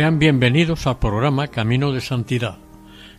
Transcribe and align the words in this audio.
Sean 0.00 0.18
bienvenidos 0.18 0.86
al 0.86 0.98
programa 0.98 1.48
Camino 1.48 1.92
de 1.92 2.00
Santidad, 2.00 2.56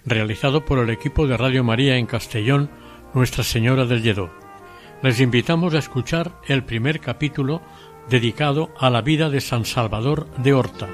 realizado 0.03 0.65
por 0.65 0.79
el 0.79 0.89
equipo 0.89 1.27
de 1.27 1.37
Radio 1.37 1.63
María 1.63 1.97
en 1.97 2.07
Castellón, 2.07 2.71
Nuestra 3.13 3.43
Señora 3.43 3.85
del 3.85 4.01
Lledó. 4.01 4.31
Les 5.03 5.19
invitamos 5.19 5.75
a 5.75 5.77
escuchar 5.77 6.31
el 6.47 6.63
primer 6.63 6.99
capítulo 6.99 7.61
dedicado 8.09 8.71
a 8.79 8.89
la 8.89 9.03
vida 9.03 9.29
de 9.29 9.41
San 9.41 9.65
Salvador 9.65 10.25
de 10.37 10.55
Horta. 10.55 10.89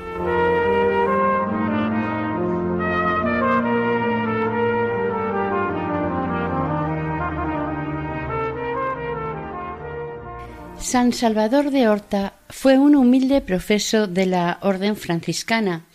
San 10.88 11.12
Salvador 11.12 11.72
de 11.72 11.90
Horta 11.90 12.40
fue 12.48 12.78
un 12.78 12.96
humilde 12.96 13.42
profeso 13.42 14.08
de 14.08 14.26
la 14.26 14.58
Orden 14.62 14.96
franciscana 14.96 15.86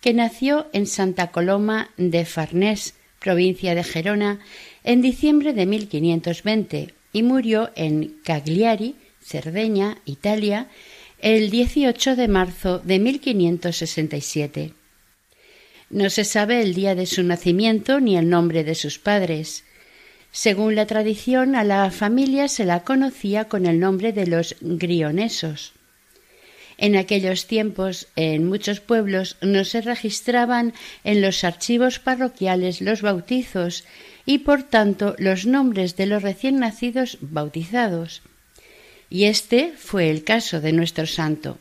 que 0.00 0.14
nació 0.14 0.68
en 0.72 0.86
Santa 0.86 1.32
Coloma 1.32 1.90
de 1.96 2.24
Farnés, 2.24 2.94
provincia 3.18 3.74
de 3.74 3.82
Gerona, 3.82 4.38
en 4.84 5.02
diciembre 5.02 5.52
de 5.52 5.66
1520 5.66 6.94
y 7.12 7.22
murió 7.24 7.72
en 7.74 8.20
Cagliari, 8.22 8.94
Cerdeña, 9.20 9.98
Italia, 10.04 10.68
el 11.18 11.50
18 11.50 12.14
de 12.14 12.28
marzo 12.28 12.78
de 12.78 13.00
1567. 13.00 14.74
No 15.90 16.08
se 16.08 16.22
sabe 16.22 16.62
el 16.62 16.74
día 16.74 16.94
de 16.94 17.06
su 17.06 17.24
nacimiento 17.24 17.98
ni 17.98 18.16
el 18.16 18.30
nombre 18.30 18.62
de 18.62 18.76
sus 18.76 19.00
padres. 19.00 19.64
Según 20.36 20.74
la 20.74 20.84
tradición, 20.84 21.56
a 21.56 21.64
la 21.64 21.90
familia 21.90 22.46
se 22.48 22.66
la 22.66 22.80
conocía 22.80 23.46
con 23.46 23.64
el 23.64 23.80
nombre 23.80 24.12
de 24.12 24.26
los 24.26 24.54
grionesos. 24.60 25.72
En 26.76 26.94
aquellos 26.94 27.46
tiempos, 27.46 28.08
en 28.16 28.44
muchos 28.44 28.80
pueblos 28.80 29.38
no 29.40 29.64
se 29.64 29.80
registraban 29.80 30.74
en 31.04 31.22
los 31.22 31.42
archivos 31.42 31.98
parroquiales 32.00 32.82
los 32.82 33.00
bautizos 33.00 33.84
y, 34.26 34.40
por 34.40 34.62
tanto, 34.62 35.16
los 35.16 35.46
nombres 35.46 35.96
de 35.96 36.04
los 36.04 36.22
recién 36.22 36.58
nacidos 36.58 37.16
bautizados. 37.22 38.20
Y 39.08 39.24
este 39.24 39.72
fue 39.74 40.10
el 40.10 40.22
caso 40.22 40.60
de 40.60 40.74
nuestro 40.74 41.06
santo. 41.06 41.56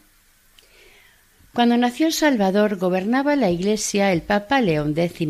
Cuando 1.54 1.78
nació 1.78 2.12
Salvador 2.12 2.76
gobernaba 2.76 3.38
la 3.38 3.50
Iglesia 3.50 4.12
el 4.12 4.22
Papa 4.22 4.60
León 4.60 4.96
X. 4.98 5.30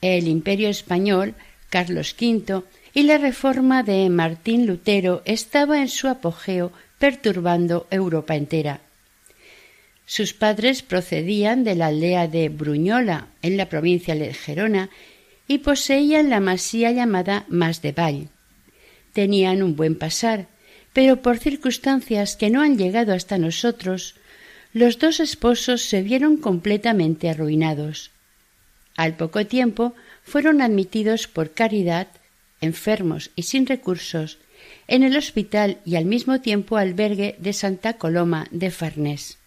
El 0.00 0.26
Imperio 0.26 0.68
español 0.68 1.36
Carlos 1.72 2.14
V 2.20 2.64
y 2.92 3.04
la 3.04 3.16
reforma 3.16 3.82
de 3.82 4.10
Martín 4.10 4.66
Lutero 4.66 5.22
estaba 5.24 5.80
en 5.80 5.88
su 5.88 6.06
apogeo 6.06 6.70
perturbando 6.98 7.86
Europa 7.90 8.36
entera. 8.36 8.82
Sus 10.04 10.34
padres 10.34 10.82
procedían 10.82 11.64
de 11.64 11.74
la 11.74 11.86
aldea 11.86 12.28
de 12.28 12.50
Bruñola, 12.50 13.28
en 13.40 13.56
la 13.56 13.70
provincia 13.70 14.14
de 14.14 14.34
Gerona, 14.34 14.90
y 15.48 15.58
poseían 15.58 16.28
la 16.28 16.40
masía 16.40 16.90
llamada 16.92 17.46
Mas 17.48 17.80
de 17.80 17.92
Vall. 17.92 18.28
Tenían 19.14 19.62
un 19.62 19.74
buen 19.74 19.96
pasar, 19.96 20.48
pero 20.92 21.22
por 21.22 21.38
circunstancias 21.38 22.36
que 22.36 22.50
no 22.50 22.60
han 22.60 22.76
llegado 22.76 23.14
hasta 23.14 23.38
nosotros, 23.38 24.16
los 24.74 24.98
dos 24.98 25.20
esposos 25.20 25.80
se 25.80 26.02
vieron 26.02 26.36
completamente 26.36 27.30
arruinados. 27.30 28.10
Al 28.94 29.16
poco 29.16 29.46
tiempo 29.46 29.94
fueron 30.22 30.62
admitidos 30.62 31.26
por 31.28 31.52
caridad, 31.52 32.08
enfermos 32.60 33.30
y 33.36 33.42
sin 33.42 33.66
recursos, 33.66 34.38
en 34.88 35.02
el 35.02 35.16
hospital 35.16 35.78
y 35.84 35.96
al 35.96 36.04
mismo 36.04 36.40
tiempo 36.40 36.76
albergue 36.76 37.36
de 37.38 37.52
Santa 37.52 37.94
Coloma 37.94 38.46
de 38.50 38.70
Farnés. 38.70 39.38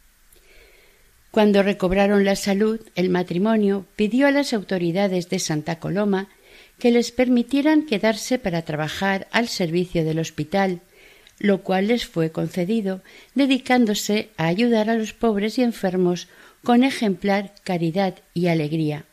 Cuando 1.32 1.64
recobraron 1.64 2.24
la 2.24 2.36
salud, 2.36 2.80
el 2.96 3.10
matrimonio 3.10 3.86
pidió 3.96 4.28
a 4.28 4.32
las 4.32 4.54
autoridades 4.54 5.30
de 5.30 5.40
Santa 5.40 5.80
Coloma 5.80 6.30
que 6.80 6.92
les 6.92 7.12
permitieran 7.12 7.86
quedarse 7.86 8.40
para 8.40 8.62
trabajar 8.62 9.28
al 9.32 9.48
servicio 9.48 10.06
del 10.06 10.20
hospital, 10.20 10.82
lo 11.40 11.62
cual 11.62 11.88
les 11.88 12.06
fue 12.06 12.32
concedido, 12.32 13.02
dedicándose 13.34 14.30
a 14.38 14.48
ayudar 14.48 14.90
a 14.90 14.96
los 14.96 15.14
pobres 15.14 15.58
y 15.58 15.64
enfermos 15.64 16.28
con 16.64 16.84
ejemplar 16.84 17.54
caridad 17.64 18.16
y 18.34 18.48
alegría. 18.48 19.06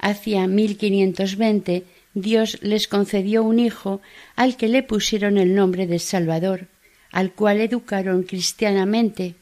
Hacia 0.00 0.46
1520 0.46 1.84
Dios 2.14 2.58
les 2.62 2.88
concedió 2.88 3.44
un 3.44 3.58
hijo 3.58 4.00
al 4.34 4.56
que 4.56 4.68
le 4.68 4.82
pusieron 4.82 5.36
el 5.36 5.54
nombre 5.54 5.86
de 5.86 5.98
Salvador, 5.98 6.68
al 7.12 7.32
cual 7.32 7.60
educaron 7.60 8.22
cristianamente. 8.22 9.34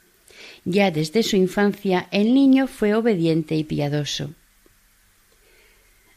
Ya 0.64 0.90
desde 0.90 1.22
su 1.22 1.36
infancia 1.36 2.08
el 2.10 2.34
niño 2.34 2.66
fue 2.66 2.94
obediente 2.94 3.54
y 3.54 3.64
piadoso. 3.64 4.34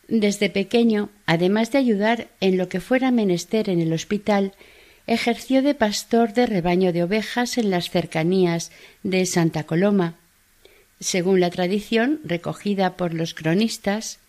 Desde 0.08 0.50
pequeño, 0.50 1.10
además 1.26 1.72
de 1.72 1.78
ayudar 1.78 2.28
en 2.42 2.58
lo 2.58 2.68
que 2.68 2.82
fuera 2.82 3.12
menester 3.12 3.70
en 3.70 3.80
el 3.80 3.94
hospital, 3.94 4.54
ejerció 5.08 5.62
de 5.62 5.76
pastor 5.76 6.34
de 6.34 6.48
rebaño 6.48 6.92
de 6.92 7.04
ovejas 7.04 7.58
en 7.58 7.70
las 7.70 7.90
cercanías 7.92 8.72
de 9.04 9.26
Santa 9.26 9.64
Coloma. 9.64 10.16
Según 11.00 11.40
la 11.40 11.50
tradición 11.50 12.20
recogida 12.26 12.98
por 12.98 13.14
los 13.14 13.34
cronistas, 13.34 14.20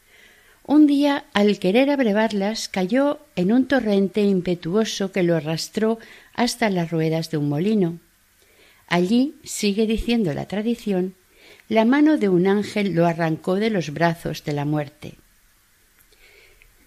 un 0.64 0.86
día, 0.86 1.24
al 1.32 1.58
querer 1.58 1.90
abrevarlas, 1.90 2.68
cayó 2.68 3.18
en 3.36 3.52
un 3.52 3.66
torrente 3.66 4.22
impetuoso 4.22 5.10
que 5.12 5.22
lo 5.22 5.36
arrastró 5.36 5.98
hasta 6.34 6.70
las 6.70 6.90
ruedas 6.90 7.30
de 7.30 7.38
un 7.38 7.48
molino. 7.48 7.98
Allí, 8.86 9.34
sigue 9.42 9.86
diciendo 9.86 10.34
la 10.34 10.46
tradición, 10.46 11.14
la 11.68 11.84
mano 11.84 12.18
de 12.18 12.28
un 12.28 12.46
ángel 12.46 12.94
lo 12.94 13.06
arrancó 13.06 13.56
de 13.56 13.70
los 13.70 13.92
brazos 13.92 14.44
de 14.44 14.52
la 14.52 14.64
muerte. 14.64 15.14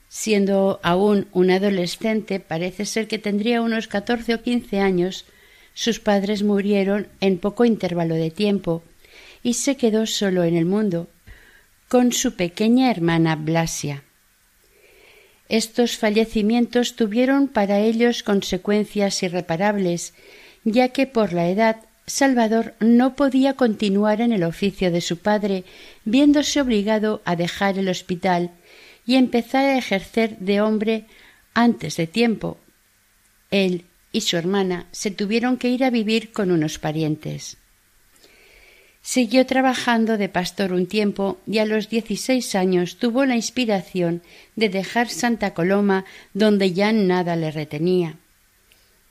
Siendo 0.07 0.79
aún 0.81 1.27
un 1.33 1.51
adolescente, 1.51 2.39
parece 2.39 2.85
ser 2.85 3.07
que 3.07 3.19
tendría 3.19 3.61
unos 3.61 3.87
catorce 3.87 4.35
o 4.35 4.41
quince 4.41 4.79
años, 4.79 5.25
sus 5.73 5.99
padres 5.99 6.43
murieron 6.43 7.07
en 7.19 7.37
poco 7.37 7.65
intervalo 7.65 8.15
de 8.15 8.31
tiempo, 8.31 8.81
y 9.43 9.55
se 9.55 9.75
quedó 9.75 10.05
solo 10.05 10.43
en 10.43 10.55
el 10.55 10.65
mundo, 10.65 11.07
con 11.95 12.11
su 12.11 12.33
pequeña 12.33 12.91
hermana 12.91 13.37
Blasia. 13.37 14.03
Estos 15.47 15.95
fallecimientos 15.95 16.97
tuvieron 16.97 17.47
para 17.47 17.79
ellos 17.79 18.21
consecuencias 18.21 19.23
irreparables, 19.23 20.13
ya 20.65 20.89
que 20.89 21.07
por 21.07 21.31
la 21.31 21.47
edad 21.47 21.77
Salvador 22.05 22.73
no 22.81 23.15
podía 23.15 23.53
continuar 23.53 24.19
en 24.19 24.33
el 24.33 24.43
oficio 24.43 24.91
de 24.91 24.99
su 24.99 25.19
padre, 25.19 25.63
viéndose 26.03 26.59
obligado 26.59 27.21
a 27.23 27.37
dejar 27.37 27.77
el 27.77 27.87
hospital 27.87 28.51
y 29.05 29.15
empezar 29.15 29.63
a 29.63 29.77
ejercer 29.77 30.37
de 30.39 30.59
hombre 30.59 31.05
antes 31.53 31.95
de 31.95 32.07
tiempo. 32.07 32.57
Él 33.51 33.85
y 34.11 34.19
su 34.19 34.35
hermana 34.35 34.87
se 34.91 35.11
tuvieron 35.11 35.55
que 35.55 35.69
ir 35.69 35.85
a 35.85 35.91
vivir 35.91 36.33
con 36.33 36.51
unos 36.51 36.77
parientes. 36.77 37.55
Siguió 39.07 39.45
trabajando 39.45 40.17
de 40.17 40.29
pastor 40.29 40.73
un 40.73 40.87
tiempo 40.87 41.37
y 41.45 41.59
a 41.59 41.65
los 41.65 41.89
dieciséis 41.89 42.55
años 42.55 42.97
tuvo 42.97 43.23
la 43.25 43.35
inspiración 43.35 44.23
de 44.55 44.67
dejar 44.67 45.09
Santa 45.09 45.53
Coloma 45.53 46.05
donde 46.33 46.73
ya 46.73 46.91
nada 46.91 47.35
le 47.35 47.51
retenía. 47.51 48.15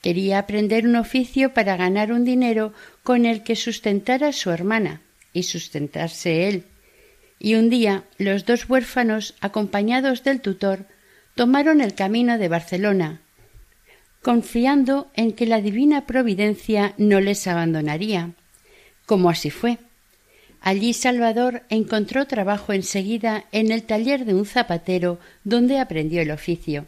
Quería 0.03 0.41
aprender 0.41 0.89
un 0.89 0.97
oficio 0.97 1.55
para 1.55 1.77
ganar 1.77 2.11
un 2.11 2.25
dinero 2.25 2.73
con 3.05 3.25
el 3.25 3.45
que 3.45 3.55
sustentara 3.55 4.31
a 4.31 4.33
su 4.33 4.51
hermana 4.51 5.01
y 5.33 5.45
sustentarse 5.45 6.49
él. 6.49 6.65
Y 7.39 7.55
un 7.55 7.71
día 7.71 8.03
los 8.19 8.47
dos 8.47 8.69
huérfanos, 8.69 9.37
acompañados 9.41 10.25
del 10.25 10.41
tutor, 10.41 10.87
tomaron 11.37 11.81
el 11.81 11.95
camino 11.95 12.37
de 12.37 12.49
Barcelona, 12.49 13.21
confiando 14.23 15.13
en 15.15 15.31
que 15.31 15.47
la 15.47 15.61
divina 15.61 16.05
providencia 16.05 16.95
no 16.99 17.21
les 17.21 17.47
abandonaría 17.47 18.35
como 19.07 19.31
así 19.31 19.51
fue. 19.51 19.79
Allí 20.61 20.95
Salvador 20.95 21.63
encontró 21.69 22.27
trabajo 22.27 22.73
enseguida 22.73 23.45
en 23.53 23.71
el 23.71 23.83
taller 23.83 24.25
de 24.25 24.35
un 24.35 24.47
zapatero 24.47 25.19
donde 25.45 25.79
aprendió 25.79 26.23
el 26.23 26.31
oficio. 26.31 26.87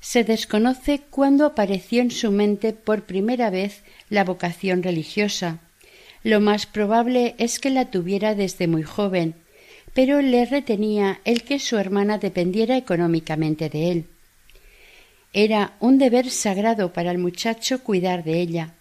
Se 0.00 0.22
desconoce 0.22 1.00
cuándo 1.10 1.44
apareció 1.44 2.00
en 2.00 2.12
su 2.12 2.30
mente 2.30 2.72
por 2.72 3.02
primera 3.02 3.50
vez 3.50 3.82
la 4.08 4.22
vocación 4.22 4.84
religiosa. 4.84 5.58
Lo 6.22 6.40
más 6.40 6.66
probable 6.66 7.34
es 7.38 7.58
que 7.58 7.70
la 7.70 7.90
tuviera 7.90 8.36
desde 8.36 8.68
muy 8.68 8.84
joven, 8.84 9.34
pero 9.94 10.22
le 10.22 10.44
retenía 10.44 11.20
el 11.24 11.42
que 11.42 11.58
su 11.58 11.76
hermana 11.76 12.18
dependiera 12.18 12.76
económicamente 12.76 13.68
de 13.68 13.90
él. 13.90 14.04
Era 15.32 15.72
un 15.80 15.98
deber 15.98 16.30
sagrado 16.30 16.92
para 16.92 17.10
el 17.10 17.18
muchacho 17.18 17.82
cuidar 17.82 18.22
de 18.22 18.40
ella, 18.40 18.74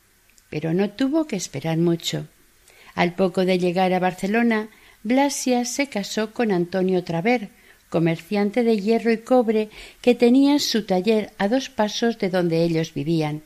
pero 0.50 0.74
no 0.74 0.90
tuvo 0.90 1.26
que 1.26 1.36
esperar 1.36 1.78
mucho. 1.78 2.28
Al 2.96 3.14
poco 3.14 3.46
de 3.46 3.60
llegar 3.60 3.94
a 3.94 4.00
Barcelona, 4.00 4.70
Blasia 5.04 5.66
se 5.66 5.88
casó 5.88 6.34
con 6.34 6.52
Antonio 6.52 7.04
Traver, 7.04 7.50
comerciante 7.90 8.64
de 8.64 8.80
hierro 8.80 9.12
y 9.12 9.20
cobre 9.20 9.70
que 10.02 10.16
tenía 10.16 10.60
su 10.60 10.86
taller 10.86 11.32
a 11.38 11.48
dos 11.48 11.70
pasos 11.70 12.18
de 12.18 12.30
donde 12.30 12.64
ellos 12.64 12.94
vivían. 12.94 13.44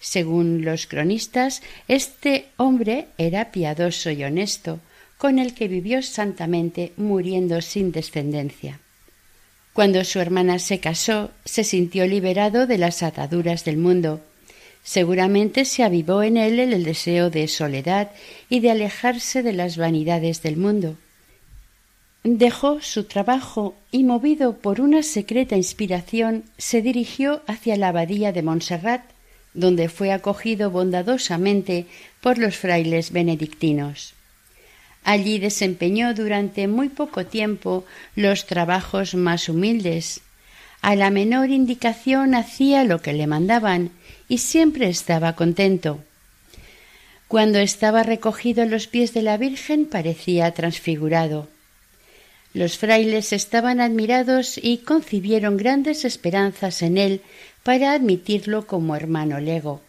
Según 0.00 0.64
los 0.64 0.86
cronistas, 0.86 1.62
este 1.88 2.46
hombre 2.56 3.08
era 3.18 3.50
piadoso 3.50 4.10
y 4.10 4.24
honesto, 4.24 4.80
con 5.16 5.38
el 5.38 5.54
que 5.54 5.68
vivió 5.68 6.02
santamente, 6.02 6.92
muriendo 6.96 7.60
sin 7.60 7.90
descendencia. 7.90 8.80
Cuando 9.72 10.04
su 10.04 10.20
hermana 10.20 10.58
se 10.58 10.80
casó, 10.80 11.30
se 11.44 11.64
sintió 11.64 12.06
liberado 12.06 12.66
de 12.66 12.78
las 12.78 13.02
ataduras 13.02 13.64
del 13.64 13.76
mundo, 13.76 14.20
Seguramente 14.88 15.66
se 15.66 15.82
avivó 15.82 16.22
en 16.22 16.38
él 16.38 16.58
el 16.58 16.82
deseo 16.82 17.28
de 17.28 17.46
soledad 17.46 18.10
y 18.48 18.60
de 18.60 18.70
alejarse 18.70 19.42
de 19.42 19.52
las 19.52 19.76
vanidades 19.76 20.40
del 20.40 20.56
mundo. 20.56 20.96
Dejó 22.24 22.80
su 22.80 23.04
trabajo 23.04 23.74
y, 23.90 24.04
movido 24.04 24.54
por 24.54 24.80
una 24.80 25.02
secreta 25.02 25.56
inspiración, 25.56 26.44
se 26.56 26.80
dirigió 26.80 27.42
hacia 27.46 27.76
la 27.76 27.88
abadía 27.88 28.32
de 28.32 28.42
Montserrat, 28.42 29.02
donde 29.52 29.90
fue 29.90 30.10
acogido 30.10 30.70
bondadosamente 30.70 31.84
por 32.22 32.38
los 32.38 32.56
frailes 32.56 33.12
benedictinos. 33.12 34.14
Allí 35.04 35.38
desempeñó 35.38 36.14
durante 36.14 36.66
muy 36.66 36.88
poco 36.88 37.26
tiempo 37.26 37.84
los 38.16 38.46
trabajos 38.46 39.14
más 39.14 39.50
humildes. 39.50 40.22
A 40.80 40.96
la 40.96 41.10
menor 41.10 41.50
indicación 41.50 42.34
hacía 42.34 42.84
lo 42.84 43.02
que 43.02 43.12
le 43.12 43.26
mandaban 43.26 43.90
y 44.28 44.38
siempre 44.38 44.88
estaba 44.88 45.34
contento. 45.34 46.00
Cuando 47.28 47.58
estaba 47.58 48.02
recogido 48.02 48.62
en 48.62 48.70
los 48.70 48.86
pies 48.86 49.12
de 49.12 49.22
la 49.22 49.36
Virgen 49.36 49.86
parecía 49.86 50.52
transfigurado. 50.52 51.48
Los 52.54 52.78
frailes 52.78 53.32
estaban 53.32 53.80
admirados 53.80 54.58
y 54.60 54.78
concibieron 54.78 55.56
grandes 55.56 56.04
esperanzas 56.04 56.82
en 56.82 56.96
él 56.96 57.20
para 57.62 57.92
admitirlo 57.92 58.66
como 58.66 58.96
hermano 58.96 59.40
lego. 59.40 59.82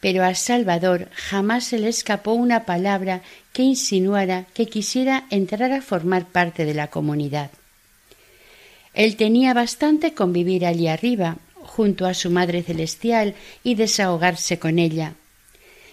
Pero 0.00 0.24
a 0.24 0.34
Salvador 0.34 1.08
jamás 1.14 1.64
se 1.64 1.78
le 1.78 1.88
escapó 1.88 2.32
una 2.32 2.64
palabra 2.64 3.22
que 3.52 3.62
insinuara 3.62 4.46
que 4.52 4.66
quisiera 4.66 5.24
entrar 5.30 5.72
a 5.72 5.80
formar 5.80 6.26
parte 6.26 6.64
de 6.64 6.74
la 6.74 6.88
comunidad. 6.88 7.50
Él 8.92 9.16
tenía 9.16 9.54
bastante 9.54 10.12
con 10.12 10.32
vivir 10.32 10.66
allí 10.66 10.88
arriba, 10.88 11.38
junto 11.64 12.06
a 12.06 12.14
su 12.14 12.30
Madre 12.30 12.62
Celestial 12.62 13.34
y 13.62 13.74
desahogarse 13.74 14.58
con 14.58 14.78
ella. 14.78 15.14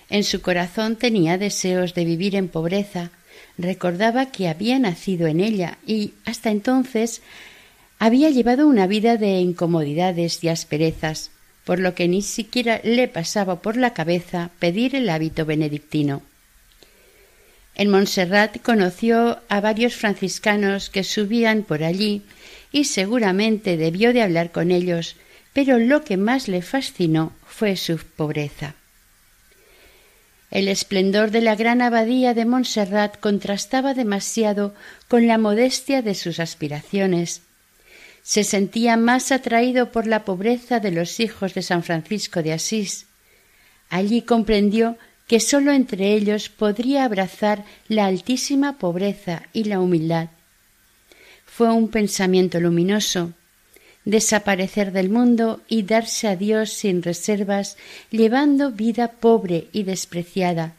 En 0.10 0.24
su 0.24 0.42
corazón 0.42 0.98
tenía 0.98 1.38
deseos 1.38 1.94
de 1.94 2.06
vivir 2.06 2.36
en 2.36 2.50
pobreza, 2.50 3.12
recordaba 3.58 4.28
que 4.28 4.48
había 4.48 4.78
nacido 4.78 5.28
en 5.28 5.40
ella 5.40 5.78
y 5.88 6.14
hasta 6.26 6.52
entonces 6.52 7.22
había 7.98 8.30
llevado 8.30 8.68
una 8.68 8.88
vida 8.88 9.18
de 9.18 9.40
incomodidades 9.40 10.44
y 10.44 10.50
asperezas, 10.50 11.32
por 11.64 11.80
lo 11.80 11.94
que 11.96 12.08
ni 12.08 12.22
siquiera 12.22 12.82
le 12.84 13.08
pasaba 13.08 13.62
por 13.62 13.78
la 13.78 13.94
cabeza 13.94 14.50
pedir 14.60 14.96
el 14.96 15.10
hábito 15.10 15.46
benedictino. 15.46 16.22
En 17.76 17.90
Montserrat 17.90 18.62
conoció 18.62 19.40
a 19.48 19.62
varios 19.62 19.96
franciscanos 19.96 20.90
que 20.90 21.04
subían 21.04 21.64
por 21.64 21.84
allí 21.84 22.24
y 22.72 22.86
seguramente 22.86 23.78
debió 23.78 24.14
de 24.14 24.22
hablar 24.22 24.52
con 24.52 24.72
ellos 24.72 25.16
pero 25.54 25.80
lo 25.80 26.04
que 26.04 26.18
más 26.18 26.48
le 26.48 26.62
fascinó 26.62 27.34
fue 27.46 27.76
su 27.76 27.98
pobreza. 27.98 28.76
El 30.50 30.68
esplendor 30.68 31.32
de 31.32 31.42
la 31.42 31.56
gran 31.56 31.82
abadía 31.82 32.34
de 32.34 32.46
Montserrat 32.46 33.18
contrastaba 33.20 33.94
demasiado 33.94 34.74
con 35.08 35.26
la 35.26 35.38
modestia 35.38 36.02
de 36.02 36.14
sus 36.14 36.42
aspiraciones. 36.42 37.42
Se 38.22 38.44
sentía 38.44 38.98
más 38.98 39.32
atraído 39.32 39.92
por 39.92 40.08
la 40.08 40.26
pobreza 40.26 40.80
de 40.80 40.92
los 40.92 41.22
hijos 41.22 41.54
de 41.54 41.62
San 41.62 41.84
Francisco 41.84 42.44
de 42.44 42.52
Asís. 42.54 43.08
Allí 43.90 44.22
comprendió 44.24 44.98
que 45.28 45.40
sólo 45.40 45.72
entre 45.72 46.14
ellos 46.14 46.50
podría 46.50 47.06
abrazar 47.06 47.64
la 47.88 48.06
altísima 48.06 48.78
pobreza 48.78 49.44
y 49.54 49.64
la 49.64 49.80
humildad. 49.80 50.28
Fue 51.46 51.72
un 51.72 51.88
pensamiento 51.88 52.60
luminoso, 52.60 53.32
desaparecer 54.06 54.92
del 54.92 55.10
mundo 55.10 55.62
y 55.68 55.84
darse 55.84 56.28
a 56.28 56.36
Dios 56.36 56.72
sin 56.72 57.04
reservas, 57.04 57.78
llevando 58.10 58.72
vida 58.72 59.10
pobre 59.12 59.68
y 59.72 59.84
despreciada, 59.84 60.74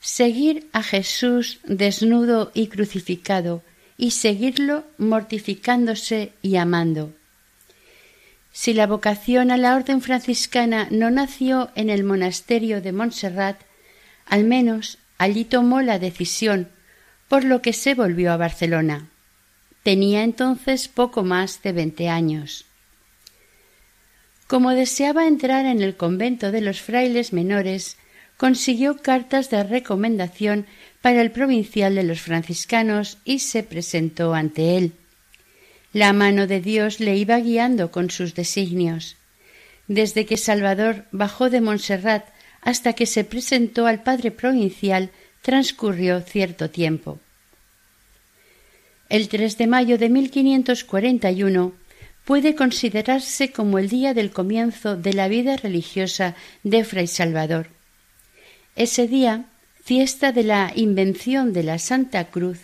seguir 0.00 0.68
a 0.72 0.82
Jesús 0.82 1.60
desnudo 1.64 2.50
y 2.54 2.66
crucificado, 2.66 3.62
y 3.96 4.10
seguirlo 4.10 4.84
mortificándose 4.98 6.32
y 6.42 6.56
amando. 6.56 7.12
Si 8.52 8.74
la 8.74 8.86
vocación 8.86 9.50
a 9.50 9.56
la 9.56 9.76
orden 9.76 10.02
franciscana 10.02 10.88
no 10.90 11.10
nació 11.10 11.70
en 11.76 11.88
el 11.88 12.02
monasterio 12.02 12.82
de 12.82 12.92
Montserrat, 12.92 13.60
al 14.26 14.44
menos 14.44 14.98
allí 15.18 15.44
tomó 15.44 15.82
la 15.82 15.98
decisión, 15.98 16.68
por 17.28 17.44
lo 17.44 17.62
que 17.62 17.72
se 17.72 17.94
volvió 17.94 18.32
a 18.32 18.36
Barcelona. 18.36 19.11
Tenía 19.82 20.22
entonces 20.22 20.88
poco 20.88 21.22
más 21.22 21.62
de 21.62 21.72
veinte 21.72 22.08
años. 22.08 22.66
Como 24.46 24.70
deseaba 24.70 25.26
entrar 25.26 25.64
en 25.66 25.82
el 25.82 25.96
convento 25.96 26.52
de 26.52 26.60
los 26.60 26.80
frailes 26.80 27.32
menores, 27.32 27.96
consiguió 28.36 28.98
cartas 28.98 29.50
de 29.50 29.62
recomendación 29.64 30.66
para 31.00 31.22
el 31.22 31.30
provincial 31.30 31.94
de 31.94 32.02
los 32.02 32.20
franciscanos 32.20 33.18
y 33.24 33.38
se 33.38 33.62
presentó 33.62 34.34
ante 34.34 34.76
él. 34.76 34.92
La 35.92 36.12
mano 36.12 36.46
de 36.46 36.60
Dios 36.60 37.00
le 37.00 37.16
iba 37.16 37.38
guiando 37.38 37.90
con 37.90 38.10
sus 38.10 38.34
designios. 38.34 39.16
Desde 39.88 40.26
que 40.26 40.36
Salvador 40.36 41.04
bajó 41.12 41.50
de 41.50 41.60
Montserrat 41.60 42.24
hasta 42.62 42.92
que 42.92 43.06
se 43.06 43.24
presentó 43.24 43.86
al 43.86 44.02
padre 44.02 44.30
provincial 44.30 45.10
transcurrió 45.42 46.20
cierto 46.20 46.70
tiempo. 46.70 47.18
El 49.12 49.28
3 49.28 49.58
de 49.58 49.66
mayo 49.66 49.98
de 49.98 50.08
1541 50.08 51.74
puede 52.24 52.54
considerarse 52.54 53.52
como 53.52 53.78
el 53.78 53.90
día 53.90 54.14
del 54.14 54.30
comienzo 54.30 54.96
de 54.96 55.12
la 55.12 55.28
vida 55.28 55.58
religiosa 55.58 56.34
de 56.62 56.82
Fray 56.82 57.06
Salvador. 57.06 57.66
Ese 58.74 59.06
día, 59.06 59.44
fiesta 59.84 60.32
de 60.32 60.44
la 60.44 60.72
invención 60.74 61.52
de 61.52 61.62
la 61.62 61.78
Santa 61.78 62.30
Cruz, 62.30 62.60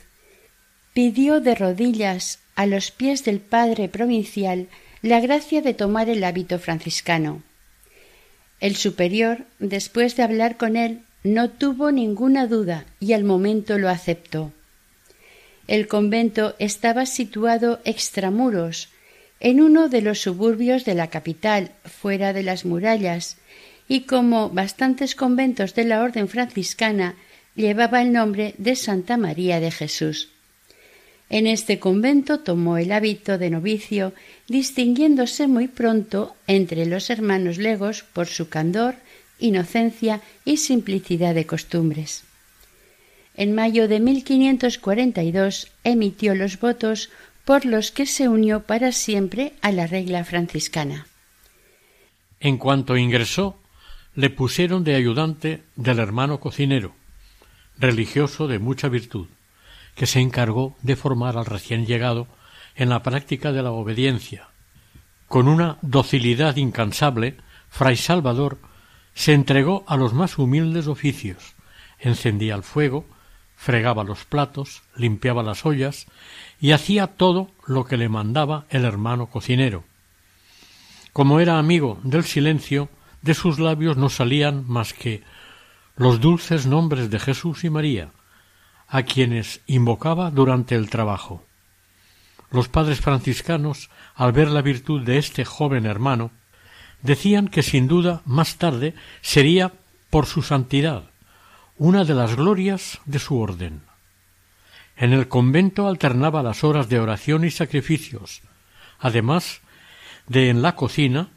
pidió 0.94 1.42
de 1.42 1.54
rodillas 1.54 2.38
a 2.54 2.64
los 2.64 2.92
pies 2.92 3.26
del 3.26 3.40
padre 3.40 3.90
provincial 3.90 4.68
la 5.02 5.20
gracia 5.20 5.60
de 5.60 5.74
tomar 5.74 6.08
el 6.08 6.24
hábito 6.24 6.58
franciscano. 6.58 7.42
El 8.58 8.74
superior, 8.74 9.44
después 9.58 10.16
de 10.16 10.22
hablar 10.22 10.56
con 10.56 10.78
él, 10.78 11.02
no 11.24 11.50
tuvo 11.50 11.92
ninguna 11.92 12.46
duda 12.46 12.86
y 13.00 13.12
al 13.12 13.24
momento 13.24 13.76
lo 13.76 13.90
aceptó. 13.90 14.50
El 15.68 15.86
convento 15.86 16.54
estaba 16.58 17.04
situado 17.04 17.80
extramuros, 17.84 18.88
en 19.38 19.60
uno 19.60 19.90
de 19.90 20.00
los 20.00 20.18
suburbios 20.22 20.86
de 20.86 20.94
la 20.94 21.08
capital, 21.08 21.72
fuera 21.84 22.32
de 22.32 22.42
las 22.42 22.64
murallas, 22.64 23.36
y 23.86 24.00
como 24.00 24.48
bastantes 24.48 25.14
conventos 25.14 25.74
de 25.74 25.84
la 25.84 26.02
orden 26.02 26.26
franciscana, 26.28 27.16
llevaba 27.54 28.00
el 28.00 28.12
nombre 28.12 28.54
de 28.56 28.76
Santa 28.76 29.18
María 29.18 29.60
de 29.60 29.70
Jesús. 29.70 30.30
En 31.28 31.46
este 31.46 31.78
convento 31.78 32.40
tomó 32.40 32.78
el 32.78 32.90
hábito 32.90 33.36
de 33.36 33.50
novicio, 33.50 34.14
distinguiéndose 34.48 35.48
muy 35.48 35.68
pronto 35.68 36.34
entre 36.46 36.86
los 36.86 37.10
hermanos 37.10 37.58
legos 37.58 38.04
por 38.04 38.26
su 38.26 38.48
candor, 38.48 38.94
inocencia 39.38 40.22
y 40.46 40.56
simplicidad 40.56 41.34
de 41.34 41.44
costumbres 41.44 42.24
en 43.38 43.54
mayo 43.54 43.86
de 43.86 44.00
1542 44.00 45.68
emitió 45.84 46.34
los 46.34 46.58
votos 46.58 47.08
por 47.44 47.64
los 47.64 47.92
que 47.92 48.04
se 48.04 48.28
unió 48.28 48.64
para 48.64 48.90
siempre 48.90 49.54
a 49.62 49.70
la 49.70 49.86
regla 49.86 50.24
franciscana. 50.24 51.06
En 52.40 52.58
cuanto 52.58 52.96
ingresó, 52.96 53.56
le 54.16 54.28
pusieron 54.28 54.82
de 54.82 54.96
ayudante 54.96 55.62
del 55.76 56.00
hermano 56.00 56.40
cocinero. 56.40 56.94
religioso 57.78 58.48
de 58.48 58.58
mucha 58.58 58.88
virtud, 58.88 59.28
que 59.94 60.06
se 60.06 60.18
encargó 60.18 60.76
de 60.82 60.96
formar 60.96 61.38
al 61.38 61.46
recién 61.46 61.86
llegado 61.86 62.26
en 62.74 62.88
la 62.88 63.04
práctica 63.04 63.52
de 63.52 63.62
la 63.62 63.70
obediencia. 63.70 64.48
Con 65.28 65.46
una 65.46 65.78
docilidad 65.82 66.56
incansable, 66.56 67.36
Fray 67.68 67.96
Salvador 67.96 68.58
se 69.14 69.32
entregó 69.32 69.84
a 69.86 69.96
los 69.96 70.12
más 70.12 70.38
humildes 70.38 70.88
oficios, 70.88 71.54
encendía 72.00 72.56
el 72.56 72.64
fuego, 72.64 73.06
fregaba 73.58 74.04
los 74.04 74.24
platos, 74.24 74.82
limpiaba 74.94 75.42
las 75.42 75.66
ollas 75.66 76.06
y 76.60 76.70
hacía 76.70 77.08
todo 77.08 77.50
lo 77.66 77.84
que 77.84 77.96
le 77.96 78.08
mandaba 78.08 78.66
el 78.70 78.84
hermano 78.84 79.26
cocinero. 79.26 79.82
Como 81.12 81.40
era 81.40 81.58
amigo 81.58 81.98
del 82.04 82.22
silencio, 82.22 82.88
de 83.20 83.34
sus 83.34 83.58
labios 83.58 83.96
no 83.96 84.10
salían 84.10 84.64
más 84.68 84.94
que 84.94 85.24
los 85.96 86.20
dulces 86.20 86.66
nombres 86.66 87.10
de 87.10 87.18
Jesús 87.18 87.64
y 87.64 87.70
María, 87.70 88.12
a 88.86 89.02
quienes 89.02 89.60
invocaba 89.66 90.30
durante 90.30 90.76
el 90.76 90.88
trabajo. 90.88 91.44
Los 92.52 92.68
padres 92.68 93.00
franciscanos, 93.00 93.90
al 94.14 94.30
ver 94.30 94.48
la 94.48 94.62
virtud 94.62 95.02
de 95.02 95.18
este 95.18 95.44
joven 95.44 95.84
hermano, 95.84 96.30
decían 97.02 97.48
que 97.48 97.64
sin 97.64 97.88
duda 97.88 98.22
más 98.24 98.56
tarde 98.56 98.94
sería 99.20 99.72
por 100.10 100.26
su 100.26 100.42
santidad, 100.42 101.10
una 101.78 102.04
de 102.04 102.14
las 102.14 102.34
glorias 102.34 102.98
de 103.04 103.20
su 103.20 103.38
orden. 103.38 103.82
En 104.96 105.12
el 105.12 105.28
convento 105.28 105.86
alternaba 105.86 106.42
las 106.42 106.64
horas 106.64 106.88
de 106.88 106.98
oración 106.98 107.44
y 107.44 107.52
sacrificios, 107.52 108.42
además 108.98 109.60
de 110.26 110.50
en 110.50 110.60
la 110.60 110.74
cocina 110.74 111.28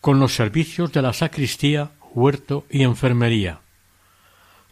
con 0.00 0.18
los 0.18 0.34
servicios 0.34 0.92
de 0.92 1.02
la 1.02 1.12
sacristía, 1.12 1.92
huerto 2.12 2.66
y 2.68 2.82
enfermería. 2.82 3.60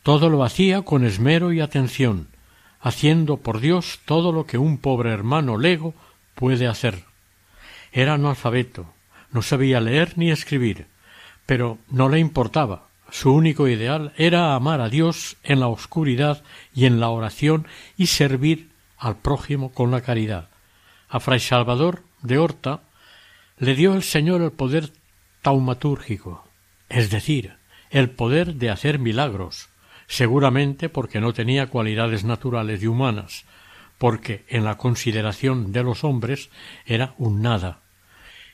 Todo 0.02 0.28
lo 0.28 0.42
hacía 0.42 0.82
con 0.82 1.04
esmero 1.04 1.52
y 1.52 1.60
atención, 1.60 2.26
haciendo 2.80 3.36
por 3.36 3.60
Dios 3.60 4.00
todo 4.04 4.32
lo 4.32 4.46
que 4.46 4.58
un 4.58 4.78
pobre 4.78 5.12
hermano 5.12 5.58
lego 5.58 5.94
puede 6.34 6.66
hacer. 6.66 7.04
Era 7.92 8.14
analfabeto, 8.14 8.92
no 9.30 9.42
sabía 9.42 9.80
leer 9.80 10.18
ni 10.18 10.32
escribir, 10.32 10.88
pero 11.46 11.78
no 11.88 12.08
le 12.08 12.18
importaba. 12.18 12.88
Su 13.14 13.32
único 13.32 13.68
ideal 13.68 14.12
era 14.16 14.56
amar 14.56 14.80
a 14.80 14.88
Dios 14.88 15.36
en 15.44 15.60
la 15.60 15.68
oscuridad 15.68 16.42
y 16.74 16.86
en 16.86 16.98
la 16.98 17.10
oración 17.10 17.68
y 17.96 18.06
servir 18.06 18.70
al 18.98 19.18
prójimo 19.18 19.70
con 19.70 19.92
la 19.92 20.00
caridad. 20.00 20.48
A 21.08 21.20
Fray 21.20 21.38
Salvador 21.38 22.02
de 22.22 22.38
Horta 22.38 22.80
le 23.58 23.76
dio 23.76 23.94
el 23.94 24.02
Señor 24.02 24.42
el 24.42 24.50
poder 24.50 24.90
taumatúrgico, 25.42 26.48
es 26.88 27.08
decir, 27.08 27.54
el 27.90 28.10
poder 28.10 28.56
de 28.56 28.70
hacer 28.70 28.98
milagros, 28.98 29.68
seguramente 30.08 30.88
porque 30.88 31.20
no 31.20 31.32
tenía 31.32 31.68
cualidades 31.68 32.24
naturales 32.24 32.82
y 32.82 32.88
humanas, 32.88 33.44
porque 33.96 34.44
en 34.48 34.64
la 34.64 34.76
consideración 34.76 35.70
de 35.70 35.84
los 35.84 36.02
hombres 36.02 36.50
era 36.84 37.14
un 37.18 37.42
nada. 37.42 37.78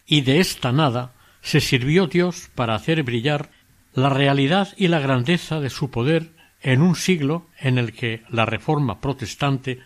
Y 0.05 0.21
de 0.21 0.39
esta 0.39 0.71
nada 0.71 1.15
se 1.41 1.63
sirvió 1.63 2.09
Dios 2.09 2.51
para 2.55 2.75
hacer 2.75 3.03
brillar 3.05 3.49
la 3.95 4.09
realidad 4.09 4.69
y 4.77 4.89
la 4.89 5.01
grandeza 5.01 5.61
de 5.61 5.71
su 5.71 5.91
poder 5.91 6.31
en 6.63 6.83
un 6.83 6.95
siglo 6.95 7.47
en 7.59 7.79
el 7.79 7.93
que 7.93 8.23
la 8.29 8.47
reforma 8.47 9.01
protestante 9.01 9.81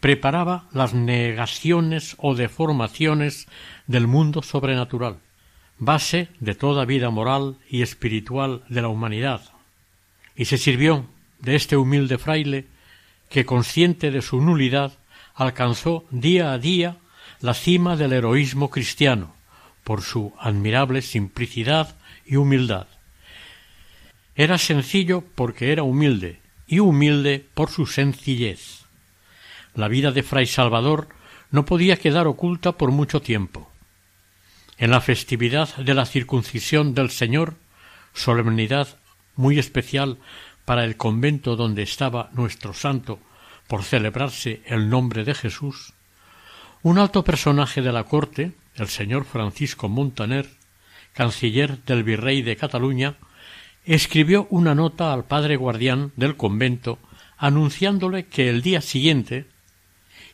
preparaba 0.00 0.68
las 0.72 0.94
negaciones 0.94 2.16
o 2.18 2.34
deformaciones 2.34 3.46
del 3.86 4.06
mundo 4.06 4.42
sobrenatural, 4.42 5.18
base 5.78 6.28
de 6.40 6.54
toda 6.54 6.84
vida 6.84 7.10
moral 7.10 7.56
y 7.68 7.82
espiritual 7.82 8.64
de 8.68 8.82
la 8.82 8.88
humanidad, 8.88 9.42
y 10.36 10.46
se 10.46 10.58
sirvió 10.58 11.06
de 11.40 11.56
este 11.56 11.76
humilde 11.76 12.18
fraile 12.18 12.66
que, 13.28 13.44
consciente 13.44 14.10
de 14.10 14.22
su 14.22 14.40
nulidad, 14.40 14.92
alcanzó 15.34 16.04
día 16.10 16.52
a 16.52 16.58
día 16.58 16.96
la 17.40 17.54
cima 17.54 17.96
del 17.96 18.12
heroísmo 18.12 18.70
cristiano 18.70 19.34
por 19.84 20.02
su 20.02 20.32
admirable 20.38 21.02
simplicidad 21.02 21.96
y 22.24 22.36
humildad. 22.36 22.86
Era 24.36 24.58
sencillo 24.58 25.22
porque 25.34 25.72
era 25.72 25.82
humilde 25.82 26.40
y 26.66 26.80
humilde 26.80 27.46
por 27.54 27.70
su 27.70 27.86
sencillez. 27.86 28.84
La 29.74 29.88
vida 29.88 30.12
de 30.12 30.22
Fray 30.22 30.46
Salvador 30.46 31.08
no 31.50 31.64
podía 31.64 31.96
quedar 31.96 32.26
oculta 32.26 32.72
por 32.72 32.90
mucho 32.90 33.20
tiempo. 33.20 33.70
En 34.76 34.90
la 34.90 35.00
festividad 35.00 35.76
de 35.76 35.94
la 35.94 36.04
circuncisión 36.04 36.94
del 36.94 37.10
Señor, 37.10 37.54
solemnidad 38.12 38.98
muy 39.36 39.58
especial 39.58 40.18
para 40.64 40.84
el 40.84 40.96
convento 40.96 41.56
donde 41.56 41.82
estaba 41.82 42.30
nuestro 42.32 42.74
santo 42.74 43.20
por 43.68 43.84
celebrarse 43.84 44.62
el 44.66 44.88
nombre 44.88 45.24
de 45.24 45.34
Jesús, 45.34 45.92
un 46.82 46.98
alto 46.98 47.24
personaje 47.24 47.82
de 47.82 47.92
la 47.92 48.04
corte, 48.04 48.52
el 48.74 48.88
señor 48.88 49.24
Francisco 49.24 49.88
Montaner, 49.88 50.48
canciller 51.12 51.82
del 51.84 52.02
virrey 52.02 52.42
de 52.42 52.56
Cataluña, 52.56 53.16
escribió 53.84 54.46
una 54.50 54.74
nota 54.74 55.12
al 55.12 55.24
padre 55.24 55.56
guardián 55.56 56.12
del 56.16 56.36
convento 56.36 56.98
anunciándole 57.36 58.26
que 58.26 58.48
el 58.48 58.62
día 58.62 58.80
siguiente 58.80 59.46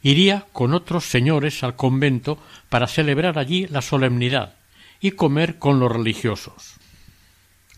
iría 0.02 0.47
con 0.52 0.75
otros 0.75 1.04
señores 1.04 1.62
al 1.64 1.75
convento 1.75 2.38
para 2.69 2.87
celebrar 2.87 3.38
allí 3.38 3.66
la 3.66 3.83
solemnidad 3.83 4.54
y 5.00 5.12
comer 5.12 5.59
con 5.59 5.80
los 5.80 5.90
religiosos. 5.90 6.75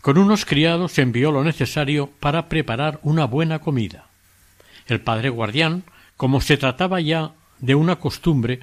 Con 0.01 0.17
unos 0.17 0.45
criados 0.45 0.99
envió 0.99 1.31
lo 1.31 1.43
necesario 1.43 2.11
para 2.19 2.49
preparar 2.49 2.99
una 3.03 3.25
buena 3.25 3.59
comida. 3.59 4.07
El 4.87 5.01
padre 5.01 5.29
guardián, 5.29 5.83
como 6.17 6.41
se 6.41 6.57
trataba 6.57 6.99
ya 6.99 7.33
de 7.59 7.75
una 7.75 7.95
costumbre, 7.95 8.59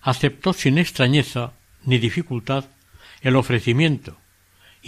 aceptó 0.00 0.52
sin 0.52 0.78
extrañeza 0.78 1.52
ni 1.84 1.98
dificultad 1.98 2.64
el 3.20 3.36
ofrecimiento 3.36 4.16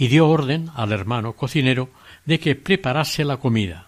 y 0.01 0.07
dio 0.07 0.27
orden 0.27 0.71
al 0.73 0.93
hermano 0.93 1.33
cocinero 1.33 1.91
de 2.25 2.39
que 2.39 2.55
preparase 2.55 3.23
la 3.23 3.37
comida. 3.37 3.85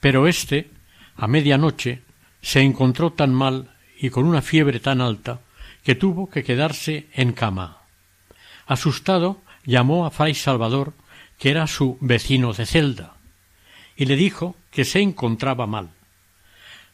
Pero 0.00 0.26
éste, 0.26 0.68
a 1.14 1.28
media 1.28 1.56
noche, 1.56 2.02
se 2.42 2.62
encontró 2.62 3.12
tan 3.12 3.32
mal 3.32 3.70
y 4.00 4.10
con 4.10 4.26
una 4.26 4.42
fiebre 4.42 4.80
tan 4.80 5.00
alta 5.00 5.38
que 5.84 5.94
tuvo 5.94 6.28
que 6.28 6.42
quedarse 6.42 7.06
en 7.14 7.30
cama. 7.32 7.78
Asustado, 8.66 9.40
llamó 9.64 10.04
a 10.04 10.10
Fray 10.10 10.34
Salvador, 10.34 10.94
que 11.38 11.50
era 11.50 11.68
su 11.68 11.96
vecino 12.00 12.52
de 12.52 12.66
celda, 12.66 13.14
y 13.94 14.06
le 14.06 14.16
dijo 14.16 14.56
que 14.72 14.84
se 14.84 14.98
encontraba 14.98 15.68
mal. 15.68 15.90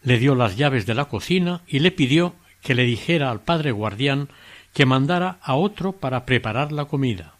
Le 0.03 0.19
dio 0.19 0.35
las 0.35 0.59
llaves 0.59 0.85
de 0.85 0.93
la 0.93 1.07
cocina 1.07 1.63
y 1.67 1.79
le 1.79 1.91
pidió 1.91 2.35
que 2.61 2.75
le 2.75 2.83
dijera 2.83 3.31
al 3.31 3.41
padre 3.41 3.73
guardián 3.73 4.29
que 4.75 4.85
mandara 4.85 5.39
a 5.41 5.55
otro 5.55 5.93
para 5.93 6.27
preparar 6.27 6.71
la 6.71 6.85
comida. 6.85 7.36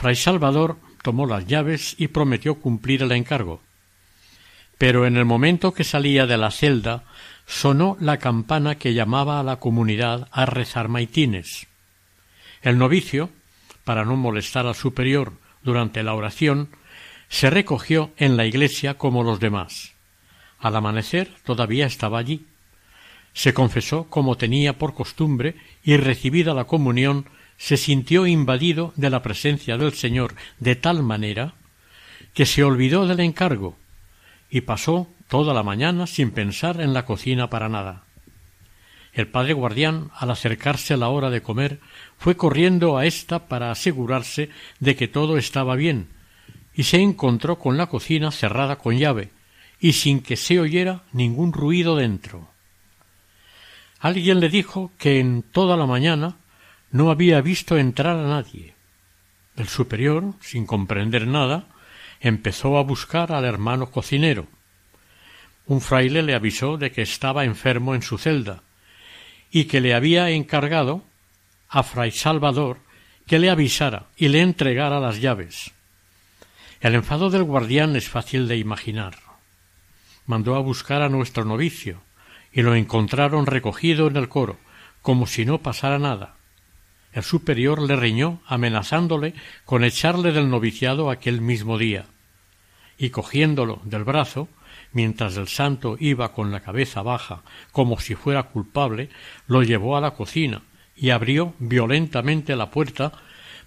Fray 0.00 0.14
Salvador 0.14 0.76
tomó 1.02 1.26
las 1.26 1.48
llaves 1.48 1.96
y 1.98 2.06
prometió 2.06 2.60
cumplir 2.60 3.02
el 3.02 3.10
encargo, 3.10 3.60
pero 4.78 5.06
en 5.06 5.16
el 5.16 5.24
momento 5.24 5.74
que 5.74 5.82
salía 5.82 6.24
de 6.24 6.36
la 6.36 6.52
celda 6.52 7.02
sonó 7.46 7.96
la 7.98 8.18
campana 8.18 8.76
que 8.76 8.94
llamaba 8.94 9.40
a 9.40 9.42
la 9.42 9.56
comunidad 9.56 10.28
a 10.30 10.46
rezar 10.46 10.86
maitines. 10.86 11.66
El 12.62 12.78
novicio, 12.78 13.30
para 13.82 14.04
no 14.04 14.14
molestar 14.16 14.68
al 14.68 14.76
superior 14.76 15.32
durante 15.64 16.04
la 16.04 16.14
oración, 16.14 16.68
se 17.28 17.50
recogió 17.50 18.12
en 18.18 18.36
la 18.36 18.46
iglesia 18.46 18.94
como 18.94 19.24
los 19.24 19.40
demás. 19.40 19.94
Al 20.60 20.76
amanecer 20.76 21.28
todavía 21.44 21.86
estaba 21.86 22.20
allí. 22.20 22.46
Se 23.32 23.52
confesó 23.52 24.04
como 24.04 24.36
tenía 24.36 24.78
por 24.78 24.94
costumbre 24.94 25.56
y 25.82 25.96
recibida 25.96 26.54
la 26.54 26.66
comunión 26.66 27.26
se 27.58 27.76
sintió 27.76 28.26
invadido 28.26 28.92
de 28.96 29.10
la 29.10 29.20
presencia 29.20 29.76
del 29.76 29.92
Señor 29.92 30.34
de 30.60 30.76
tal 30.76 31.02
manera 31.02 31.54
que 32.32 32.46
se 32.46 32.64
olvidó 32.64 33.06
del 33.06 33.20
encargo 33.20 33.76
y 34.48 34.62
pasó 34.62 35.08
toda 35.28 35.52
la 35.52 35.62
mañana 35.62 36.06
sin 36.06 36.30
pensar 36.30 36.80
en 36.80 36.94
la 36.94 37.04
cocina 37.04 37.50
para 37.50 37.68
nada. 37.68 38.04
El 39.12 39.26
padre 39.26 39.52
guardián, 39.52 40.10
al 40.14 40.30
acercarse 40.30 40.96
la 40.96 41.08
hora 41.08 41.30
de 41.30 41.42
comer, 41.42 41.80
fue 42.18 42.36
corriendo 42.36 42.96
a 42.96 43.04
ésta 43.04 43.48
para 43.48 43.70
asegurarse 43.70 44.50
de 44.78 44.94
que 44.94 45.08
todo 45.08 45.36
estaba 45.36 45.74
bien, 45.74 46.08
y 46.74 46.84
se 46.84 47.00
encontró 47.00 47.58
con 47.58 47.76
la 47.76 47.88
cocina 47.88 48.30
cerrada 48.30 48.76
con 48.76 48.96
llave, 48.96 49.30
y 49.80 49.94
sin 49.94 50.20
que 50.20 50.36
se 50.36 50.60
oyera 50.60 51.02
ningún 51.12 51.52
ruido 51.52 51.96
dentro. 51.96 52.48
Alguien 53.98 54.38
le 54.38 54.48
dijo 54.48 54.92
que 54.98 55.18
en 55.18 55.42
toda 55.42 55.76
la 55.76 55.86
mañana 55.86 56.36
no 56.90 57.10
había 57.10 57.40
visto 57.40 57.76
entrar 57.76 58.16
a 58.16 58.26
nadie. 58.26 58.74
El 59.56 59.68
superior, 59.68 60.34
sin 60.40 60.66
comprender 60.66 61.26
nada, 61.26 61.66
empezó 62.20 62.78
a 62.78 62.82
buscar 62.82 63.32
al 63.32 63.44
hermano 63.44 63.90
cocinero. 63.90 64.46
Un 65.66 65.80
fraile 65.80 66.22
le 66.22 66.34
avisó 66.34 66.76
de 66.76 66.90
que 66.92 67.02
estaba 67.02 67.44
enfermo 67.44 67.94
en 67.94 68.02
su 68.02 68.18
celda 68.18 68.62
y 69.50 69.64
que 69.64 69.80
le 69.80 69.94
había 69.94 70.30
encargado 70.30 71.02
a 71.68 71.82
fray 71.82 72.10
Salvador 72.10 72.78
que 73.26 73.38
le 73.38 73.50
avisara 73.50 74.06
y 74.16 74.28
le 74.28 74.40
entregara 74.40 75.00
las 75.00 75.20
llaves. 75.20 75.72
El 76.80 76.94
enfado 76.94 77.28
del 77.28 77.42
guardián 77.42 77.96
es 77.96 78.08
fácil 78.08 78.48
de 78.48 78.56
imaginar. 78.56 79.16
mandó 80.26 80.56
a 80.56 80.60
buscar 80.60 81.00
a 81.00 81.08
nuestro 81.08 81.44
novicio, 81.44 82.02
y 82.52 82.62
lo 82.62 82.74
encontraron 82.74 83.46
recogido 83.46 84.08
en 84.08 84.16
el 84.16 84.28
coro, 84.28 84.58
como 85.00 85.26
si 85.26 85.44
no 85.44 85.58
pasara 85.58 85.98
nada. 85.98 86.37
El 87.12 87.22
superior 87.22 87.80
le 87.80 87.96
riñó 87.96 88.40
amenazándole 88.46 89.34
con 89.64 89.84
echarle 89.84 90.32
del 90.32 90.50
noviciado 90.50 91.10
aquel 91.10 91.40
mismo 91.40 91.78
día, 91.78 92.06
y 92.98 93.10
cogiéndolo 93.10 93.80
del 93.84 94.04
brazo, 94.04 94.48
mientras 94.92 95.36
el 95.36 95.48
santo 95.48 95.96
iba 95.98 96.32
con 96.32 96.50
la 96.50 96.60
cabeza 96.60 97.02
baja 97.02 97.42
como 97.72 97.98
si 98.00 98.14
fuera 98.14 98.44
culpable, 98.44 99.10
lo 99.46 99.62
llevó 99.62 99.96
a 99.96 100.00
la 100.00 100.12
cocina 100.12 100.62
y 100.96 101.10
abrió 101.10 101.54
violentamente 101.58 102.56
la 102.56 102.70
puerta 102.70 103.12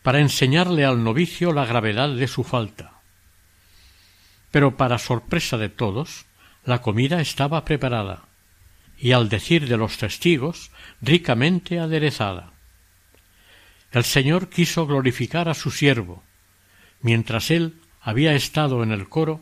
para 0.03 0.19
enseñarle 0.19 0.86
al 0.86 1.03
novicio 1.03 1.53
la 1.53 1.65
gravedad 1.65 2.10
de 2.10 2.27
su 2.27 2.43
falta. 2.43 2.93
Pero 4.51 4.75
para 4.75 4.98
sorpresa 4.98 5.57
de 5.57 5.69
todos, 5.69 6.25
la 6.65 6.81
comida 6.81 7.21
estaba 7.21 7.63
preparada, 7.63 8.24
y 8.98 9.13
al 9.13 9.29
decir 9.29 9.67
de 9.67 9.77
los 9.77 9.98
testigos, 9.98 10.71
ricamente 11.01 11.79
aderezada. 11.79 12.50
El 13.91 14.03
Señor 14.03 14.50
quiso 14.50 14.88
glorificar 14.88 15.50
a 15.50 15.53
su 15.53 15.69
siervo, 15.69 16.24
mientras 17.01 17.51
él 17.51 17.81
había 18.01 18.33
estado 18.33 18.83
en 18.83 18.91
el 18.91 19.10
coro, 19.10 19.41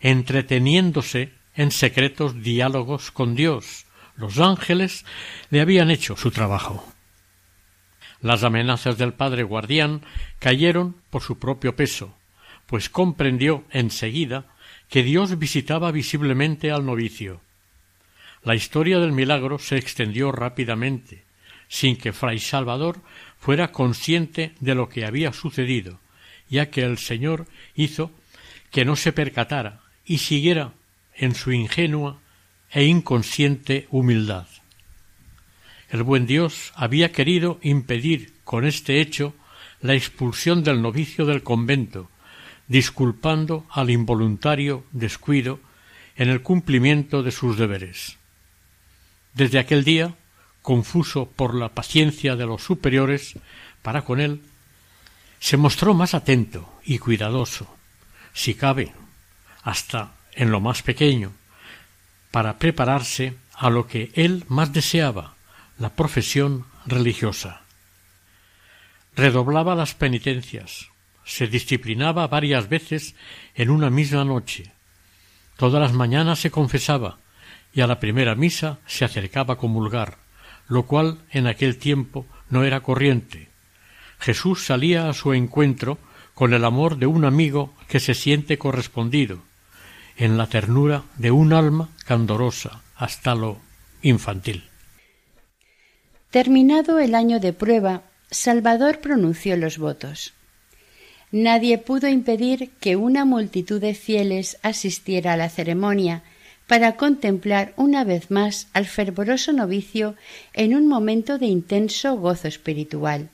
entreteniéndose 0.00 1.32
en 1.54 1.70
secretos 1.70 2.42
diálogos 2.42 3.10
con 3.10 3.34
Dios. 3.34 3.86
Los 4.16 4.38
ángeles 4.38 5.04
le 5.50 5.60
habían 5.60 5.90
hecho 5.90 6.16
su 6.16 6.30
trabajo. 6.30 6.84
Las 8.20 8.42
amenazas 8.42 8.98
del 8.98 9.12
padre 9.12 9.42
guardián 9.42 10.02
cayeron 10.38 10.96
por 11.10 11.22
su 11.22 11.38
propio 11.38 11.76
peso, 11.76 12.16
pues 12.66 12.88
comprendió 12.88 13.64
enseguida 13.70 14.46
que 14.88 15.02
Dios 15.02 15.38
visitaba 15.38 15.92
visiblemente 15.92 16.70
al 16.70 16.86
novicio. 16.86 17.40
La 18.42 18.54
historia 18.54 18.98
del 18.98 19.12
milagro 19.12 19.58
se 19.58 19.76
extendió 19.76 20.32
rápidamente, 20.32 21.24
sin 21.68 21.96
que 21.96 22.12
fray 22.12 22.38
Salvador 22.38 23.00
fuera 23.44 23.72
consciente 23.72 24.54
de 24.60 24.74
lo 24.74 24.88
que 24.88 25.04
había 25.04 25.34
sucedido, 25.34 26.00
ya 26.48 26.70
que 26.70 26.82
el 26.82 26.96
Señor 26.96 27.46
hizo 27.74 28.10
que 28.70 28.86
no 28.86 28.96
se 28.96 29.12
percatara 29.12 29.82
y 30.06 30.16
siguiera 30.16 30.72
en 31.14 31.34
su 31.34 31.52
ingenua 31.52 32.22
e 32.70 32.84
inconsciente 32.84 33.86
humildad. 33.90 34.46
El 35.90 36.04
buen 36.04 36.24
Dios 36.24 36.72
había 36.74 37.12
querido 37.12 37.58
impedir 37.60 38.32
con 38.44 38.64
este 38.64 39.02
hecho 39.02 39.34
la 39.82 39.92
expulsión 39.92 40.64
del 40.64 40.80
novicio 40.80 41.26
del 41.26 41.42
convento, 41.42 42.08
disculpando 42.66 43.66
al 43.68 43.90
involuntario 43.90 44.86
descuido 44.90 45.60
en 46.16 46.30
el 46.30 46.40
cumplimiento 46.40 47.22
de 47.22 47.30
sus 47.30 47.58
deberes. 47.58 48.16
Desde 49.34 49.58
aquel 49.58 49.84
día, 49.84 50.14
confuso 50.64 51.26
por 51.26 51.54
la 51.54 51.68
paciencia 51.68 52.36
de 52.36 52.46
los 52.46 52.62
superiores 52.62 53.34
para 53.82 54.02
con 54.02 54.18
él, 54.18 54.40
se 55.38 55.58
mostró 55.58 55.92
más 55.92 56.14
atento 56.14 56.80
y 56.86 56.98
cuidadoso, 56.98 57.68
si 58.32 58.54
cabe, 58.54 58.94
hasta 59.62 60.14
en 60.32 60.50
lo 60.50 60.60
más 60.60 60.82
pequeño, 60.82 61.32
para 62.30 62.58
prepararse 62.58 63.36
a 63.52 63.68
lo 63.68 63.86
que 63.86 64.10
él 64.14 64.46
más 64.48 64.72
deseaba, 64.72 65.34
la 65.78 65.90
profesión 65.90 66.64
religiosa. 66.86 67.60
Redoblaba 69.14 69.74
las 69.74 69.94
penitencias, 69.94 70.88
se 71.26 71.46
disciplinaba 71.46 72.26
varias 72.26 72.70
veces 72.70 73.14
en 73.54 73.68
una 73.68 73.90
misma 73.90 74.24
noche. 74.24 74.72
Todas 75.58 75.82
las 75.82 75.92
mañanas 75.92 76.38
se 76.38 76.50
confesaba 76.50 77.18
y 77.74 77.82
a 77.82 77.86
la 77.86 78.00
primera 78.00 78.34
misa 78.34 78.78
se 78.86 79.04
acercaba 79.04 79.54
a 79.54 79.58
comulgar, 79.58 80.23
lo 80.68 80.86
cual 80.86 81.18
en 81.30 81.46
aquel 81.46 81.78
tiempo 81.78 82.26
no 82.50 82.64
era 82.64 82.80
corriente. 82.80 83.48
Jesús 84.18 84.64
salía 84.64 85.08
a 85.08 85.12
su 85.12 85.32
encuentro 85.34 85.98
con 86.34 86.52
el 86.52 86.64
amor 86.64 86.96
de 86.98 87.06
un 87.06 87.24
amigo 87.24 87.72
que 87.88 88.00
se 88.00 88.14
siente 88.14 88.58
correspondido, 88.58 89.42
en 90.16 90.36
la 90.36 90.46
ternura 90.46 91.04
de 91.16 91.30
un 91.30 91.52
alma 91.52 91.90
candorosa 92.04 92.82
hasta 92.96 93.34
lo 93.34 93.58
infantil. 94.02 94.64
Terminado 96.30 96.98
el 96.98 97.14
año 97.14 97.40
de 97.40 97.52
prueba, 97.52 98.02
Salvador 98.30 99.00
pronunció 99.00 99.56
los 99.56 99.78
votos. 99.78 100.34
Nadie 101.30 101.78
pudo 101.78 102.08
impedir 102.08 102.70
que 102.80 102.96
una 102.96 103.24
multitud 103.24 103.80
de 103.80 103.94
fieles 103.94 104.58
asistiera 104.62 105.32
a 105.32 105.36
la 105.36 105.48
ceremonia 105.48 106.22
para 106.66 106.96
contemplar 106.96 107.74
una 107.76 108.04
vez 108.04 108.30
más 108.30 108.68
al 108.72 108.86
fervoroso 108.86 109.52
novicio 109.52 110.16
en 110.52 110.74
un 110.74 110.86
momento 110.86 111.38
de 111.38 111.46
intenso 111.46 112.16
gozo 112.16 112.48
espiritual. 112.48 113.28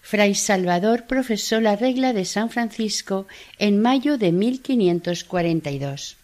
Fray 0.00 0.34
Salvador 0.34 1.04
profesó 1.06 1.60
la 1.60 1.76
regla 1.76 2.12
de 2.12 2.24
San 2.24 2.50
Francisco 2.50 3.28
en 3.58 3.80
mayo 3.80 4.18
de 4.18 4.32
1542. 4.32 6.16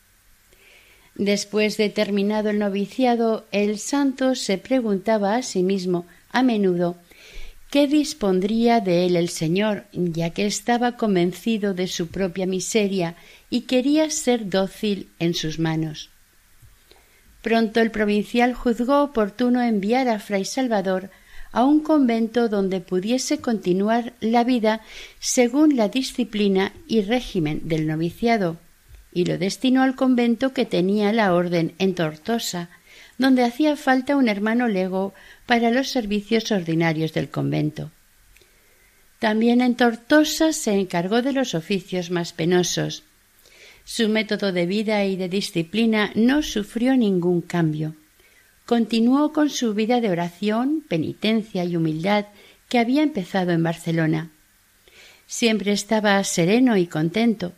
Después 1.15 1.77
de 1.77 1.89
terminado 1.89 2.51
el 2.51 2.59
noviciado, 2.59 3.47
el 3.53 3.79
santo 3.79 4.35
se 4.35 4.59
preguntaba 4.59 5.37
a 5.37 5.43
sí 5.43 5.63
mismo 5.63 6.07
a 6.31 6.43
menudo 6.43 6.97
qué 7.71 7.87
dispondría 7.87 8.81
de 8.81 9.07
él 9.07 9.17
el 9.17 9.29
Señor, 9.29 9.85
ya 9.93 10.31
que 10.31 10.47
estaba 10.47 10.93
convencido 10.97 11.75
de 11.75 11.87
su 11.87 12.09
propia 12.09 12.47
miseria 12.47 13.15
y 13.51 13.63
quería 13.63 14.11
ser 14.11 14.49
dócil 14.49 15.09
en 15.19 15.35
sus 15.35 15.59
manos. 15.59 16.11
Pronto 17.43 17.81
el 17.81 17.91
provincial 17.91 18.55
juzgó 18.55 19.03
oportuno 19.03 19.63
enviar 19.63 20.09
a 20.09 20.19
Fray 20.19 20.45
Salvador 20.45 21.11
a 21.53 21.65
un 21.65 21.81
convento 21.81 22.49
donde 22.49 22.81
pudiese 22.81 23.39
continuar 23.39 24.13
la 24.21 24.45
vida 24.45 24.83
según 25.19 25.77
la 25.77 25.89
disciplina 25.89 26.73
y 26.87 27.03
régimen 27.03 27.69
del 27.69 27.87
noviciado, 27.87 28.59
y 29.13 29.25
lo 29.25 29.39
destinó 29.39 29.83
al 29.83 29.95
convento 29.95 30.53
que 30.53 30.67
tenía 30.67 31.13
la 31.13 31.33
orden 31.33 31.75
en 31.79 31.95
Tortosa, 31.95 32.69
donde 33.17 33.45
hacía 33.45 33.77
falta 33.77 34.17
un 34.17 34.29
hermano 34.29 34.69
lego 34.69 35.15
para 35.49 35.73
los 35.73 35.89
servicios 35.89 36.53
ordinarios 36.53 37.13
del 37.13 37.29
convento. 37.29 37.91
También 39.19 39.61
en 39.61 39.75
Tortosa 39.75 40.53
se 40.53 40.75
encargó 40.75 41.23
de 41.23 41.33
los 41.33 41.57
oficios 41.57 42.13
más 42.13 42.33
penosos. 42.33 43.03
Su 43.85 44.09
método 44.09 44.53
de 44.53 44.67
vida 44.67 45.05
y 45.05 45.17
de 45.17 45.29
disciplina 45.29 46.13
no 46.15 46.43
sufrió 46.43 46.97
ningún 46.97 47.41
cambio 47.41 47.97
continuó 48.69 49.33
con 49.33 49.49
su 49.49 49.73
vida 49.73 50.03
de 50.03 50.11
oración, 50.11 50.85
penitencia 50.87 51.65
y 51.65 51.75
humildad 51.75 52.27
que 52.69 52.79
había 52.79 53.03
empezado 53.03 53.53
en 53.53 53.63
Barcelona. 53.63 54.31
Siempre 55.27 55.73
estaba 55.73 56.23
sereno 56.23 56.77
y 56.77 56.87
contento. 56.87 57.55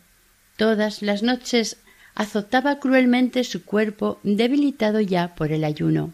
Todas 0.57 1.03
las 1.03 1.25
noches 1.25 1.79
azotaba 2.15 2.79
cruelmente 2.79 3.43
su 3.43 3.65
cuerpo 3.65 4.21
debilitado 4.23 5.01
ya 5.01 5.35
por 5.35 5.51
el 5.51 5.65
ayuno. 5.65 6.13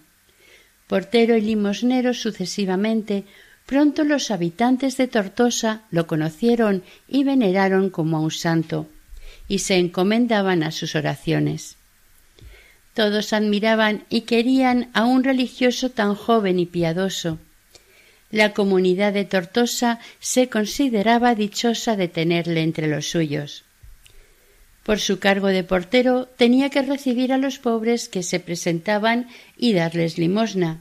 Portero 0.87 1.37
y 1.37 1.41
limosnero 1.41 2.15
sucesivamente, 2.15 3.25
pronto 3.67 4.05
los 4.05 4.31
habitantes 4.31 4.97
de 4.97 5.09
Tortosa 5.09 5.83
lo 5.91 6.07
conocieron 6.07 6.85
y 7.09 7.25
veneraron 7.25 7.91
como 7.91 8.17
a 8.17 8.21
un 8.21 8.31
santo, 8.31 8.87
y 9.49 9.59
se 9.59 9.77
encomendaban 9.77 10.63
a 10.63 10.71
sus 10.71 10.95
oraciones. 10.95 11.77
Todos 12.95 13.35
admiraban 13.35 14.05
y 14.09 14.23
querían 14.23 14.89
a 14.95 15.05
un 15.05 15.23
religioso 15.23 15.91
tan 15.91 16.15
joven 16.15 16.59
y 16.59 16.65
piadoso. 16.67 17.39
La 18.31 18.55
comunidad 18.55 19.13
de 19.13 19.27
Tortosa 19.27 20.01
se 20.19 20.49
consideraba 20.49 21.35
dichosa 21.35 21.97
de 21.97 22.09
tenerle 22.09 22.63
entre 22.63 22.87
los 22.87 23.11
suyos. 23.11 23.66
Por 24.87 25.01
su 25.01 25.19
cargo 25.19 25.49
de 25.49 25.65
portero 25.65 26.29
tenía 26.37 26.71
que 26.71 26.81
recibir 26.81 27.33
a 27.33 27.39
los 27.39 27.59
pobres 27.59 28.09
que 28.09 28.23
se 28.23 28.39
presentaban 28.39 29.27
y 29.57 29.73
darles 29.73 30.17
limosna. 30.17 30.81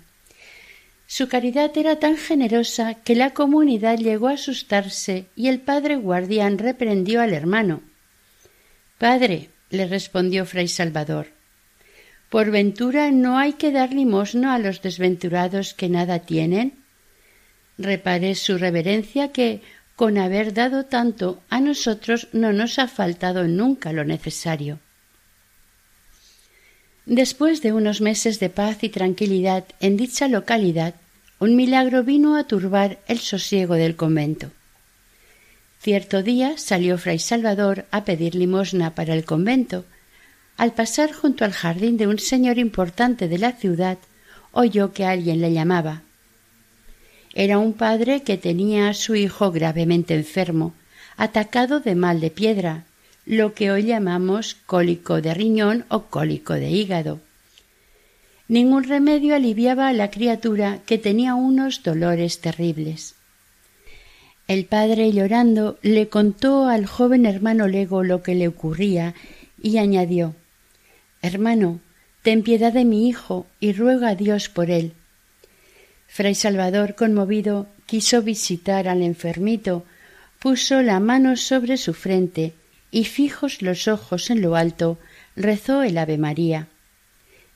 Su 1.08 1.28
caridad 1.28 1.76
era 1.76 1.98
tan 1.98 2.16
generosa 2.16 2.94
que 3.04 3.16
la 3.16 3.32
comunidad 3.32 3.98
llegó 3.98 4.28
a 4.28 4.34
asustarse 4.34 5.26
y 5.36 5.48
el 5.48 5.60
padre 5.60 5.96
guardián 5.96 6.60
reprendió 6.60 7.20
al 7.20 7.34
hermano. 7.34 7.82
Padre, 9.00 9.50
le 9.72 9.88
respondió 9.88 10.46
fray 10.46 10.68
Salvador, 10.68 11.30
¿Por 12.30 12.52
ventura 12.52 13.10
no 13.10 13.40
hay 13.40 13.54
que 13.54 13.72
dar 13.72 13.92
limosna 13.92 14.54
a 14.54 14.60
los 14.60 14.84
desventurados 14.84 15.74
que 15.74 15.90
nada 15.90 16.20
tienen? 16.20 16.74
Repare 17.80 18.36
su 18.36 18.60
reverencia 18.60 19.32
que, 19.32 19.62
con 19.96 20.18
haber 20.18 20.54
dado 20.54 20.86
tanto, 20.86 21.42
a 21.50 21.62
nosotros 21.62 22.28
no 22.34 22.52
nos 22.52 22.80
ha 22.80 22.88
faltado 22.88 23.48
nunca 23.48 23.94
lo 23.94 24.04
necesario. 24.04 24.80
Después 27.06 27.62
de 27.62 27.72
unos 27.72 28.02
meses 28.02 28.40
de 28.40 28.50
paz 28.50 28.84
y 28.84 28.90
tranquilidad 28.90 29.64
en 29.80 29.96
dicha 29.96 30.28
localidad, 30.28 30.96
un 31.40 31.56
milagro 31.56 32.04
vino 32.04 32.36
a 32.36 32.46
turbar 32.46 33.00
el 33.08 33.20
sosiego 33.20 33.76
del 33.76 33.96
convento. 33.96 34.52
Cierto 35.80 36.24
día 36.24 36.58
salió 36.58 36.98
fray 36.98 37.20
Salvador 37.20 37.86
a 37.92 38.06
pedir 38.06 38.34
limosna 38.36 38.96
para 38.96 39.14
el 39.14 39.24
convento, 39.24 39.86
al 40.58 40.74
pasar 40.74 41.14
junto 41.14 41.46
al 41.46 41.52
jardín 41.52 41.98
de 41.98 42.08
un 42.08 42.18
señor 42.18 42.58
importante 42.58 43.28
de 43.28 43.38
la 43.38 43.52
ciudad, 43.52 43.98
oyó 44.52 44.94
que 44.94 45.06
alguien 45.06 45.42
le 45.42 45.54
llamaba. 45.54 46.02
Era 47.36 47.60
un 47.60 47.74
padre 47.74 48.22
que 48.24 48.38
tenía 48.38 48.88
a 48.88 48.94
su 48.94 49.14
hijo 49.14 49.52
gravemente 49.52 50.16
enfermo, 50.16 50.74
atacado 51.18 51.82
de 51.82 51.94
mal 51.94 52.22
de 52.22 52.32
piedra, 52.32 52.86
lo 53.26 53.54
que 53.54 53.72
hoy 53.72 53.84
llamamos 53.84 54.56
cólico 54.66 55.22
de 55.22 55.34
riñón 55.34 55.84
o 55.90 56.04
cólico 56.04 56.54
de 56.54 56.70
hígado. 56.70 57.20
Ningún 58.48 58.86
remedio 58.86 59.36
aliviaba 59.36 59.90
a 59.90 59.94
la 59.94 60.12
criatura 60.12 60.80
que 60.86 60.98
tenía 60.98 61.36
unos 61.36 61.84
dolores 61.84 62.40
terribles. 62.40 63.16
El 64.48 64.66
padre, 64.66 65.12
llorando, 65.12 65.78
le 65.82 66.08
contó 66.08 66.68
al 66.68 66.86
joven 66.86 67.26
hermano 67.26 67.68
Lego 67.68 68.04
lo 68.04 68.24
que 68.24 68.36
le 68.36 68.48
ocurría 68.48 69.14
y 69.62 69.78
añadió 69.78 70.36
Hermano, 71.22 71.80
ten 72.22 72.44
piedad 72.44 72.72
de 72.72 72.86
mi 72.86 73.10
hijo 73.10 73.46
y 73.60 73.74
ruega 73.74 74.10
a 74.10 74.16
Dios 74.16 74.48
por 74.48 74.70
él. 74.70 74.94
Fray 76.16 76.34
Salvador, 76.34 76.96
conmovido, 76.96 77.68
quiso 77.86 78.22
visitar 78.22 78.88
al 78.88 79.02
enfermito, 79.02 79.84
puso 80.40 80.82
la 80.82 81.02
mano 81.02 81.36
sobre 81.36 81.76
su 81.76 81.94
frente 81.94 82.54
y 82.90 83.04
fijos 83.04 83.62
los 83.62 83.90
ojos 83.90 84.30
en 84.30 84.40
lo 84.40 84.56
alto, 84.56 84.98
rezó 85.36 85.84
el 85.84 85.98
Ave 85.98 86.18
María. 86.18 86.70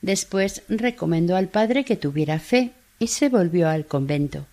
Después 0.02 0.62
recomendó 0.68 1.36
al 1.36 1.48
padre 1.48 1.86
que 1.86 1.96
tuviera 1.96 2.38
fe 2.38 2.72
y 2.98 3.06
se 3.06 3.30
volvió 3.30 3.66
al 3.66 3.86
convento. 3.86 4.46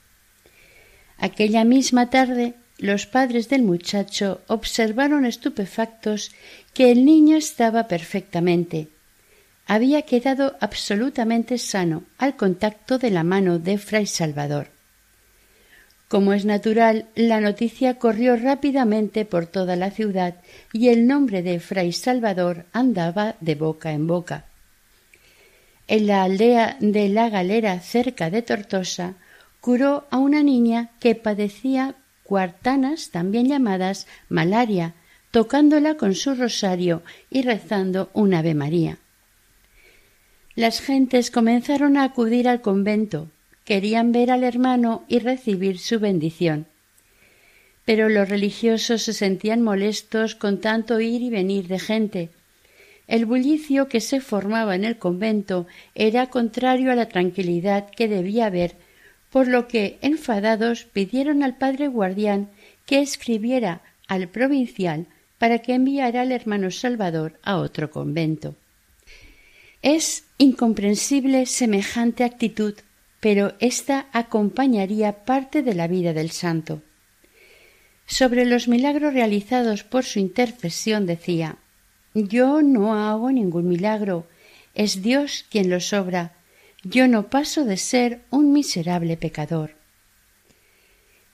Aquella 1.17 1.65
misma 1.65 2.09
tarde 2.09 2.53
los 2.77 3.07
padres 3.07 3.49
del 3.49 3.63
muchacho 3.63 4.39
observaron 4.47 5.25
estupefactos 5.25 6.31
que 6.73 6.93
el 6.93 7.03
niño 7.03 7.35
estaba 7.35 7.89
perfectamente. 7.89 8.87
Había 9.67 10.03
quedado 10.03 10.55
absolutamente 10.61 11.57
sano 11.57 12.03
al 12.17 12.37
contacto 12.37 12.97
de 12.97 13.11
la 13.11 13.23
mano 13.23 13.59
de 13.59 13.77
Fray 13.77 14.05
Salvador. 14.05 14.69
Como 16.07 16.31
es 16.31 16.45
natural, 16.45 17.07
la 17.15 17.41
noticia 17.41 17.95
corrió 17.95 18.37
rápidamente 18.37 19.25
por 19.25 19.45
toda 19.45 19.75
la 19.75 19.91
ciudad 19.91 20.35
y 20.71 20.87
el 20.87 21.05
nombre 21.05 21.43
de 21.43 21.59
Fray 21.59 21.91
Salvador 21.91 22.65
andaba 22.71 23.35
de 23.41 23.55
boca 23.55 23.91
en 23.91 24.07
boca. 24.07 24.45
En 25.89 26.07
la 26.07 26.23
aldea 26.23 26.77
de 26.79 27.09
la 27.09 27.29
Galera 27.29 27.81
cerca 27.81 28.29
de 28.29 28.41
Tortosa 28.41 29.15
curó 29.59 30.05
a 30.11 30.17
una 30.17 30.43
niña 30.43 30.91
que 31.01 31.13
padecía 31.13 31.95
cuartanas, 32.23 33.09
también 33.09 33.49
llamadas 33.49 34.07
malaria, 34.29 34.93
tocándola 35.31 35.95
con 35.95 36.15
su 36.15 36.35
rosario 36.35 37.03
y 37.29 37.41
rezando 37.41 38.09
un 38.13 38.33
Ave 38.33 38.53
María. 38.53 38.97
Las 40.57 40.81
gentes 40.81 41.29
comenzaron 41.29 41.97
a 41.97 42.03
acudir 42.03 42.47
al 42.47 42.61
convento, 42.61 43.29
querían 43.63 44.11
ver 44.11 44.31
al 44.31 44.43
hermano 44.43 45.03
y 45.07 45.19
recibir 45.19 45.77
su 45.77 45.99
bendición. 45.99 46.65
Pero 47.85 48.09
los 48.09 48.27
religiosos 48.27 49.03
se 49.03 49.13
sentían 49.13 49.61
molestos 49.61 50.33
con 50.33 50.59
tanto 50.59 50.99
ir 50.99 51.21
y 51.21 51.29
venir 51.29 51.67
de 51.67 51.77
gente. 51.77 52.29
El 53.07 53.27
bullicio 53.27 53.87
que 53.87 54.01
se 54.01 54.19
formaba 54.19 54.73
en 54.73 54.83
el 54.83 54.97
convento 54.97 55.67
era 55.93 56.31
contrario 56.31 56.91
a 56.91 56.95
la 56.95 57.07
tranquilidad 57.07 57.91
que 57.91 58.07
debía 58.07 58.47
haber, 58.47 58.77
por 59.29 59.47
lo 59.47 59.67
que, 59.67 59.99
enfadados, 60.01 60.85
pidieron 60.85 61.43
al 61.43 61.55
padre 61.55 61.87
guardián 61.87 62.49
que 62.87 62.99
escribiera 62.99 63.81
al 64.07 64.27
provincial 64.27 65.05
para 65.37 65.59
que 65.59 65.75
enviara 65.75 66.21
al 66.21 66.31
hermano 66.31 66.71
Salvador 66.71 67.39
a 67.43 67.57
otro 67.57 67.91
convento. 67.91 68.55
Es 69.83 70.23
incomprensible 70.37 71.45
semejante 71.45 72.23
actitud 72.23 72.75
pero 73.19 73.55
ésta 73.59 74.07
acompañaría 74.13 75.25
parte 75.25 75.63
de 75.63 75.73
la 75.73 75.87
vida 75.87 76.13
del 76.13 76.31
santo. 76.31 76.81
Sobre 78.05 78.45
los 78.45 78.67
milagros 78.67 79.13
realizados 79.13 79.83
por 79.83 80.03
su 80.05 80.19
intercesión 80.19 81.05
decía 81.05 81.57
Yo 82.13 82.61
no 82.61 82.93
hago 82.95 83.31
ningún 83.31 83.67
milagro, 83.67 84.27
es 84.75 85.01
Dios 85.01 85.45
quien 85.49 85.69
los 85.69 85.93
obra, 85.93 86.33
yo 86.83 87.07
no 87.07 87.29
paso 87.29 87.65
de 87.65 87.77
ser 87.77 88.21
un 88.29 88.53
miserable 88.53 89.17
pecador. 89.17 89.75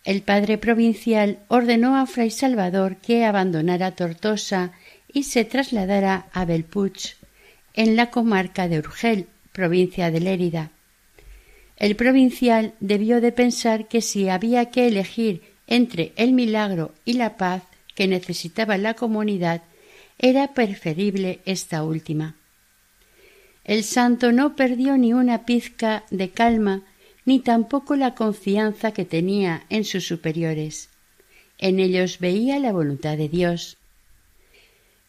El 0.04 0.22
padre 0.22 0.58
provincial 0.58 1.40
ordenó 1.48 1.98
a 1.98 2.06
Fray 2.06 2.32
Salvador 2.32 2.98
que 2.98 3.24
abandonara 3.24 3.92
Tortosa 3.92 4.72
y 5.12 5.24
se 5.24 5.46
trasladara 5.46 6.28
a 6.34 6.44
Belpuch, 6.46 7.16
en 7.74 7.96
la 7.96 8.12
comarca 8.12 8.68
de 8.68 8.80
Urgel, 8.80 9.28
provincia 9.52 10.12
de 10.12 10.20
Lérida. 10.20 10.72
El 11.78 11.96
provincial 11.96 12.74
debió 12.80 13.22
de 13.22 13.32
pensar 13.32 13.88
que 13.88 14.02
si 14.02 14.30
había 14.30 14.70
que 14.72 14.88
elegir 14.88 15.42
entre 15.68 16.14
el 16.16 16.34
milagro 16.34 16.94
y 17.06 17.14
la 17.14 17.38
paz 17.38 17.64
que 17.96 18.08
necesitaba 18.08 18.78
la 18.78 18.94
comunidad, 18.94 19.64
era 20.20 20.54
preferible 20.54 21.40
esta 21.46 21.84
última. 21.84 22.36
El 23.64 23.84
santo 23.84 24.32
no 24.32 24.56
perdió 24.56 24.98
ni 24.98 25.14
una 25.14 25.46
pizca 25.46 26.04
de 26.12 26.30
calma, 26.30 26.84
ni 27.26 27.40
tampoco 27.40 27.96
la 27.96 28.14
confianza 28.14 28.92
que 28.92 29.06
tenía 29.06 29.66
en 29.70 29.86
sus 29.86 30.06
superiores. 30.06 30.90
En 31.58 31.80
ellos 31.80 32.20
veía 32.20 32.60
la 32.60 32.74
voluntad 32.74 33.18
de 33.18 33.30
Dios. 33.30 33.78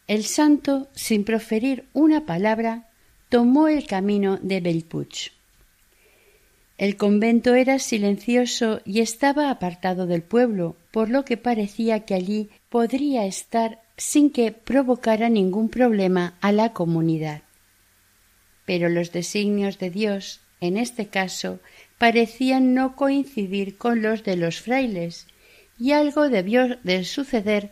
El 0.07 0.23
santo, 0.23 0.87
sin 0.93 1.23
proferir 1.23 1.85
una 1.93 2.25
palabra, 2.25 2.89
tomó 3.29 3.67
el 3.67 3.87
camino 3.87 4.37
de 4.41 4.61
Belpuch. 4.61 5.31
El 6.77 6.97
convento 6.97 7.55
era 7.55 7.79
silencioso 7.79 8.81
y 8.85 8.99
estaba 8.99 9.49
apartado 9.49 10.05
del 10.05 10.21
pueblo, 10.21 10.75
por 10.91 11.09
lo 11.09 11.25
que 11.25 11.37
parecía 11.37 12.01
que 12.01 12.13
allí 12.13 12.49
podría 12.69 13.25
estar 13.25 13.81
sin 13.97 14.29
que 14.29 14.51
provocara 14.51 15.29
ningún 15.29 15.69
problema 15.69 16.37
a 16.41 16.51
la 16.51 16.73
comunidad. 16.73 17.41
Pero 18.65 18.89
los 18.89 19.11
designios 19.11 19.79
de 19.79 19.89
Dios, 19.89 20.41
en 20.59 20.77
este 20.77 21.07
caso, 21.07 21.59
parecían 21.97 22.73
no 22.73 22.95
coincidir 22.95 23.77
con 23.77 24.01
los 24.01 24.23
de 24.23 24.35
los 24.35 24.59
frailes, 24.61 25.27
y 25.79 25.91
algo 25.91 26.29
debió 26.29 26.77
de 26.83 27.05
suceder 27.05 27.71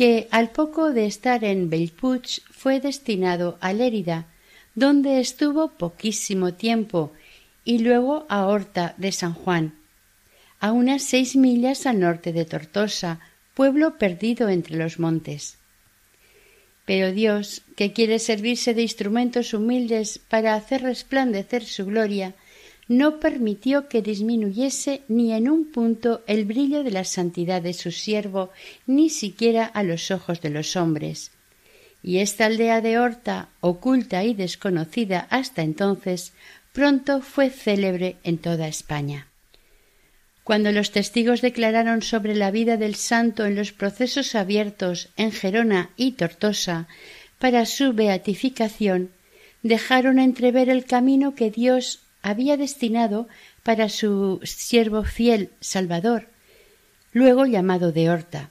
que 0.00 0.28
al 0.30 0.48
poco 0.48 0.94
de 0.94 1.04
estar 1.04 1.44
en 1.44 1.68
Belpuch 1.68 2.40
fue 2.50 2.80
destinado 2.80 3.58
a 3.60 3.74
Lérida, 3.74 4.28
donde 4.74 5.20
estuvo 5.20 5.72
poquísimo 5.72 6.54
tiempo 6.54 7.12
y 7.64 7.80
luego 7.80 8.24
a 8.30 8.46
Horta 8.46 8.94
de 8.96 9.12
San 9.12 9.34
Juan, 9.34 9.74
a 10.58 10.72
unas 10.72 11.02
seis 11.02 11.36
millas 11.36 11.84
al 11.84 12.00
norte 12.00 12.32
de 12.32 12.46
Tortosa, 12.46 13.20
pueblo 13.52 13.98
perdido 13.98 14.48
entre 14.48 14.78
los 14.78 14.98
montes. 14.98 15.58
Pero 16.86 17.12
Dios, 17.12 17.60
que 17.76 17.92
quiere 17.92 18.20
servirse 18.20 18.72
de 18.72 18.80
instrumentos 18.80 19.52
humildes 19.52 20.18
para 20.18 20.54
hacer 20.54 20.80
resplandecer 20.80 21.62
su 21.62 21.84
gloria, 21.84 22.32
no 22.90 23.20
permitió 23.20 23.86
que 23.86 24.02
disminuyese 24.02 25.02
ni 25.06 25.32
en 25.32 25.48
un 25.48 25.70
punto 25.70 26.24
el 26.26 26.44
brillo 26.44 26.82
de 26.82 26.90
la 26.90 27.04
santidad 27.04 27.62
de 27.62 27.72
su 27.72 27.92
siervo, 27.92 28.50
ni 28.84 29.10
siquiera 29.10 29.64
a 29.64 29.84
los 29.84 30.10
ojos 30.10 30.40
de 30.40 30.50
los 30.50 30.74
hombres. 30.74 31.30
Y 32.02 32.18
esta 32.18 32.46
aldea 32.46 32.80
de 32.80 32.98
Horta, 32.98 33.50
oculta 33.60 34.24
y 34.24 34.34
desconocida 34.34 35.28
hasta 35.30 35.62
entonces, 35.62 36.32
pronto 36.72 37.20
fue 37.20 37.50
célebre 37.50 38.16
en 38.24 38.38
toda 38.38 38.66
España. 38.66 39.28
Cuando 40.42 40.72
los 40.72 40.90
testigos 40.90 41.42
declararon 41.42 42.02
sobre 42.02 42.34
la 42.34 42.50
vida 42.50 42.76
del 42.76 42.96
santo 42.96 43.46
en 43.46 43.54
los 43.54 43.70
procesos 43.70 44.34
abiertos 44.34 45.10
en 45.16 45.30
Gerona 45.30 45.90
y 45.94 46.12
Tortosa 46.12 46.88
para 47.38 47.66
su 47.66 47.92
beatificación, 47.92 49.12
dejaron 49.62 50.18
entrever 50.18 50.68
el 50.68 50.86
camino 50.86 51.36
que 51.36 51.52
Dios 51.52 52.00
había 52.22 52.56
destinado 52.56 53.28
para 53.62 53.88
su 53.88 54.40
siervo 54.44 55.04
fiel 55.04 55.50
Salvador, 55.60 56.28
luego 57.12 57.46
llamado 57.46 57.92
de 57.92 58.10
Horta. 58.10 58.50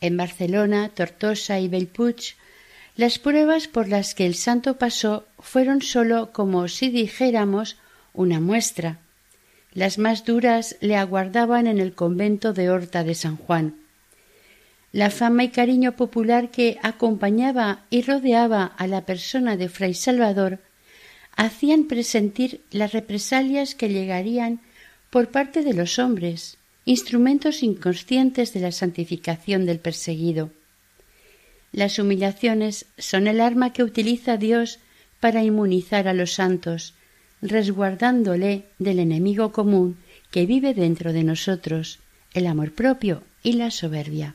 En 0.00 0.16
Barcelona, 0.16 0.88
Tortosa 0.88 1.60
y 1.60 1.68
Belpuch 1.68 2.34
las 2.96 3.18
pruebas 3.18 3.68
por 3.68 3.88
las 3.88 4.14
que 4.14 4.26
el 4.26 4.34
santo 4.34 4.76
pasó 4.76 5.24
fueron 5.38 5.80
sólo 5.80 6.32
como 6.32 6.68
si 6.68 6.90
dijéramos 6.90 7.76
una 8.12 8.40
muestra. 8.40 8.98
Las 9.72 9.98
más 9.98 10.24
duras 10.24 10.76
le 10.80 10.96
aguardaban 10.96 11.66
en 11.66 11.78
el 11.78 11.94
convento 11.94 12.52
de 12.52 12.70
Horta 12.70 13.04
de 13.04 13.14
San 13.14 13.36
Juan. 13.36 13.76
La 14.92 15.10
fama 15.10 15.44
y 15.44 15.50
cariño 15.50 15.92
popular 15.92 16.50
que 16.50 16.78
acompañaba 16.82 17.84
y 17.90 18.02
rodeaba 18.02 18.64
a 18.64 18.86
la 18.88 19.06
persona 19.06 19.56
de 19.56 19.68
Fray 19.68 19.94
Salvador 19.94 20.58
hacían 21.36 21.84
presentir 21.84 22.60
las 22.70 22.92
represalias 22.92 23.74
que 23.74 23.88
llegarían 23.88 24.60
por 25.10 25.28
parte 25.28 25.62
de 25.62 25.74
los 25.74 25.98
hombres, 25.98 26.58
instrumentos 26.84 27.62
inconscientes 27.62 28.52
de 28.52 28.60
la 28.60 28.72
santificación 28.72 29.66
del 29.66 29.78
perseguido. 29.78 30.50
Las 31.72 31.98
humillaciones 31.98 32.86
son 32.98 33.26
el 33.26 33.40
arma 33.40 33.72
que 33.72 33.84
utiliza 33.84 34.36
Dios 34.36 34.80
para 35.20 35.44
inmunizar 35.44 36.08
a 36.08 36.14
los 36.14 36.32
santos, 36.32 36.94
resguardándole 37.42 38.64
del 38.78 38.98
enemigo 38.98 39.52
común 39.52 39.96
que 40.30 40.46
vive 40.46 40.74
dentro 40.74 41.12
de 41.12 41.24
nosotros, 41.24 41.98
el 42.34 42.46
amor 42.46 42.72
propio 42.72 43.22
y 43.42 43.54
la 43.54 43.70
soberbia. 43.70 44.34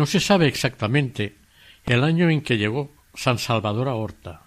No 0.00 0.06
se 0.06 0.18
sabe 0.18 0.48
exactamente 0.48 1.34
el 1.84 2.02
año 2.04 2.30
en 2.30 2.40
que 2.40 2.56
llegó 2.56 2.90
San 3.12 3.38
Salvador 3.38 3.86
a 3.86 3.96
Horta. 3.96 4.44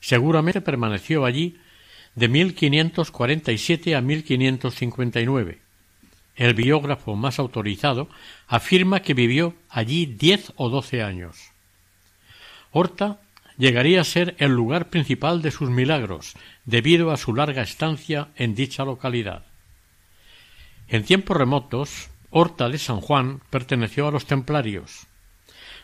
Seguramente 0.00 0.62
permaneció 0.62 1.26
allí 1.26 1.58
de 2.14 2.28
1547 2.28 3.94
a 3.94 4.00
1559. 4.00 5.58
El 6.34 6.54
biógrafo 6.54 7.14
más 7.14 7.38
autorizado 7.38 8.08
afirma 8.48 9.02
que 9.02 9.12
vivió 9.12 9.54
allí 9.68 10.06
diez 10.06 10.50
o 10.56 10.70
doce 10.70 11.02
años. 11.02 11.50
Horta 12.70 13.20
llegaría 13.58 14.00
a 14.00 14.04
ser 14.04 14.34
el 14.38 14.52
lugar 14.52 14.88
principal 14.88 15.42
de 15.42 15.50
sus 15.50 15.68
milagros, 15.68 16.32
debido 16.64 17.10
a 17.10 17.18
su 17.18 17.34
larga 17.34 17.60
estancia 17.60 18.28
en 18.34 18.54
dicha 18.54 18.86
localidad. 18.86 19.44
En 20.88 21.04
tiempos 21.04 21.36
remotos, 21.36 22.09
Horta 22.30 22.68
de 22.68 22.78
San 22.78 23.00
Juan 23.00 23.40
perteneció 23.50 24.06
a 24.06 24.12
los 24.12 24.26
templarios. 24.26 25.06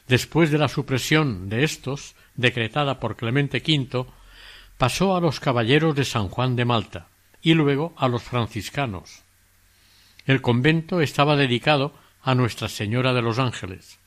Después 0.06 0.50
de 0.52 0.58
la 0.58 0.68
supresión 0.68 1.48
de 1.48 1.64
estos, 1.64 2.14
decretada 2.36 3.00
por 3.00 3.16
Clemente 3.16 3.58
V, 3.58 4.06
pasó 4.78 5.16
a 5.16 5.20
los 5.20 5.40
caballeros 5.40 5.96
de 5.96 6.04
San 6.04 6.28
Juan 6.28 6.54
de 6.54 6.64
Malta 6.64 7.08
y 7.42 7.54
luego 7.54 7.94
a 7.96 8.08
los 8.08 8.22
franciscanos. 8.22 9.22
El 10.24 10.40
convento 10.40 11.00
estaba 11.00 11.36
dedicado 11.36 11.92
a 12.22 12.34
Nuestra 12.34 12.68
Señora 12.68 13.12
de 13.12 13.22
los 13.22 13.38
Ángeles. 13.38 13.98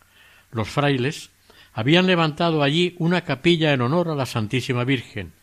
Los 0.51 0.69
frailes 0.69 1.31
habían 1.73 2.07
levantado 2.07 2.63
allí 2.63 2.95
una 2.99 3.21
capilla 3.21 3.73
en 3.73 3.81
honor 3.81 4.09
a 4.09 4.15
la 4.15 4.25
Santísima 4.25 4.85
Virgen, 4.85 5.33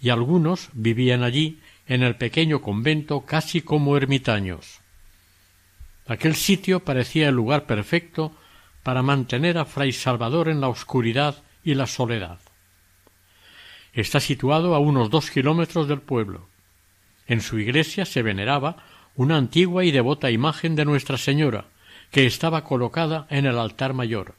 y 0.00 0.10
algunos 0.10 0.68
vivían 0.72 1.22
allí 1.22 1.60
en 1.86 2.02
el 2.02 2.16
pequeño 2.16 2.60
convento 2.60 3.22
casi 3.22 3.62
como 3.62 3.96
ermitaños. 3.96 4.81
Aquel 6.06 6.34
sitio 6.34 6.80
parecía 6.80 7.28
el 7.28 7.34
lugar 7.34 7.66
perfecto 7.66 8.32
para 8.82 9.02
mantener 9.02 9.58
a 9.58 9.64
Fray 9.64 9.92
Salvador 9.92 10.48
en 10.48 10.60
la 10.60 10.68
oscuridad 10.68 11.42
y 11.62 11.74
la 11.74 11.86
soledad. 11.86 12.40
Está 13.92 14.20
situado 14.20 14.74
a 14.74 14.78
unos 14.78 15.10
dos 15.10 15.30
kilómetros 15.30 15.86
del 15.86 16.00
pueblo. 16.00 16.48
En 17.26 17.40
su 17.40 17.58
iglesia 17.58 18.04
se 18.04 18.22
veneraba 18.22 18.76
una 19.14 19.36
antigua 19.36 19.84
y 19.84 19.90
devota 19.90 20.30
imagen 20.30 20.74
de 20.74 20.84
Nuestra 20.84 21.18
Señora, 21.18 21.66
que 22.10 22.26
estaba 22.26 22.64
colocada 22.64 23.26
en 23.30 23.46
el 23.46 23.58
altar 23.58 23.92
mayor, 23.92 24.34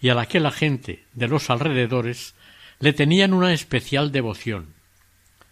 y 0.00 0.08
a 0.08 0.14
la 0.14 0.26
que 0.26 0.40
la 0.40 0.50
gente 0.50 1.04
de 1.12 1.28
los 1.28 1.50
alrededores 1.50 2.34
le 2.78 2.92
tenían 2.92 3.32
una 3.32 3.52
especial 3.52 4.12
devoción. 4.12 4.74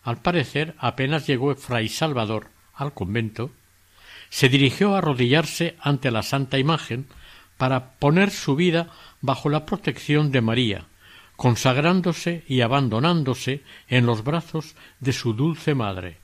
Al 0.02 0.20
parecer 0.22 0.74
apenas 0.78 1.26
llegó 1.26 1.54
Fray 1.54 1.88
Salvador 1.88 2.48
al 2.74 2.92
convento, 2.92 3.50
se 4.32 4.48
dirigió 4.48 4.94
a 4.94 4.98
arrodillarse 4.98 5.76
ante 5.78 6.10
la 6.10 6.22
santa 6.22 6.58
imagen 6.58 7.06
para 7.58 7.92
poner 7.98 8.30
su 8.30 8.56
vida 8.56 8.88
bajo 9.20 9.50
la 9.50 9.66
protección 9.66 10.32
de 10.32 10.40
María, 10.40 10.86
consagrándose 11.36 12.42
y 12.48 12.62
abandonándose 12.62 13.62
en 13.88 14.06
los 14.06 14.24
brazos 14.24 14.74
de 15.00 15.12
su 15.12 15.34
dulce 15.34 15.74
madre, 15.74 16.16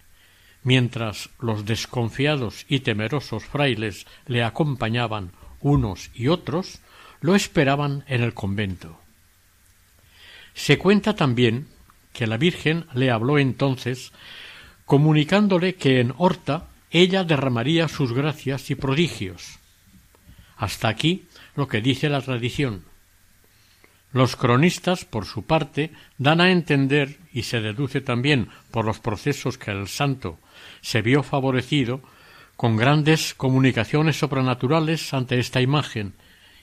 mientras 0.62 1.28
los 1.38 1.66
desconfiados 1.66 2.64
y 2.66 2.80
temerosos 2.80 3.44
frailes 3.44 4.06
le 4.26 4.42
acompañaban 4.42 5.32
unos 5.60 6.10
y 6.14 6.28
otros, 6.28 6.80
lo 7.20 7.34
esperaban 7.34 8.04
en 8.08 8.22
el 8.22 8.32
convento. 8.32 8.98
Se 10.54 10.78
cuenta 10.78 11.14
también 11.14 11.68
que 12.14 12.26
la 12.26 12.38
Virgen 12.38 12.86
le 12.94 13.10
habló 13.10 13.38
entonces 13.38 14.12
comunicándole 14.86 15.74
que 15.74 16.00
en 16.00 16.14
Horta 16.16 16.67
ella 16.90 17.24
derramaría 17.24 17.88
sus 17.88 18.12
gracias 18.12 18.70
y 18.70 18.74
prodigios. 18.74 19.58
Hasta 20.56 20.88
aquí 20.88 21.26
lo 21.54 21.68
que 21.68 21.80
dice 21.80 22.08
la 22.08 22.20
tradición. 22.20 22.84
Los 24.12 24.36
cronistas, 24.36 25.04
por 25.04 25.26
su 25.26 25.44
parte, 25.44 25.92
dan 26.16 26.40
a 26.40 26.50
entender, 26.50 27.18
y 27.32 27.42
se 27.42 27.60
deduce 27.60 28.00
también 28.00 28.48
por 28.70 28.86
los 28.86 29.00
procesos 29.00 29.58
que 29.58 29.70
el 29.70 29.86
santo 29.88 30.38
se 30.80 31.02
vio 31.02 31.22
favorecido, 31.22 32.00
con 32.56 32.76
grandes 32.76 33.34
comunicaciones 33.34 34.18
sobrenaturales 34.18 35.12
ante 35.12 35.38
esta 35.38 35.60
imagen, 35.60 36.14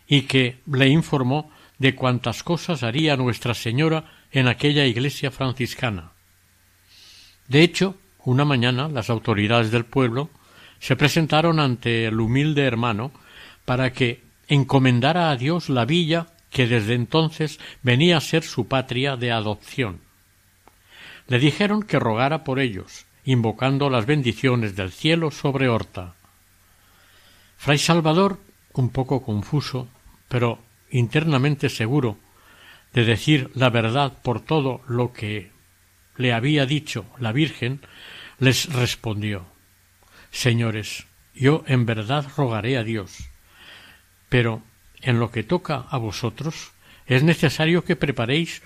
y 0.07 0.23
que 0.23 0.59
le 0.71 0.88
informó 0.89 1.51
de 1.77 1.95
cuantas 1.95 2.43
cosas 2.43 2.83
haría 2.83 3.15
Nuestra 3.15 3.53
Señora 3.53 4.11
en 4.31 4.47
aquella 4.47 4.85
iglesia 4.85 5.31
franciscana. 5.31 6.11
De 7.47 7.61
hecho, 7.61 7.95
una 8.25 8.43
mañana 8.45 8.89
las 8.89 9.09
autoridades 9.09 9.71
del 9.71 9.85
pueblo 9.85 10.29
se 10.79 10.95
presentaron 10.95 11.59
ante 11.59 12.05
el 12.05 12.19
humilde 12.19 12.63
hermano 12.63 13.11
para 13.65 13.93
que 13.93 14.23
encomendara 14.47 15.29
a 15.29 15.35
Dios 15.35 15.69
la 15.69 15.85
villa 15.85 16.27
que 16.49 16.67
desde 16.67 16.93
entonces 16.93 17.59
venía 17.81 18.17
a 18.17 18.21
ser 18.21 18.43
su 18.43 18.67
patria 18.67 19.15
de 19.15 19.31
adopción. 19.31 19.99
Le 21.27 21.39
dijeron 21.39 21.83
que 21.83 21.99
rogara 21.99 22.43
por 22.43 22.59
ellos, 22.59 23.05
invocando 23.25 23.89
las 23.89 24.05
bendiciones 24.05 24.75
del 24.75 24.91
cielo 24.91 25.31
sobre 25.31 25.67
Horta. 25.67 26.13
Fray 27.57 27.77
Salvador, 27.77 28.39
un 28.73 28.89
poco 28.89 29.23
confuso, 29.23 29.88
pero 30.29 30.59
internamente 30.91 31.69
seguro 31.69 32.17
de 32.93 33.05
decir 33.05 33.49
la 33.55 33.69
verdad 33.69 34.13
por 34.23 34.39
todo 34.39 34.81
lo 34.88 35.11
que 35.11 35.51
le 36.17 36.31
había 36.31 36.65
dicho 36.65 37.05
la 37.19 37.31
Virgen, 37.31 37.81
les 38.39 38.71
respondió 38.73 39.45
Señores, 40.31 41.05
yo 41.33 41.63
en 41.67 41.85
verdad 41.85 42.25
rogaré 42.35 42.77
a 42.77 42.83
Dios, 42.83 43.29
pero 44.27 44.61
en 45.01 45.19
lo 45.19 45.31
que 45.31 45.43
toca 45.43 45.85
a 45.89 45.97
vosotros 45.97 46.71
es 47.05 47.23
necesario 47.23 47.85
que 47.85 47.95
preparéis 47.95 48.61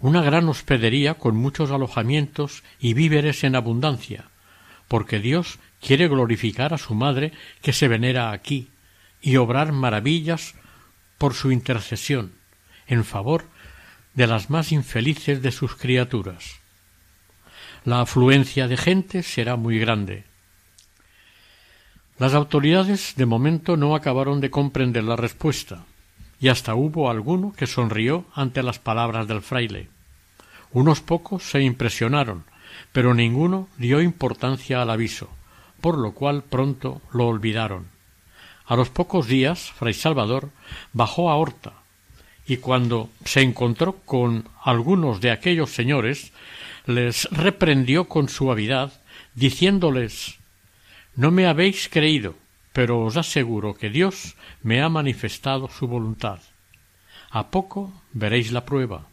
una 0.00 0.22
gran 0.22 0.48
hospedería 0.48 1.14
con 1.14 1.36
muchos 1.36 1.70
alojamientos 1.70 2.62
y 2.80 2.94
víveres 2.94 3.44
en 3.44 3.56
abundancia, 3.56 4.24
porque 4.88 5.20
Dios 5.20 5.58
quiere 5.82 6.08
glorificar 6.08 6.72
a 6.72 6.78
su 6.78 6.94
madre 6.94 7.32
que 7.60 7.74
se 7.74 7.88
venera 7.88 8.32
aquí 8.32 8.70
y 9.20 9.36
obrar 9.36 9.72
maravillas 9.72 10.54
por 11.18 11.34
su 11.34 11.52
intercesión, 11.52 12.32
en 12.86 13.04
favor 13.04 13.44
de 14.14 14.26
las 14.26 14.48
más 14.48 14.72
infelices 14.72 15.42
de 15.42 15.52
sus 15.52 15.76
criaturas. 15.76 16.61
La 17.84 18.00
afluencia 18.00 18.68
de 18.68 18.76
gente 18.76 19.24
será 19.24 19.56
muy 19.56 19.76
grande. 19.80 20.22
Las 22.16 22.32
autoridades 22.32 23.14
de 23.16 23.26
momento 23.26 23.76
no 23.76 23.96
acabaron 23.96 24.40
de 24.40 24.50
comprender 24.50 25.02
la 25.02 25.16
respuesta, 25.16 25.84
y 26.38 26.46
hasta 26.46 26.76
hubo 26.76 27.10
alguno 27.10 27.52
que 27.52 27.66
sonrió 27.66 28.24
ante 28.34 28.62
las 28.62 28.78
palabras 28.78 29.26
del 29.26 29.42
fraile. 29.42 29.88
Unos 30.70 31.00
pocos 31.00 31.42
se 31.42 31.60
impresionaron, 31.60 32.44
pero 32.92 33.14
ninguno 33.14 33.68
dio 33.78 34.00
importancia 34.00 34.80
al 34.80 34.90
aviso, 34.90 35.28
por 35.80 35.98
lo 35.98 36.12
cual 36.12 36.44
pronto 36.44 37.02
lo 37.12 37.26
olvidaron. 37.26 37.88
A 38.64 38.76
los 38.76 38.90
pocos 38.90 39.26
días, 39.26 39.72
Fray 39.72 39.94
Salvador 39.94 40.50
bajó 40.92 41.30
a 41.30 41.34
Horta, 41.34 41.72
y 42.46 42.58
cuando 42.58 43.10
se 43.24 43.40
encontró 43.40 43.94
con 44.04 44.48
algunos 44.62 45.20
de 45.20 45.32
aquellos 45.32 45.70
señores, 45.70 46.32
les 46.86 47.28
reprendió 47.30 48.08
con 48.08 48.28
suavidad, 48.28 49.02
diciéndoles 49.34 50.38
No 51.14 51.30
me 51.30 51.46
habéis 51.46 51.88
creído, 51.88 52.34
pero 52.72 53.00
os 53.00 53.16
aseguro 53.16 53.74
que 53.74 53.90
Dios 53.90 54.36
me 54.62 54.82
ha 54.82 54.88
manifestado 54.88 55.68
su 55.68 55.86
voluntad. 55.86 56.40
A 57.30 57.50
poco 57.50 57.92
veréis 58.12 58.52
la 58.52 58.64
prueba. 58.64 59.08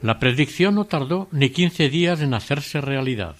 La 0.00 0.18
predicción 0.18 0.74
no 0.74 0.84
tardó 0.84 1.28
ni 1.32 1.50
quince 1.50 1.88
días 1.88 2.20
en 2.20 2.34
hacerse 2.34 2.80
realidad. 2.80 3.36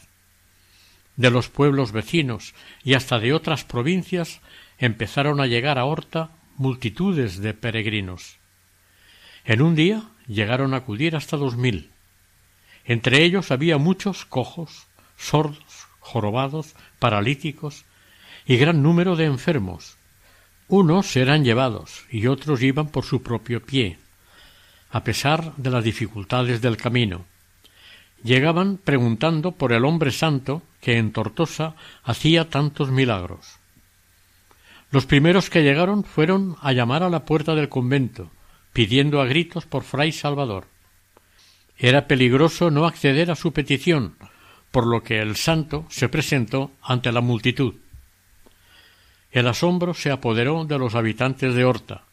De 1.16 1.30
los 1.30 1.48
pueblos 1.48 1.92
vecinos 1.92 2.54
y 2.84 2.94
hasta 2.94 3.18
de 3.18 3.32
otras 3.32 3.64
provincias 3.64 4.40
empezaron 4.78 5.40
a 5.40 5.46
llegar 5.46 5.78
a 5.78 5.84
Horta 5.84 6.30
multitudes 6.56 7.38
de 7.38 7.54
peregrinos. 7.54 8.38
En 9.44 9.60
un 9.60 9.74
día 9.74 10.04
llegaron 10.26 10.74
a 10.74 10.78
acudir 10.78 11.16
hasta 11.16 11.36
dos 11.36 11.56
mil. 11.56 11.91
Entre 12.84 13.24
ellos 13.24 13.50
había 13.50 13.78
muchos 13.78 14.24
cojos, 14.24 14.86
sordos, 15.16 15.86
jorobados, 16.00 16.74
paralíticos 16.98 17.84
y 18.46 18.56
gran 18.56 18.82
número 18.82 19.16
de 19.16 19.26
enfermos. 19.26 19.96
Unos 20.68 21.16
eran 21.16 21.44
llevados 21.44 22.04
y 22.10 22.26
otros 22.26 22.62
iban 22.62 22.88
por 22.88 23.04
su 23.04 23.22
propio 23.22 23.62
pie, 23.62 23.98
a 24.90 25.04
pesar 25.04 25.54
de 25.56 25.70
las 25.70 25.84
dificultades 25.84 26.60
del 26.60 26.76
camino. 26.76 27.24
Llegaban 28.24 28.78
preguntando 28.78 29.52
por 29.52 29.72
el 29.72 29.84
hombre 29.84 30.12
santo 30.12 30.62
que 30.80 30.98
en 30.98 31.12
Tortosa 31.12 31.74
hacía 32.04 32.48
tantos 32.48 32.90
milagros. 32.90 33.58
Los 34.90 35.06
primeros 35.06 35.50
que 35.50 35.62
llegaron 35.62 36.04
fueron 36.04 36.56
a 36.60 36.72
llamar 36.72 37.02
a 37.02 37.08
la 37.08 37.24
puerta 37.24 37.54
del 37.54 37.68
convento, 37.68 38.30
pidiendo 38.72 39.20
a 39.20 39.26
gritos 39.26 39.64
por 39.64 39.84
fray 39.84 40.12
Salvador. 40.12 40.66
Era 41.82 42.06
peligroso 42.06 42.70
no 42.70 42.86
acceder 42.86 43.32
a 43.32 43.34
su 43.34 43.52
petición, 43.52 44.14
por 44.70 44.86
lo 44.86 45.02
que 45.02 45.20
el 45.20 45.34
santo 45.34 45.84
se 45.90 46.08
presentó 46.08 46.70
ante 46.80 47.10
la 47.10 47.20
multitud. 47.20 47.74
El 49.32 49.48
asombro 49.48 49.92
se 49.92 50.12
apoderó 50.12 50.64
de 50.64 50.78
los 50.78 50.94
habitantes 50.94 51.56
de 51.56 51.64
Horta, 51.64 52.04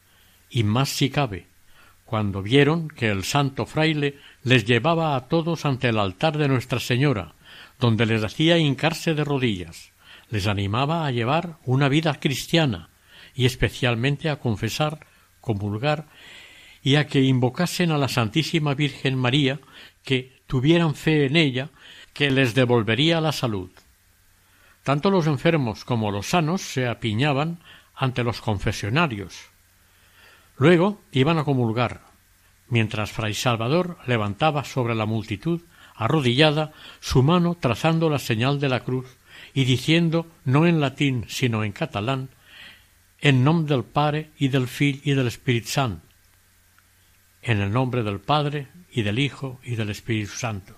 y 0.50 0.64
más 0.64 0.90
si 0.90 1.12
cabe, 1.12 1.46
cuando 2.04 2.42
vieron 2.42 2.88
que 2.88 3.10
el 3.10 3.24
santo 3.24 3.68
fraile 3.68 4.18
les 4.42 4.66
llevaba 4.66 5.16
a 5.16 5.28
todos 5.28 5.66
ante 5.66 5.90
el 5.90 6.00
altar 6.00 6.40
de 6.40 6.48
Nuestra 6.48 6.80
Señora, 6.80 7.36
donde 7.80 8.08
les 8.08 8.24
hacía 8.24 8.58
hincarse 8.58 9.14
de 9.14 9.24
rodillas, 9.24 9.92
les 10.32 10.48
animaba 10.48 11.06
a 11.06 11.12
llevar 11.12 11.58
una 11.64 11.90
vida 11.90 12.20
cristiana 12.20 12.90
y 13.36 13.46
especialmente 13.46 14.32
a 14.32 14.40
confesar, 14.40 15.06
comulgar 15.42 16.08
y 16.82 16.96
a 16.96 17.08
que 17.08 17.22
invocasen 17.22 17.92
a 17.92 17.98
la 17.98 18.08
Santísima 18.08 18.74
Virgen 18.74 19.16
María, 19.16 19.60
que 20.04 20.42
tuvieran 20.48 20.96
fe 20.96 21.26
en 21.26 21.36
ella, 21.36 21.70
que 22.14 22.32
les 22.32 22.56
devolvería 22.56 23.22
la 23.22 23.32
salud. 23.32 23.70
Tanto 24.84 25.12
los 25.12 25.28
enfermos 25.28 25.86
como 25.86 26.12
los 26.12 26.28
sanos 26.28 26.62
se 26.62 26.88
apiñaban 26.88 27.60
ante 27.96 28.24
los 28.24 28.42
confesionarios. 28.42 29.50
Luego 30.58 31.02
iban 31.12 31.38
a 31.38 31.44
comulgar, 31.44 32.02
mientras 32.68 33.12
Fray 33.12 33.34
Salvador 33.34 33.98
levantaba 34.08 34.64
sobre 34.64 34.96
la 34.96 35.06
multitud, 35.06 35.62
arrodillada, 35.96 36.72
su 37.02 37.24
mano 37.24 37.58
trazando 37.60 38.10
la 38.10 38.20
señal 38.20 38.60
de 38.60 38.70
la 38.70 38.82
cruz 38.82 39.06
y 39.54 39.66
diciendo, 39.66 40.28
no 40.46 40.66
en 40.66 40.80
latín, 40.80 41.26
sino 41.28 41.64
en 41.64 41.72
catalán, 41.72 42.30
en 43.20 43.44
nombre 43.44 43.76
del 43.76 43.84
Padre 43.84 44.30
y 44.38 44.48
del 44.48 44.68
Fill 44.68 45.02
y 45.04 45.12
del 45.12 45.28
Espíritu 45.28 45.70
Santo, 45.70 46.09
en 47.50 47.62
el 47.62 47.72
nombre 47.72 48.04
del 48.04 48.20
Padre 48.20 48.68
y 48.92 49.02
del 49.02 49.18
Hijo 49.18 49.60
y 49.64 49.76
del 49.76 49.90
Espíritu 49.90 50.34
Santo. 50.34 50.76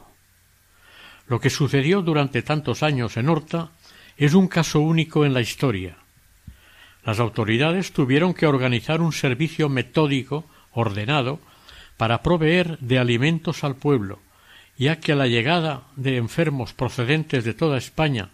Lo 1.28 1.42
que 1.42 1.50
sucedió 1.50 2.02
durante 2.02 2.44
tantos 2.44 2.82
años 2.82 3.18
en 3.18 3.28
Horta 3.28 3.72
es 4.16 4.34
un 4.34 4.48
caso 4.48 4.80
único 4.80 5.26
en 5.26 5.34
la 5.34 5.42
historia. 5.42 5.98
Las 7.04 7.20
autoridades 7.20 7.92
tuvieron 7.92 8.34
que 8.34 8.48
organizar 8.48 9.02
un 9.02 9.12
servicio 9.12 9.68
metódico, 9.68 10.46
ordenado, 10.72 11.42
para 11.98 12.24
proveer 12.24 12.80
de 12.80 13.00
alimentos 13.00 13.66
al 13.66 13.76
pueblo, 13.76 14.20
ya 14.78 15.02
que 15.02 15.14
la 15.14 15.28
llegada 15.28 15.84
de 15.98 16.16
enfermos 16.16 16.72
procedentes 16.72 17.44
de 17.44 17.54
toda 17.54 17.78
España 17.78 18.30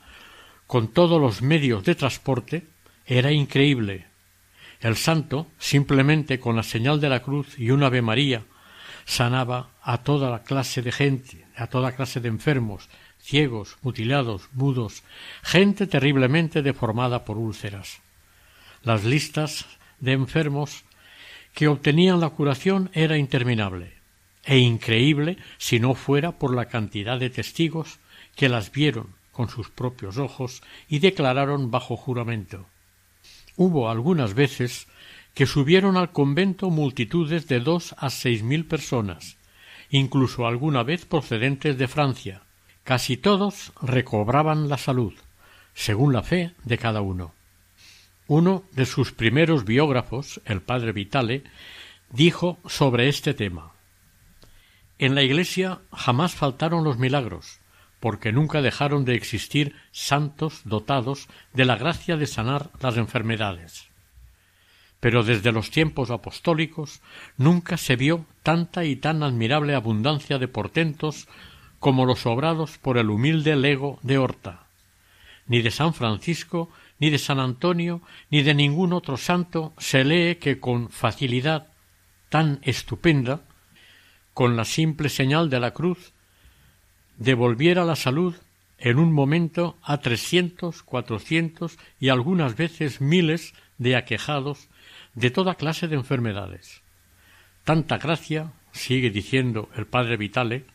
con 0.68 0.90
todos 0.90 1.20
los 1.20 1.42
medios 1.42 1.84
de 1.86 1.96
transporte 1.96 2.68
era 3.08 3.32
increíble 3.32 4.07
el 4.80 4.96
santo, 4.96 5.48
simplemente 5.58 6.40
con 6.40 6.56
la 6.56 6.64
señal 6.64 7.02
de 7.02 7.10
la 7.10 7.22
cruz 7.22 7.58
y 7.58 7.72
un 7.72 7.84
Ave 7.84 8.02
María, 8.02 8.46
sanaba 9.06 9.72
a 9.82 10.04
toda 10.04 10.30
la 10.30 10.44
clase 10.44 10.82
de 10.82 10.92
gente, 10.92 11.46
a 11.56 11.68
toda 11.68 11.96
clase 11.96 12.20
de 12.20 12.28
enfermos, 12.28 12.90
ciegos, 13.20 13.78
mutilados, 13.82 14.50
mudos, 14.54 15.04
gente 15.42 15.88
terriblemente 15.88 16.62
deformada 16.62 17.26
por 17.26 17.38
úlceras. 17.38 18.02
Las 18.84 19.04
listas 19.04 19.66
de 20.00 20.14
enfermos 20.14 20.84
que 21.54 21.68
obtenían 21.68 22.20
la 22.20 22.30
curación 22.30 22.92
era 22.94 23.18
interminable 23.18 23.94
e 24.44 24.60
increíble 24.60 25.38
si 25.58 25.80
no 25.80 25.96
fuera 25.96 26.38
por 26.38 26.56
la 26.56 26.68
cantidad 26.68 27.20
de 27.20 27.30
testigos 27.30 28.00
que 28.36 28.48
las 28.48 28.72
vieron 28.72 29.16
con 29.32 29.50
sus 29.50 29.70
propios 29.70 30.18
ojos 30.18 30.62
y 30.88 31.00
declararon 31.00 31.72
bajo 31.72 31.98
juramento 31.98 32.68
Hubo 33.58 33.90
algunas 33.90 34.36
veces 34.36 34.88
que 35.34 35.48
subieron 35.48 35.98
al 35.98 36.12
convento 36.12 36.70
multitudes 36.70 37.48
de 37.48 37.60
dos 37.60 37.96
a 37.98 38.10
seis 38.10 38.44
mil 38.44 38.66
personas, 38.66 39.38
incluso 39.90 40.48
alguna 40.48 40.84
vez 40.84 41.06
procedentes 41.06 41.78
de 41.78 41.88
Francia. 41.88 42.42
Casi 42.84 43.18
todos 43.18 43.74
recobraban 43.82 44.70
la 44.70 44.78
salud, 44.78 45.14
según 45.74 46.14
la 46.14 46.24
fe 46.24 46.54
de 46.64 46.78
cada 46.78 47.02
uno. 47.02 47.34
Uno 48.28 48.64
de 48.72 48.86
sus 48.86 49.12
primeros 49.12 49.66
biógrafos, 49.66 50.40
el 50.46 50.62
padre 50.62 50.92
Vitale, 50.92 51.44
dijo 52.12 52.60
sobre 52.68 53.10
este 53.10 53.34
tema 53.34 53.72
En 55.00 55.16
la 55.16 55.24
Iglesia 55.24 55.80
jamás 55.92 56.36
faltaron 56.36 56.84
los 56.84 56.98
milagros, 56.98 57.57
porque 58.00 58.32
nunca 58.32 58.62
dejaron 58.62 59.06
de 59.06 59.16
existir 59.16 59.76
santos 59.92 60.62
dotados 60.66 61.28
de 61.54 61.66
la 61.66 61.78
gracia 61.78 62.18
de 62.18 62.28
sanar 62.28 62.70
las 62.80 62.98
enfermedades. 62.98 63.90
Pero 65.00 65.24
desde 65.24 65.52
los 65.52 65.70
tiempos 65.72 66.10
apostólicos 66.10 67.02
nunca 67.38 67.78
se 67.78 67.96
vio 67.96 68.26
tanta 68.44 68.86
y 68.86 68.96
tan 68.96 69.24
admirable 69.24 69.76
abundancia 69.76 70.40
de 70.40 70.48
portentos 70.48 71.28
como 71.80 72.06
los 72.06 72.26
obrados 72.26 72.78
por 72.78 72.98
el 72.98 73.10
humilde 73.10 73.56
lego 73.56 74.00
de 74.02 74.18
Horta. 74.18 74.68
Ni 75.46 75.62
de 75.62 75.72
San 75.72 75.94
Francisco, 75.94 76.70
ni 77.00 77.10
de 77.10 77.20
San 77.20 77.40
Antonio, 77.40 78.02
ni 78.30 78.42
de 78.42 78.54
ningún 78.54 78.94
otro 78.94 79.18
santo 79.18 79.74
se 79.78 80.04
lee 80.04 80.36
que 80.36 80.60
con 80.60 80.90
facilidad 80.90 81.68
tan 82.30 82.60
estupenda, 82.64 83.42
con 84.34 84.58
la 84.58 84.66
simple 84.66 85.10
señal 85.10 85.50
de 85.50 85.60
la 85.60 85.72
cruz, 85.72 86.14
devolviera 87.18 87.86
la 87.86 87.96
salud 87.96 88.36
en 88.78 89.00
un 89.00 89.12
momento 89.12 89.78
a 89.82 90.00
trescientos, 90.00 90.84
cuatrocientos 90.84 91.78
y 92.00 92.10
algunas 92.10 92.56
veces 92.56 93.02
miles 93.02 93.54
de 93.78 93.96
aquejados 93.96 94.70
de 95.16 95.32
toda 95.32 95.56
clase 95.56 95.88
de 95.88 95.96
enfermedades. 95.96 96.82
Tanta 97.64 97.98
gracia, 97.98 98.54
sigue 98.72 99.10
diciendo 99.10 99.70
el 99.76 99.88
padre 99.88 100.18
Vitale, 100.18 100.66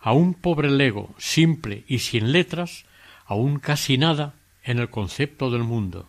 a 0.00 0.12
un 0.12 0.34
pobre 0.34 0.70
lego 0.70 1.14
simple 1.18 1.84
y 1.86 2.00
sin 2.00 2.32
letras, 2.32 2.84
aún 3.24 3.58
casi 3.58 3.98
nada 3.98 4.34
en 4.64 4.78
el 4.78 4.90
concepto 4.90 5.50
del 5.50 5.62
mundo. 5.62 6.08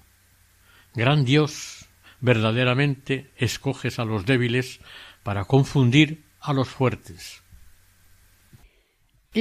Gran 0.95 1.25
Dios, 1.25 1.85
verdaderamente 2.21 3.29
escoges 3.37 3.99
a 3.99 4.05
los 4.05 4.25
débiles 4.25 4.79
para 5.23 5.45
confundir 5.45 6.23
a 6.41 6.53
los 6.53 6.67
fuertes. 6.67 7.41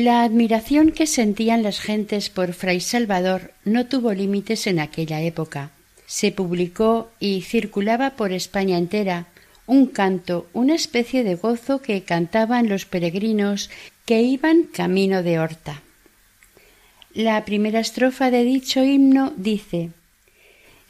La 0.01 0.23
admiración 0.23 0.93
que 0.93 1.09
sentían 1.09 1.65
las 1.65 1.81
gentes 1.81 2.31
por 2.31 2.53
Fray 2.53 2.79
Salvador 2.79 3.53
no 3.65 3.87
tuvo 3.87 4.13
límites 4.15 4.69
en 4.69 4.79
aquella 4.79 5.21
época. 5.23 5.73
Se 6.07 6.31
publicó 6.31 7.11
y 7.19 7.43
circulaba 7.43 8.11
por 8.11 8.33
España 8.33 8.79
entera 8.79 9.27
un 9.67 9.87
canto, 9.87 10.47
una 10.53 10.77
especie 10.77 11.25
de 11.25 11.35
gozo 11.35 11.83
que 11.83 12.05
cantaban 12.05 12.69
los 12.69 12.85
peregrinos 12.85 13.71
que 14.07 14.23
iban 14.23 14.69
camino 14.73 15.25
de 15.25 15.41
Horta. 15.41 15.83
La 17.13 17.45
primera 17.45 17.81
estrofa 17.81 18.31
de 18.31 18.45
dicho 18.45 18.85
himno 18.85 19.33
dice 19.37 19.91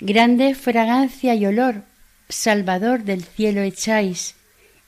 Grande 0.00 0.54
fragancia 0.54 1.34
y 1.34 1.46
olor, 1.46 1.84
Salvador 2.28 3.04
del 3.04 3.24
cielo 3.24 3.62
echáis, 3.62 4.34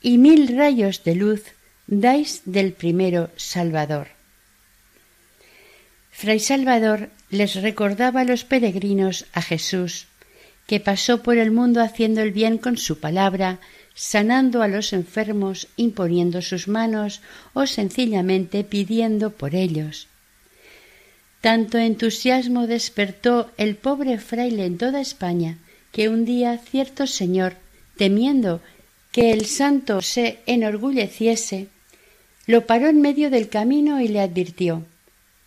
y 0.02 0.18
mil 0.18 0.54
rayos 0.54 1.04
de 1.04 1.14
luz 1.14 1.42
dais 1.90 2.42
del 2.44 2.72
primero 2.72 3.30
Salvador. 3.36 4.06
Fray 6.12 6.38
Salvador 6.38 7.10
les 7.30 7.56
recordaba 7.56 8.20
a 8.20 8.24
los 8.24 8.44
peregrinos 8.44 9.26
a 9.32 9.42
Jesús, 9.42 10.06
que 10.68 10.78
pasó 10.78 11.24
por 11.24 11.36
el 11.36 11.50
mundo 11.50 11.82
haciendo 11.82 12.20
el 12.22 12.30
bien 12.30 12.58
con 12.58 12.78
su 12.78 13.00
palabra, 13.00 13.58
sanando 13.94 14.62
a 14.62 14.68
los 14.68 14.92
enfermos, 14.92 15.66
imponiendo 15.76 16.42
sus 16.42 16.68
manos 16.68 17.22
o 17.54 17.66
sencillamente 17.66 18.62
pidiendo 18.62 19.32
por 19.32 19.56
ellos. 19.56 20.06
Tanto 21.40 21.76
entusiasmo 21.78 22.68
despertó 22.68 23.50
el 23.56 23.74
pobre 23.74 24.18
fraile 24.18 24.64
en 24.64 24.78
toda 24.78 25.00
España 25.00 25.58
que 25.90 26.08
un 26.08 26.24
día 26.24 26.56
cierto 26.58 27.08
señor, 27.08 27.56
temiendo 27.96 28.60
que 29.10 29.32
el 29.32 29.46
santo 29.46 30.02
se 30.02 30.38
enorgulleciese, 30.46 31.66
lo 32.50 32.66
paró 32.66 32.88
en 32.88 33.00
medio 33.00 33.30
del 33.30 33.48
camino 33.48 34.00
y 34.00 34.08
le 34.08 34.20
advirtió 34.20 34.84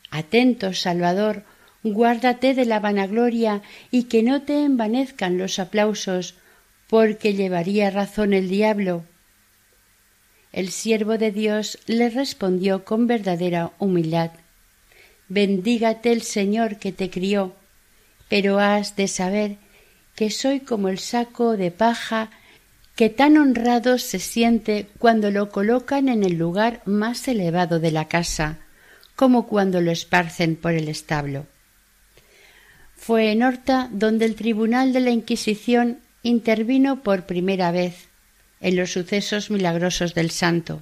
Atento, 0.10 0.74
Salvador, 0.74 1.44
guárdate 1.84 2.54
de 2.54 2.64
la 2.64 2.80
vanagloria 2.80 3.62
y 3.92 4.04
que 4.04 4.24
no 4.24 4.44
te 4.44 4.64
envanezcan 4.64 5.38
los 5.38 5.60
aplausos, 5.60 6.36
porque 6.88 7.34
llevaría 7.34 7.90
razón 7.90 8.32
el 8.32 8.48
diablo. 8.48 9.04
El 10.54 10.70
siervo 10.70 11.18
de 11.18 11.32
Dios 11.32 11.78
le 11.88 12.10
respondió 12.10 12.86
con 12.86 13.06
verdadera 13.06 13.72
humildad 13.80 14.32
Bendígate 15.28 16.14
el 16.14 16.22
Señor 16.22 16.78
que 16.78 16.94
te 16.94 17.10
crió, 17.10 17.54
pero 18.30 18.60
has 18.60 18.96
de 18.96 19.10
saber 19.10 19.58
que 20.16 20.30
soy 20.30 20.62
como 20.62 20.88
el 20.88 21.00
saco 21.00 21.58
de 21.58 21.70
paja 21.70 22.30
que 22.96 23.10
tan 23.10 23.38
honrado 23.38 23.98
se 23.98 24.20
siente 24.20 24.88
cuando 25.00 25.32
lo 25.32 25.50
colocan 25.50 26.10
en 26.10 26.24
el 26.24 26.34
lugar 26.34 26.82
más 26.86 27.28
elevado 27.28 27.80
de 27.80 27.92
la 27.92 28.08
casa, 28.08 28.60
como 29.16 29.48
cuando 29.48 29.82
lo 29.82 29.92
esparcen 29.92 30.56
por 30.56 30.74
el 30.74 30.88
establo. 30.88 31.48
Fue 32.96 33.32
en 33.32 33.44
Horta 33.44 33.90
donde 33.92 34.26
el 34.26 34.36
Tribunal 34.36 34.94
de 34.94 35.02
la 35.02 35.10
Inquisición 35.10 36.00
intervino 36.22 37.02
por 37.04 37.26
primera 37.26 37.72
vez 37.72 38.08
en 38.62 38.78
los 38.78 38.92
sucesos 38.92 39.50
milagrosos 39.52 40.14
del 40.14 40.32
santo. 40.32 40.82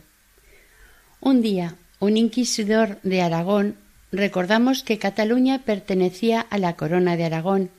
Un 1.20 1.42
día, 1.42 1.76
un 2.00 2.18
inquisidor 2.18 3.00
de 3.02 3.22
Aragón, 3.22 3.76
recordamos 4.12 4.84
que 4.84 5.00
Cataluña 5.00 5.64
pertenecía 5.66 6.42
a 6.42 6.58
la 6.58 6.76
corona 6.76 7.16
de 7.16 7.26
Aragón, 7.26 7.72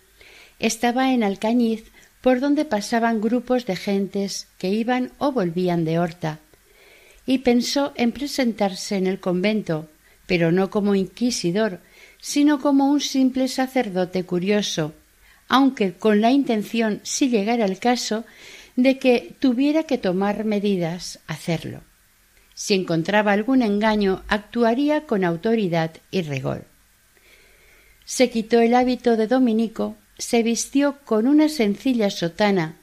estaba 0.58 1.12
en 1.12 1.22
Alcañiz 1.22 1.91
por 2.22 2.40
donde 2.40 2.64
pasaban 2.64 3.20
grupos 3.20 3.66
de 3.66 3.76
gentes 3.76 4.46
que 4.56 4.68
iban 4.70 5.10
o 5.18 5.32
volvían 5.32 5.84
de 5.84 5.98
Horta, 5.98 6.38
y 7.26 7.38
pensó 7.38 7.92
en 7.96 8.12
presentarse 8.12 8.96
en 8.96 9.06
el 9.06 9.20
convento, 9.20 9.88
pero 10.26 10.50
no 10.50 10.70
como 10.70 10.94
inquisidor, 10.94 11.80
sino 12.20 12.60
como 12.60 12.86
un 12.90 13.00
simple 13.00 13.48
sacerdote 13.48 14.24
curioso, 14.24 14.94
aunque 15.48 15.92
con 15.92 16.20
la 16.20 16.30
intención, 16.30 17.00
si 17.02 17.28
llegara 17.28 17.64
el 17.64 17.78
caso, 17.78 18.24
de 18.76 18.98
que 18.98 19.34
tuviera 19.38 19.82
que 19.82 19.98
tomar 19.98 20.44
medidas, 20.44 21.18
hacerlo. 21.26 21.80
Si 22.54 22.74
encontraba 22.74 23.32
algún 23.32 23.62
engaño, 23.62 24.22
actuaría 24.28 25.06
con 25.06 25.24
autoridad 25.24 25.90
y 26.10 26.22
rigor. 26.22 26.64
Se 28.04 28.30
quitó 28.30 28.60
el 28.60 28.74
hábito 28.74 29.16
de 29.16 29.26
dominico 29.26 29.96
se 30.18 30.42
vistió 30.42 30.98
con 31.04 31.26
una 31.26 31.48
sencilla 31.48 32.10
sotana, 32.10 32.76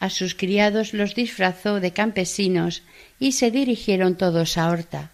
a 0.00 0.08
sus 0.08 0.34
criados 0.34 0.94
los 0.94 1.14
disfrazó 1.14 1.78
de 1.78 1.92
campesinos 1.92 2.82
y 3.18 3.32
se 3.32 3.50
dirigieron 3.50 4.16
todos 4.16 4.56
a 4.56 4.70
Horta. 4.70 5.12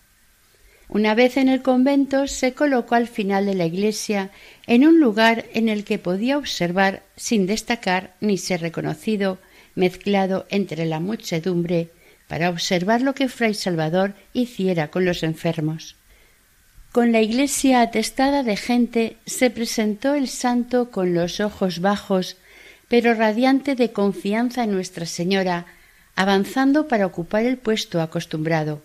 Una 0.88 1.16
vez 1.16 1.36
en 1.36 1.48
el 1.48 1.62
convento 1.62 2.28
se 2.28 2.52
colocó 2.52 2.94
al 2.94 3.08
final 3.08 3.46
de 3.46 3.54
la 3.54 3.66
iglesia 3.66 4.30
en 4.68 4.86
un 4.86 5.00
lugar 5.00 5.46
en 5.52 5.68
el 5.68 5.82
que 5.82 5.98
podía 5.98 6.38
observar 6.38 7.02
sin 7.16 7.46
destacar 7.46 8.14
ni 8.20 8.38
ser 8.38 8.60
reconocido, 8.60 9.38
mezclado 9.74 10.46
entre 10.48 10.86
la 10.86 11.00
muchedumbre, 11.00 11.90
para 12.28 12.50
observar 12.50 13.02
lo 13.02 13.14
que 13.14 13.28
Fray 13.28 13.54
Salvador 13.54 14.14
hiciera 14.32 14.88
con 14.88 15.04
los 15.04 15.24
enfermos. 15.24 15.96
Con 16.96 17.12
la 17.12 17.20
iglesia 17.20 17.82
atestada 17.82 18.42
de 18.42 18.56
gente 18.56 19.18
se 19.26 19.50
presentó 19.50 20.14
el 20.14 20.28
santo 20.28 20.90
con 20.90 21.12
los 21.12 21.40
ojos 21.40 21.80
bajos, 21.80 22.38
pero 22.88 23.12
radiante 23.12 23.74
de 23.74 23.92
confianza 23.92 24.64
en 24.64 24.70
Nuestra 24.72 25.04
Señora, 25.04 25.66
avanzando 26.14 26.88
para 26.88 27.04
ocupar 27.04 27.44
el 27.44 27.58
puesto 27.58 28.00
acostumbrado. 28.00 28.82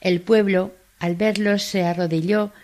El 0.00 0.22
pueblo, 0.22 0.72
al 0.98 1.16
verlo, 1.16 1.58
se 1.58 1.84
arrodilló, 1.84 2.54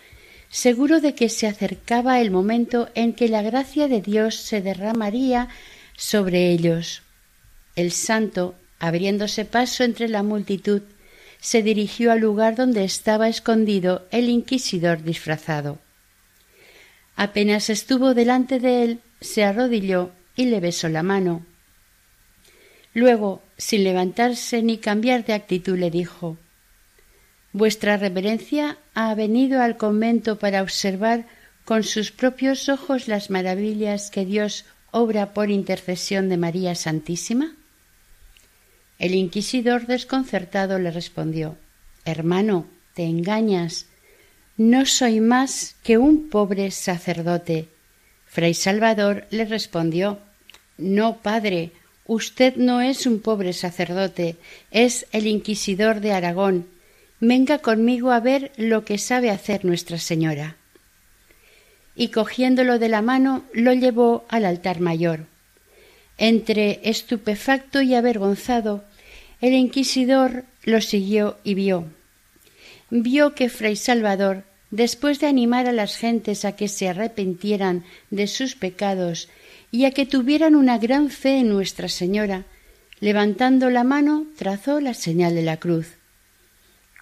seguro 0.49 1.03
de 1.03 1.14
que 1.14 1.28
se 1.28 1.47
acercaba 1.47 2.18
el 2.18 2.30
momento 2.30 2.89
en 2.95 3.12
que 3.12 3.28
la 3.28 3.43
gracia 3.43 3.87
de 3.87 4.01
Dios 4.01 4.37
se 4.37 4.62
derramaría 4.62 5.49
sobre 5.95 6.51
ellos. 6.53 7.03
El 7.76 7.93
santo, 7.93 8.55
abriéndose 8.78 9.45
paso 9.45 9.85
entre 9.85 10.09
la 10.09 10.22
multitud, 10.22 10.80
se 11.43 11.64
dirigió 11.64 12.12
al 12.12 12.20
lugar 12.20 12.55
donde 12.55 12.84
estaba 12.84 13.28
escondido 13.28 14.07
el 14.12 14.28
inquisidor 14.28 15.03
disfrazado. 15.03 15.80
Apenas 17.16 17.68
estuvo 17.68 18.14
delante 18.14 18.61
de 18.61 18.84
él, 18.84 19.01
se 19.20 19.43
arrodilló 19.43 20.12
y 20.36 20.47
le 20.47 20.61
besó 20.61 20.88
la 20.88 21.03
mano. 21.03 21.45
Luego, 22.95 23.43
sin 23.59 23.82
levantarse 23.82 24.62
ni 24.62 24.78
cambiar 24.78 25.24
de 25.24 25.32
actitud, 25.32 25.76
le 25.76 25.90
dijo 25.90 26.38
Vuestra 27.53 27.97
reverencia 27.97 28.78
ha 28.95 29.12
venido 29.16 29.61
al 29.61 29.76
convento 29.76 30.38
para 30.38 30.62
observar 30.62 31.26
con 31.64 31.82
sus 31.82 32.12
propios 32.12 32.68
ojos 32.68 33.09
las 33.09 33.30
maravillas 33.30 34.12
que 34.12 34.24
Dios 34.24 34.64
obra 34.93 35.34
por 35.34 35.51
intercesión 35.51 36.28
de 36.28 36.36
María 36.36 36.76
Santísima? 36.76 37.57
El 39.03 39.16
inquisidor 39.16 39.88
desconcertado 39.88 40.78
le 40.78 40.92
respondió 40.92 41.57
Hermano, 42.05 42.68
te 42.94 43.03
engañas. 43.03 43.86
No 44.57 44.86
soy 44.86 45.18
más 45.18 45.74
que 45.82 45.98
un 45.98 46.30
pobre 46.30 46.70
sacerdote. 46.70 47.66
Fray 48.26 48.55
Salvador 48.55 49.26
le 49.30 49.44
respondió 49.44 50.20
No, 50.78 51.16
padre, 51.16 51.72
usted 52.07 52.55
no 52.55 52.80
es 52.80 53.05
un 53.05 53.18
pobre 53.18 53.53
sacerdote, 53.55 54.36
es 54.70 55.05
el 55.11 55.26
inquisidor 55.26 56.00
de 56.00 56.12
Aragón. 56.12 56.68
Venga 57.18 57.59
conmigo 57.59 58.12
a 58.12 58.20
ver 58.20 58.53
lo 58.57 58.84
que 58.84 58.98
sabe 58.98 59.30
hacer 59.30 59.64
Nuestra 59.64 59.98
Señora. 59.98 60.55
Y 61.96 62.11
cogiéndolo 62.11 62.78
de 62.78 62.88
la 62.88 63.03
mano 63.03 63.42
lo 63.53 63.72
llevó 63.72 64.26
al 64.28 64.44
altar 64.44 64.78
mayor. 64.78 65.26
Entre 66.18 66.88
estupefacto 66.88 67.82
y 67.82 67.96
avergonzado, 67.96 68.84
el 69.43 69.55
inquisidor 69.55 70.45
lo 70.64 70.80
siguió 70.80 71.36
y 71.43 71.55
vio. 71.55 71.84
Vio 72.90 73.34
que 73.34 73.49
Fray 73.49 73.74
Salvador, 73.74 74.45
después 74.70 75.18
de 75.18 75.26
animar 75.26 75.66
a 75.66 75.72
las 75.72 75.97
gentes 75.97 76.45
a 76.45 76.53
que 76.53 76.68
se 76.68 76.88
arrepintieran 76.88 77.84
de 78.11 78.28
sus 78.28 78.55
pecados 78.55 79.28
y 79.72 79.84
a 79.84 79.90
que 79.90 80.07
tuvieran 80.07 80.55
una 80.55 80.78
gran 80.78 81.11
fe 81.11 81.40
en 81.40 81.49
Nuestra 81.49 81.88
Señora, 81.88 82.45
levantando 83.01 83.68
la 83.68 83.82
mano 83.82 84.26
trazó 84.38 84.80
la 84.80 84.95
señal 84.95 85.34
de 85.34 85.43
la 85.43 85.57
cruz. 85.57 85.88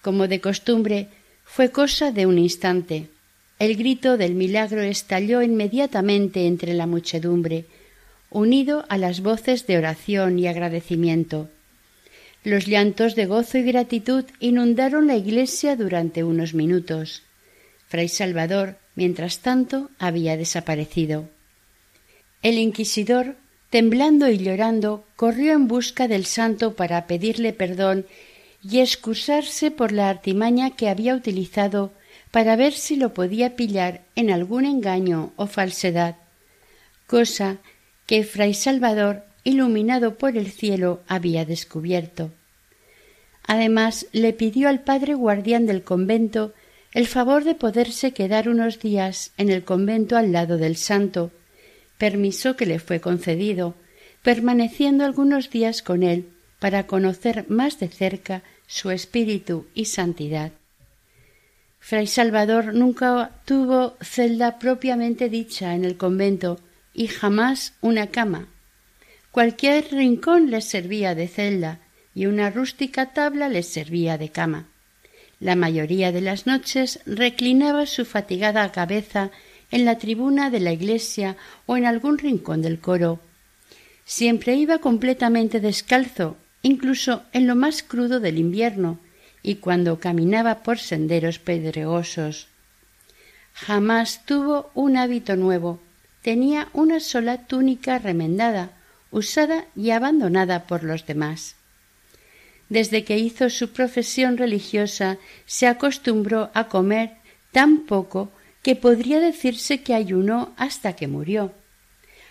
Como 0.01 0.27
de 0.27 0.41
costumbre, 0.41 1.09
fue 1.45 1.69
cosa 1.69 2.11
de 2.11 2.25
un 2.25 2.39
instante. 2.39 3.09
El 3.59 3.75
grito 3.75 4.17
del 4.17 4.33
milagro 4.33 4.81
estalló 4.81 5.43
inmediatamente 5.43 6.47
entre 6.47 6.73
la 6.73 6.87
muchedumbre, 6.87 7.65
unido 8.31 8.83
a 8.89 8.97
las 8.97 9.21
voces 9.21 9.67
de 9.67 9.77
oración 9.77 10.39
y 10.39 10.47
agradecimiento. 10.47 11.47
Los 12.43 12.65
llantos 12.65 13.15
de 13.15 13.27
gozo 13.27 13.59
y 13.59 13.63
gratitud 13.63 14.25
inundaron 14.39 15.05
la 15.05 15.15
iglesia 15.15 15.75
durante 15.75 16.23
unos 16.23 16.55
minutos. 16.55 17.21
Fray 17.87 18.07
Salvador, 18.07 18.77
mientras 18.95 19.39
tanto, 19.39 19.91
había 19.99 20.37
desaparecido. 20.37 21.29
El 22.41 22.57
inquisidor, 22.57 23.35
temblando 23.69 24.27
y 24.27 24.39
llorando, 24.39 25.05
corrió 25.15 25.53
en 25.53 25.67
busca 25.67 26.07
del 26.07 26.25
santo 26.25 26.75
para 26.75 27.05
pedirle 27.05 27.53
perdón 27.53 28.07
y 28.63 28.79
excusarse 28.79 29.69
por 29.69 29.91
la 29.91 30.09
artimaña 30.09 30.71
que 30.71 30.89
había 30.89 31.13
utilizado 31.13 31.91
para 32.31 32.55
ver 32.55 32.73
si 32.73 32.95
lo 32.95 33.13
podía 33.13 33.55
pillar 33.55 34.01
en 34.15 34.31
algún 34.31 34.65
engaño 34.65 35.31
o 35.35 35.45
falsedad, 35.45 36.15
cosa 37.05 37.57
que 38.07 38.23
Fray 38.23 38.53
Salvador 38.53 39.25
iluminado 39.43 40.17
por 40.17 40.37
el 40.37 40.51
cielo, 40.51 41.01
había 41.07 41.45
descubierto. 41.45 42.31
Además, 43.45 44.07
le 44.11 44.33
pidió 44.33 44.69
al 44.69 44.81
padre 44.81 45.13
guardián 45.13 45.65
del 45.65 45.83
convento 45.83 46.53
el 46.93 47.07
favor 47.07 47.43
de 47.43 47.55
poderse 47.55 48.11
quedar 48.13 48.49
unos 48.49 48.79
días 48.79 49.31
en 49.37 49.49
el 49.49 49.63
convento 49.63 50.17
al 50.17 50.31
lado 50.31 50.57
del 50.57 50.75
santo, 50.75 51.31
permiso 51.97 52.55
que 52.55 52.65
le 52.65 52.79
fue 52.79 52.99
concedido, 52.99 53.75
permaneciendo 54.21 55.05
algunos 55.05 55.49
días 55.49 55.81
con 55.81 56.03
él 56.03 56.29
para 56.59 56.85
conocer 56.85 57.45
más 57.49 57.79
de 57.79 57.87
cerca 57.87 58.43
su 58.67 58.91
espíritu 58.91 59.67
y 59.73 59.85
santidad. 59.85 60.51
Fray 61.79 62.05
Salvador 62.05 62.75
nunca 62.75 63.31
tuvo 63.45 63.97
celda 64.01 64.59
propiamente 64.59 65.29
dicha 65.29 65.73
en 65.73 65.83
el 65.83 65.97
convento 65.97 66.59
y 66.93 67.07
jamás 67.07 67.73
una 67.81 68.07
cama. 68.07 68.47
Cualquier 69.31 69.91
rincón 69.91 70.51
le 70.51 70.59
servía 70.59 71.15
de 71.15 71.29
celda 71.29 71.79
y 72.13 72.25
una 72.25 72.49
rústica 72.49 73.13
tabla 73.13 73.47
le 73.47 73.63
servía 73.63 74.17
de 74.17 74.29
cama. 74.29 74.67
La 75.39 75.55
mayoría 75.55 76.11
de 76.11 76.19
las 76.19 76.45
noches 76.45 76.99
reclinaba 77.05 77.85
su 77.85 78.03
fatigada 78.03 78.69
cabeza 78.73 79.31
en 79.71 79.85
la 79.85 79.97
tribuna 79.97 80.49
de 80.49 80.59
la 80.59 80.73
iglesia 80.73 81.37
o 81.65 81.77
en 81.77 81.85
algún 81.85 82.17
rincón 82.17 82.61
del 82.61 82.79
coro. 82.79 83.21
Siempre 84.03 84.55
iba 84.55 84.79
completamente 84.79 85.61
descalzo, 85.61 86.35
incluso 86.61 87.23
en 87.31 87.47
lo 87.47 87.55
más 87.55 87.83
crudo 87.83 88.19
del 88.19 88.37
invierno, 88.37 88.99
y 89.41 89.55
cuando 89.55 89.99
caminaba 89.99 90.61
por 90.61 90.77
senderos 90.77 91.39
pedregosos. 91.39 92.49
Jamás 93.53 94.25
tuvo 94.25 94.71
un 94.75 94.97
hábito 94.97 95.37
nuevo. 95.37 95.79
Tenía 96.21 96.67
una 96.73 96.99
sola 96.99 97.47
túnica 97.47 97.97
remendada, 97.97 98.73
usada 99.11 99.65
y 99.75 99.91
abandonada 99.91 100.65
por 100.67 100.83
los 100.83 101.05
demás 101.05 101.55
desde 102.71 103.03
que 103.03 103.17
hizo 103.17 103.49
su 103.49 103.73
profesión 103.73 104.37
religiosa, 104.37 105.17
se 105.45 105.67
acostumbró 105.67 106.51
a 106.53 106.69
comer 106.69 107.17
tan 107.51 107.79
poco 107.79 108.31
que 108.63 108.77
podría 108.77 109.19
decirse 109.19 109.81
que 109.81 109.93
ayunó 109.93 110.53
hasta 110.55 110.95
que 110.95 111.09
murió. 111.09 111.51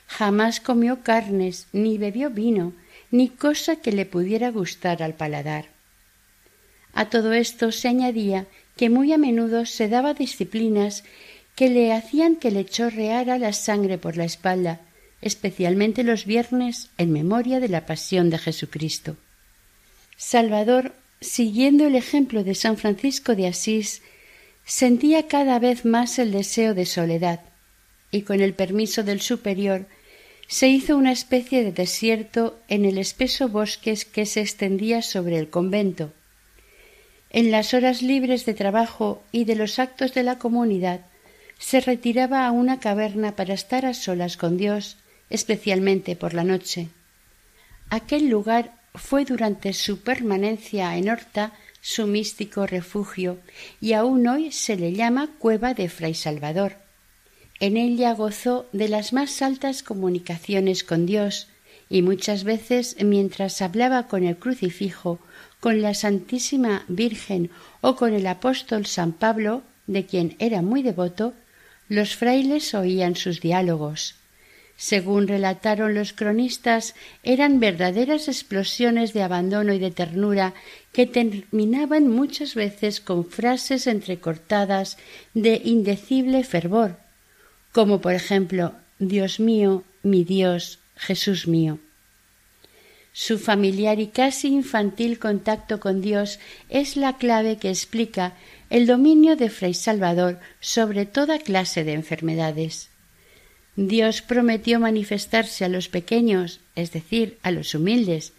Jamás 0.06 0.58
comió 0.58 1.02
carnes, 1.02 1.66
ni 1.74 1.98
bebió 1.98 2.30
vino, 2.30 2.72
ni 3.10 3.28
cosa 3.28 3.76
que 3.76 3.92
le 3.92 4.06
pudiera 4.06 4.50
gustar 4.50 5.02
al 5.02 5.12
paladar. 5.12 5.66
A 6.94 7.10
todo 7.10 7.34
esto 7.34 7.70
se 7.70 7.88
añadía 7.88 8.46
que 8.78 8.88
muy 8.88 9.12
a 9.12 9.18
menudo 9.18 9.66
se 9.66 9.90
daba 9.90 10.14
disciplinas 10.14 11.04
que 11.54 11.68
le 11.68 11.92
hacían 11.92 12.36
que 12.36 12.50
le 12.50 12.64
chorreara 12.64 13.36
la 13.36 13.52
sangre 13.52 13.98
por 13.98 14.16
la 14.16 14.24
espalda, 14.24 14.80
especialmente 15.22 16.02
los 16.02 16.24
viernes 16.24 16.90
en 16.98 17.12
memoria 17.12 17.60
de 17.60 17.68
la 17.68 17.86
pasión 17.86 18.30
de 18.30 18.38
Jesucristo. 18.38 19.16
Salvador, 20.16 20.94
siguiendo 21.20 21.86
el 21.86 21.94
ejemplo 21.94 22.44
de 22.44 22.54
San 22.54 22.76
Francisco 22.76 23.34
de 23.34 23.46
Asís, 23.46 24.02
sentía 24.64 25.26
cada 25.26 25.58
vez 25.58 25.84
más 25.84 26.18
el 26.18 26.32
deseo 26.32 26.74
de 26.74 26.86
soledad, 26.86 27.40
y 28.10 28.22
con 28.22 28.40
el 28.40 28.54
permiso 28.54 29.02
del 29.02 29.20
superior 29.20 29.86
se 30.46 30.68
hizo 30.68 30.96
una 30.96 31.12
especie 31.12 31.62
de 31.62 31.72
desierto 31.72 32.58
en 32.68 32.84
el 32.84 32.98
espeso 32.98 33.48
bosque 33.48 33.96
que 34.12 34.26
se 34.26 34.40
extendía 34.40 35.00
sobre 35.00 35.38
el 35.38 35.48
convento. 35.48 36.12
En 37.30 37.52
las 37.52 37.72
horas 37.72 38.02
libres 38.02 38.44
de 38.46 38.54
trabajo 38.54 39.22
y 39.30 39.44
de 39.44 39.54
los 39.54 39.78
actos 39.78 40.12
de 40.12 40.24
la 40.24 40.38
comunidad 40.38 41.02
se 41.58 41.80
retiraba 41.80 42.46
a 42.46 42.50
una 42.50 42.80
caverna 42.80 43.36
para 43.36 43.54
estar 43.54 43.86
a 43.86 43.94
solas 43.94 44.36
con 44.36 44.56
Dios, 44.56 44.96
especialmente 45.30 46.16
por 46.16 46.34
la 46.34 46.44
noche. 46.44 46.88
Aquel 47.88 48.28
lugar 48.28 48.72
fue 48.94 49.24
durante 49.24 49.72
su 49.72 50.00
permanencia 50.00 50.96
en 50.96 51.08
Horta 51.08 51.52
su 51.80 52.06
místico 52.06 52.66
refugio 52.66 53.38
y 53.80 53.94
aún 53.94 54.26
hoy 54.26 54.52
se 54.52 54.76
le 54.76 54.92
llama 54.92 55.30
Cueva 55.38 55.72
de 55.72 55.88
Fray 55.88 56.14
Salvador. 56.14 56.74
En 57.58 57.76
ella 57.76 58.12
gozó 58.14 58.66
de 58.72 58.88
las 58.88 59.12
más 59.12 59.42
altas 59.42 59.82
comunicaciones 59.82 60.84
con 60.84 61.06
Dios 61.06 61.48
y 61.88 62.02
muchas 62.02 62.44
veces 62.44 62.96
mientras 63.02 63.62
hablaba 63.62 64.08
con 64.08 64.24
el 64.24 64.36
crucifijo, 64.36 65.20
con 65.58 65.82
la 65.82 65.94
Santísima 65.94 66.84
Virgen 66.88 67.50
o 67.80 67.96
con 67.96 68.14
el 68.14 68.26
apóstol 68.26 68.86
San 68.86 69.12
Pablo, 69.12 69.62
de 69.86 70.06
quien 70.06 70.36
era 70.38 70.62
muy 70.62 70.82
devoto, 70.82 71.34
los 71.88 72.14
frailes 72.14 72.74
oían 72.74 73.16
sus 73.16 73.40
diálogos 73.40 74.19
según 74.80 75.28
relataron 75.28 75.94
los 75.94 76.14
cronistas, 76.14 76.94
eran 77.22 77.60
verdaderas 77.60 78.28
explosiones 78.28 79.12
de 79.12 79.22
abandono 79.22 79.74
y 79.74 79.78
de 79.78 79.90
ternura 79.90 80.54
que 80.90 81.04
terminaban 81.06 82.08
muchas 82.08 82.54
veces 82.54 83.02
con 83.02 83.26
frases 83.26 83.86
entrecortadas 83.86 84.96
de 85.34 85.60
indecible 85.62 86.44
fervor, 86.44 86.96
como 87.72 88.00
por 88.00 88.14
ejemplo 88.14 88.72
Dios 88.98 89.38
mío, 89.38 89.84
mi 90.02 90.24
Dios, 90.24 90.78
Jesús 90.96 91.46
mío. 91.46 91.78
Su 93.12 93.38
familiar 93.38 94.00
y 94.00 94.06
casi 94.06 94.48
infantil 94.48 95.18
contacto 95.18 95.78
con 95.78 96.00
Dios 96.00 96.38
es 96.70 96.96
la 96.96 97.18
clave 97.18 97.58
que 97.58 97.68
explica 97.68 98.32
el 98.70 98.86
dominio 98.86 99.36
de 99.36 99.50
Fray 99.50 99.74
Salvador 99.74 100.40
sobre 100.58 101.04
toda 101.04 101.38
clase 101.38 101.84
de 101.84 101.92
enfermedades. 101.92 102.89
Dios 103.76 104.22
prometió 104.22 104.80
manifestarse 104.80 105.64
a 105.64 105.68
los 105.68 105.88
pequeños, 105.88 106.60
es 106.74 106.92
decir, 106.92 107.38
a 107.42 107.50
los 107.50 107.74
humildes, 107.74 108.32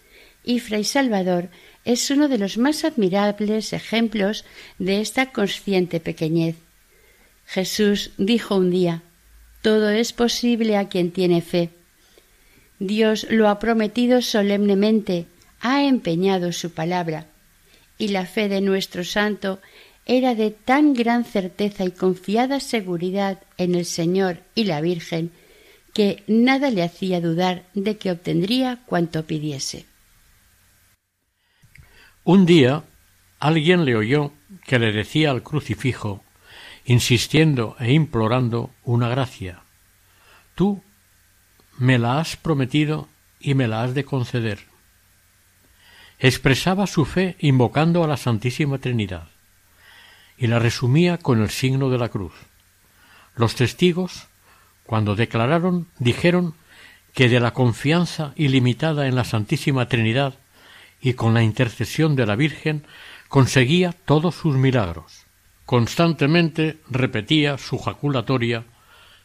y 0.44 0.60
Fray 0.60 0.84
Salvador 0.84 1.48
es 1.84 2.10
uno 2.10 2.28
de 2.28 2.38
los 2.38 2.58
más 2.58 2.84
admirables 2.84 3.72
ejemplos 3.72 4.44
de 4.78 5.00
esta 5.00 5.32
consciente 5.32 6.00
pequeñez. 6.00 6.56
Jesús 7.46 8.10
dijo 8.18 8.56
un 8.56 8.70
día 8.70 9.02
Todo 9.62 9.90
es 9.90 10.12
posible 10.12 10.76
a 10.76 10.88
quien 10.88 11.10
tiene 11.10 11.42
fe. 11.42 11.70
Dios 12.78 13.26
lo 13.30 13.48
ha 13.48 13.58
prometido 13.58 14.22
solemnemente, 14.22 15.26
ha 15.60 15.84
empeñado 15.84 16.52
su 16.52 16.72
palabra, 16.72 17.26
y 17.98 18.08
la 18.08 18.26
fe 18.26 18.48
de 18.48 18.60
nuestro 18.60 19.04
santo 19.04 19.60
era 20.06 20.34
de 20.34 20.50
tan 20.50 20.94
gran 20.94 21.24
certeza 21.24 21.84
y 21.84 21.92
confiada 21.92 22.60
seguridad 22.60 23.42
en 23.56 23.74
el 23.74 23.84
Señor 23.84 24.38
y 24.54 24.64
la 24.64 24.80
Virgen 24.80 25.30
que 25.94 26.24
nada 26.26 26.70
le 26.70 26.82
hacía 26.82 27.20
dudar 27.20 27.64
de 27.74 27.98
que 27.98 28.10
obtendría 28.10 28.80
cuanto 28.86 29.24
pidiese. 29.24 29.86
Un 32.24 32.46
día 32.46 32.84
alguien 33.38 33.84
le 33.84 33.96
oyó 33.96 34.32
que 34.66 34.78
le 34.78 34.92
decía 34.92 35.30
al 35.30 35.42
crucifijo, 35.42 36.24
insistiendo 36.84 37.76
e 37.78 37.92
implorando 37.92 38.70
una 38.84 39.08
gracia. 39.08 39.62
Tú 40.54 40.82
me 41.78 41.98
la 41.98 42.20
has 42.20 42.36
prometido 42.36 43.08
y 43.40 43.54
me 43.54 43.68
la 43.68 43.82
has 43.82 43.94
de 43.94 44.04
conceder. 44.04 44.60
Expresaba 46.18 46.86
su 46.86 47.04
fe 47.04 47.36
invocando 47.40 48.04
a 48.04 48.06
la 48.06 48.16
Santísima 48.16 48.78
Trinidad 48.78 49.31
y 50.42 50.48
la 50.48 50.58
resumía 50.58 51.18
con 51.18 51.40
el 51.40 51.50
signo 51.50 51.88
de 51.88 51.98
la 51.98 52.08
cruz. 52.08 52.32
Los 53.36 53.54
testigos, 53.54 54.26
cuando 54.82 55.14
declararon, 55.14 55.86
dijeron 56.00 56.54
que 57.14 57.28
de 57.28 57.38
la 57.38 57.52
confianza 57.52 58.32
ilimitada 58.34 59.06
en 59.06 59.14
la 59.14 59.22
Santísima 59.22 59.86
Trinidad 59.86 60.34
y 61.00 61.12
con 61.14 61.32
la 61.32 61.44
intercesión 61.44 62.16
de 62.16 62.26
la 62.26 62.34
Virgen 62.34 62.84
conseguía 63.28 63.92
todos 63.92 64.34
sus 64.34 64.56
milagros. 64.56 65.26
Constantemente 65.64 66.80
repetía 66.90 67.56
su 67.56 67.78
jaculatoria 67.78 68.64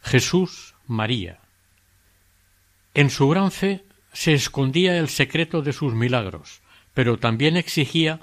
Jesús 0.04 0.76
María. 0.86 1.40
En 2.94 3.10
su 3.10 3.28
gran 3.28 3.50
fe 3.50 3.86
se 4.14 4.36
escondía 4.36 5.00
el 5.00 5.10
secreto 5.10 5.64
de 5.64 5.74
sus 5.74 5.96
milagros, 5.96 6.62
pero 6.94 7.18
también 7.18 7.58
exigía 7.58 8.20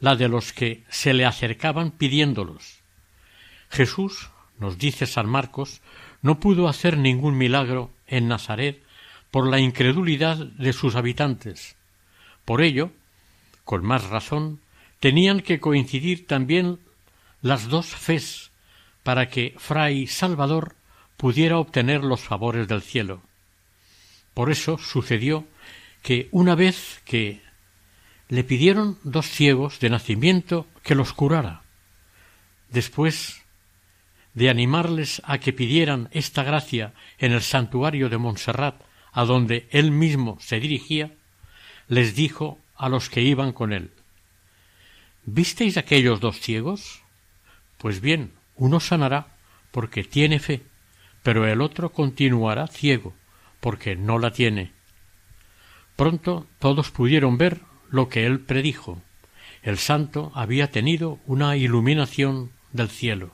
la 0.00 0.16
de 0.16 0.28
los 0.28 0.52
que 0.52 0.84
se 0.88 1.14
le 1.14 1.24
acercaban 1.24 1.90
pidiéndolos. 1.90 2.80
Jesús, 3.70 4.30
nos 4.58 4.78
dice 4.78 5.06
San 5.06 5.28
Marcos, 5.28 5.80
no 6.22 6.40
pudo 6.40 6.68
hacer 6.68 6.96
ningún 6.96 7.36
milagro 7.36 7.90
en 8.06 8.28
Nazaret 8.28 8.82
por 9.30 9.48
la 9.48 9.60
incredulidad 9.60 10.36
de 10.36 10.72
sus 10.72 10.94
habitantes. 10.96 11.76
Por 12.44 12.62
ello, 12.62 12.90
con 13.64 13.84
más 13.84 14.08
razón, 14.08 14.60
tenían 15.00 15.40
que 15.40 15.60
coincidir 15.60 16.26
también 16.26 16.78
las 17.42 17.68
dos 17.68 17.86
fes 17.86 18.50
para 19.02 19.28
que 19.28 19.54
Fray 19.58 20.06
Salvador 20.06 20.74
pudiera 21.16 21.58
obtener 21.58 22.02
los 22.02 22.20
favores 22.20 22.68
del 22.68 22.82
cielo. 22.82 23.22
Por 24.34 24.50
eso 24.50 24.78
sucedió 24.78 25.46
que 26.02 26.28
una 26.30 26.54
vez 26.54 27.02
que 27.04 27.42
le 28.28 28.44
pidieron 28.44 28.98
dos 29.02 29.26
ciegos 29.26 29.80
de 29.80 29.90
nacimiento 29.90 30.66
que 30.82 30.94
los 30.94 31.12
curara. 31.12 31.62
Después 32.70 33.42
de 34.34 34.50
animarles 34.50 35.22
a 35.24 35.38
que 35.38 35.52
pidieran 35.52 36.08
esta 36.12 36.42
gracia 36.42 36.94
en 37.18 37.32
el 37.32 37.42
santuario 37.42 38.08
de 38.08 38.18
Montserrat 38.18 38.80
a 39.12 39.24
donde 39.24 39.66
él 39.70 39.90
mismo 39.90 40.36
se 40.40 40.60
dirigía, 40.60 41.14
les 41.88 42.14
dijo 42.14 42.58
a 42.76 42.88
los 42.88 43.08
que 43.08 43.22
iban 43.22 43.52
con 43.52 43.72
él 43.72 43.90
¿Visteis 45.30 45.76
aquellos 45.76 46.20
dos 46.20 46.40
ciegos? 46.40 47.02
Pues 47.76 48.00
bien, 48.00 48.32
uno 48.56 48.80
sanará 48.80 49.36
porque 49.72 50.02
tiene 50.02 50.38
fe, 50.38 50.62
pero 51.22 51.46
el 51.46 51.60
otro 51.60 51.92
continuará 51.92 52.66
ciego 52.66 53.14
porque 53.60 53.94
no 53.94 54.18
la 54.18 54.30
tiene. 54.30 54.72
Pronto 55.96 56.46
todos 56.58 56.90
pudieron 56.90 57.36
ver 57.36 57.60
lo 57.90 58.08
que 58.08 58.26
él 58.26 58.40
predijo. 58.40 59.02
El 59.62 59.78
santo 59.78 60.32
había 60.34 60.70
tenido 60.70 61.18
una 61.26 61.56
iluminación 61.56 62.50
del 62.72 62.88
cielo. 62.88 63.32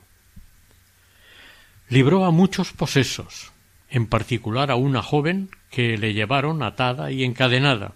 Libró 1.89 2.25
a 2.25 2.31
muchos 2.31 2.73
posesos, 2.73 3.53
en 3.91 4.07
particular 4.07 4.71
a 4.71 4.77
una 4.77 5.03
joven 5.03 5.51
que 5.71 5.99
le 5.99 6.15
llevaron 6.15 6.63
atada 6.63 7.13
y 7.13 7.25
encadenada. 7.25 7.93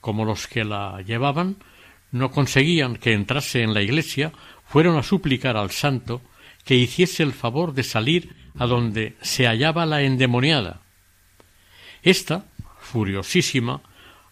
Como 0.00 0.24
los 0.24 0.46
que 0.46 0.64
la 0.64 1.02
llevaban 1.02 1.56
no 2.12 2.30
conseguían 2.30 2.96
que 2.96 3.12
entrase 3.12 3.62
en 3.62 3.74
la 3.74 3.82
iglesia, 3.82 4.32
fueron 4.66 4.96
a 4.96 5.02
suplicar 5.02 5.56
al 5.56 5.70
santo 5.70 6.22
que 6.64 6.76
hiciese 6.76 7.22
el 7.22 7.32
favor 7.32 7.74
de 7.74 7.82
salir 7.82 8.34
a 8.58 8.66
donde 8.66 9.16
se 9.20 9.46
hallaba 9.46 9.86
la 9.86 10.02
endemoniada. 10.02 10.80
Esta, 12.02 12.46
furiosísima, 12.80 13.80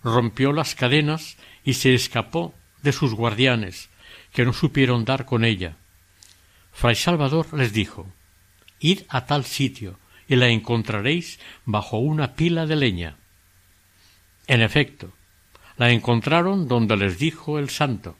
rompió 0.05 0.53
las 0.53 0.75
cadenas 0.75 1.37
y 1.65 1.75
se 1.75 1.95
escapó 1.95 2.55
de 2.83 2.93
sus 2.93 3.15
guardianes, 3.15 3.89
que 4.33 4.45
no 4.45 4.53
supieron 4.53 5.05
dar 5.05 5.25
con 5.25 5.45
ella. 5.45 5.77
Fray 6.73 6.95
Salvador 6.95 7.47
les 7.55 7.73
dijo 7.73 8.07
Id 8.81 9.03
a 9.09 9.25
tal 9.25 9.45
sitio 9.45 9.99
y 10.29 10.37
la 10.37 10.49
encontraréis 10.49 11.41
bajo 11.65 11.99
una 11.99 12.35
pila 12.35 12.67
de 12.67 12.77
leña. 12.77 13.17
En 14.47 14.61
efecto, 14.61 15.13
la 15.79 15.91
encontraron 15.91 16.69
donde 16.69 16.97
les 16.97 17.19
dijo 17.19 17.59
el 17.59 17.71
santo, 17.71 18.17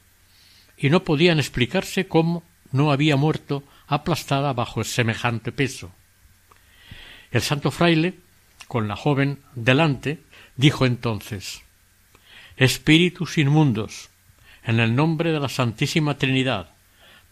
y 0.77 0.89
no 0.89 1.03
podían 1.03 1.39
explicarse 1.39 2.07
cómo 2.07 2.43
no 2.71 2.91
había 2.91 3.15
muerto 3.15 3.63
aplastada 3.87 4.53
bajo 4.53 4.83
semejante 4.83 5.51
peso. 5.51 5.91
El 7.31 7.41
santo 7.41 7.69
fraile, 7.69 8.15
con 8.67 8.87
la 8.87 8.95
joven 8.95 9.39
delante, 9.53 10.23
dijo 10.57 10.85
entonces 10.85 11.64
Espíritus 12.57 13.37
inmundos, 13.37 14.09
en 14.63 14.79
el 14.79 14.95
nombre 14.95 15.33
de 15.33 15.41
la 15.41 15.49
Santísima 15.49 16.17
Trinidad, 16.17 16.69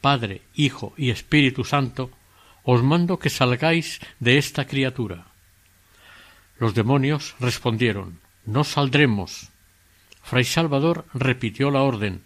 Padre, 0.01 0.41
Hijo 0.53 0.93
y 0.97 1.11
Espíritu 1.11 1.63
Santo, 1.63 2.11
os 2.63 2.83
mando 2.83 3.19
que 3.19 3.29
salgáis 3.29 4.01
de 4.19 4.37
esta 4.37 4.67
criatura. 4.67 5.27
Los 6.59 6.75
demonios 6.75 7.35
respondieron 7.39 8.19
No 8.45 8.65
saldremos, 8.65 9.49
Fray 10.21 10.43
Salvador 10.43 11.05
repitió 11.13 11.71
la 11.71 11.83
orden, 11.83 12.23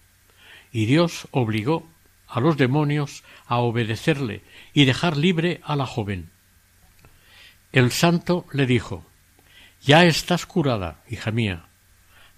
y 0.71 0.87
Dios 0.87 1.27
obligó 1.29 1.87
a 2.27 2.39
los 2.39 2.57
demonios 2.57 3.23
a 3.45 3.57
obedecerle 3.57 4.41
y 4.73 4.85
dejar 4.85 5.17
libre 5.17 5.61
a 5.63 5.75
la 5.75 5.85
joven. 5.85 6.31
El 7.71 7.91
santo 7.91 8.47
le 8.53 8.65
dijo 8.65 9.05
Ya 9.83 10.03
estás 10.05 10.47
curada, 10.47 11.03
hija 11.07 11.29
mía. 11.29 11.66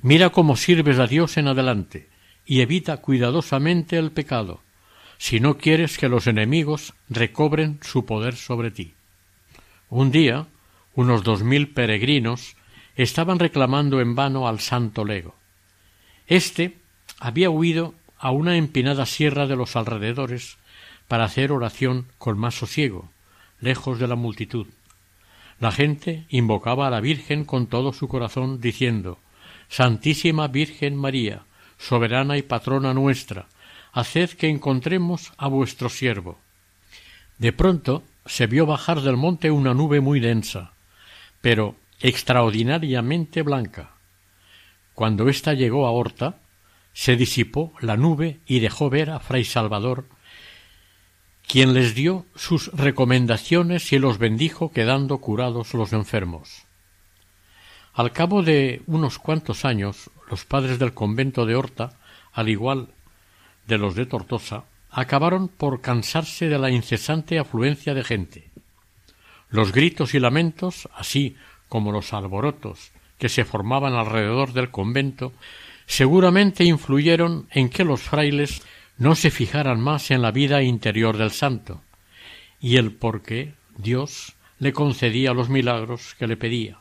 Mira 0.01 0.29
cómo 0.29 0.55
sirves 0.55 0.97
a 0.97 1.07
Dios 1.07 1.35
en 1.35 1.49
adelante, 1.49 2.07
y 2.45 2.61
evita 2.61 2.97
cuidadosamente 2.97 3.97
el 3.97 4.11
pecado, 4.11 4.61
si 5.17 5.41
no 5.41 5.57
quieres 5.57 5.97
que 5.97 6.07
los 6.07 6.25
enemigos 6.25 6.93
recobren 7.09 7.79
su 7.81 8.05
poder 8.05 8.37
sobre 8.37 8.71
ti. 8.71 8.93
Un 9.89 10.11
día, 10.11 10.47
unos 10.95 11.23
dos 11.23 11.43
mil 11.43 11.67
peregrinos 11.67 12.55
estaban 12.95 13.39
reclamando 13.39 13.99
en 13.99 14.15
vano 14.15 14.47
al 14.47 14.61
santo 14.61 15.03
lego. 15.03 15.35
Este 16.27 16.77
había 17.19 17.49
huido 17.49 17.93
a 18.17 18.31
una 18.31 18.55
empinada 18.55 19.05
sierra 19.05 19.47
de 19.47 19.57
los 19.57 19.75
alrededores 19.75 20.57
para 21.09 21.25
hacer 21.25 21.51
oración 21.51 22.07
con 22.17 22.37
más 22.37 22.55
sosiego, 22.55 23.09
lejos 23.59 23.99
de 23.99 24.07
la 24.07 24.15
multitud. 24.15 24.67
La 25.59 25.73
gente 25.73 26.25
invocaba 26.29 26.87
a 26.87 26.89
la 26.89 27.01
Virgen 27.01 27.43
con 27.43 27.67
todo 27.67 27.91
su 27.91 28.07
corazón, 28.07 28.61
diciendo 28.61 29.17
Santísima 29.69 30.47
Virgen 30.47 30.95
María, 30.95 31.43
soberana 31.77 32.37
y 32.37 32.41
patrona 32.41 32.93
nuestra, 32.93 33.47
haced 33.93 34.31
que 34.31 34.49
encontremos 34.49 35.31
a 35.37 35.47
vuestro 35.47 35.89
siervo. 35.89 36.39
De 37.37 37.53
pronto 37.53 38.03
se 38.25 38.47
vio 38.47 38.65
bajar 38.65 39.01
del 39.01 39.15
monte 39.15 39.51
una 39.51 39.73
nube 39.73 40.01
muy 40.01 40.19
densa, 40.19 40.73
pero 41.41 41.75
extraordinariamente 41.99 43.43
blanca. 43.43 43.91
Cuando 44.93 45.29
ésta 45.29 45.53
llegó 45.53 45.87
a 45.87 45.91
Horta, 45.91 46.39
se 46.93 47.15
disipó 47.15 47.73
la 47.79 47.95
nube 47.95 48.39
y 48.45 48.59
dejó 48.59 48.89
ver 48.89 49.09
a 49.09 49.19
Fray 49.19 49.45
Salvador, 49.45 50.05
quien 51.47 51.73
les 51.73 51.95
dio 51.95 52.25
sus 52.35 52.71
recomendaciones 52.73 53.93
y 53.93 53.99
los 53.99 54.17
bendijo 54.17 54.71
quedando 54.71 55.19
curados 55.19 55.73
los 55.73 55.93
enfermos. 55.93 56.68
Al 57.93 58.11
cabo 58.11 58.43
de 58.43 58.81
unos 58.87 59.19
cuantos 59.19 59.65
años, 59.65 60.09
los 60.29 60.45
padres 60.45 60.79
del 60.79 60.93
convento 60.93 61.45
de 61.45 61.55
Horta, 61.55 61.97
al 62.31 62.49
igual 62.49 62.89
de 63.67 63.77
los 63.77 63.95
de 63.95 64.05
Tortosa, 64.05 64.65
acabaron 64.91 65.47
por 65.47 65.81
cansarse 65.81 66.49
de 66.49 66.59
la 66.59 66.69
incesante 66.71 67.39
afluencia 67.39 67.93
de 67.93 68.03
gente. 68.03 68.49
Los 69.49 69.71
gritos 69.71 70.13
y 70.13 70.19
lamentos, 70.19 70.87
así 70.95 71.35
como 71.67 71.91
los 71.91 72.13
alborotos 72.13 72.91
que 73.17 73.29
se 73.29 73.45
formaban 73.45 73.93
alrededor 73.93 74.53
del 74.53 74.71
convento 74.71 75.33
seguramente 75.85 76.63
influyeron 76.63 77.47
en 77.51 77.69
que 77.69 77.83
los 77.83 78.01
frailes 78.01 78.61
no 78.97 79.15
se 79.15 79.31
fijaran 79.31 79.79
más 79.79 80.11
en 80.11 80.21
la 80.21 80.31
vida 80.31 80.61
interior 80.61 81.17
del 81.17 81.31
santo 81.31 81.81
y 82.59 82.77
el 82.77 82.91
por 82.91 83.21
qué 83.21 83.53
Dios 83.77 84.35
le 84.59 84.73
concedía 84.73 85.33
los 85.33 85.49
milagros 85.49 86.15
que 86.19 86.27
le 86.27 86.37
pedía. 86.37 86.79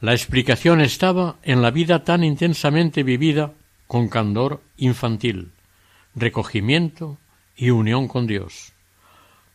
La 0.00 0.12
explicación 0.12 0.80
estaba 0.80 1.36
en 1.42 1.62
la 1.62 1.70
vida 1.70 2.04
tan 2.04 2.24
intensamente 2.24 3.02
vivida 3.02 3.52
con 3.86 4.08
candor 4.08 4.60
infantil, 4.76 5.52
recogimiento 6.14 7.18
y 7.56 7.70
unión 7.70 8.08
con 8.08 8.26
Dios, 8.26 8.72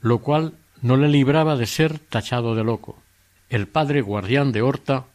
lo 0.01 0.19
cual 0.19 0.53
no 0.81 0.97
le 0.97 1.09
libraba 1.09 1.55
de 1.55 1.65
ser 1.65 1.99
tachado 1.99 2.55
de 2.55 2.63
loco. 2.63 3.01
El 3.49 3.67
padre 3.67 4.01
guardián 4.01 4.51
de 4.51 4.61
Horta 4.61 5.05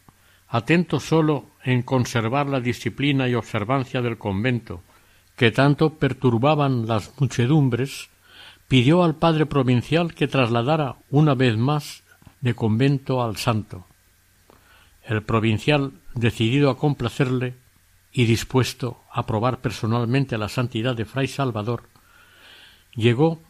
atento 0.49 1.01
sólo 1.01 1.47
en 1.65 1.83
conservar 1.83 2.49
la 2.49 2.61
disciplina 2.61 3.29
y 3.29 3.35
observancia 3.35 4.03
del 4.03 4.19
convento, 4.19 4.83
que 5.37 5.51
tanto 5.51 5.95
perturbaban 5.95 6.87
las 6.87 7.13
muchedumbres, 7.19 8.09
pidió 8.69 9.03
al 9.03 9.17
padre 9.17 9.47
provincial 9.47 10.15
que 10.15 10.29
trasladara 10.29 10.97
una 11.11 11.35
vez 11.35 11.57
más 11.57 12.05
de 12.41 12.55
convento 12.55 13.23
al 13.23 13.37
santo. 13.37 13.87
El 15.05 15.23
provincial, 15.23 15.93
decidido 16.15 16.71
a 16.71 16.79
complacerle 16.79 17.55
y 18.13 18.25
dispuesto 18.25 19.03
a 19.13 19.27
probar 19.27 19.61
personalmente 19.61 20.39
la 20.39 20.49
santidad 20.49 20.95
de 20.97 21.05
fray 21.05 21.29
Salvador, 21.29 21.85
llegó 22.95 23.43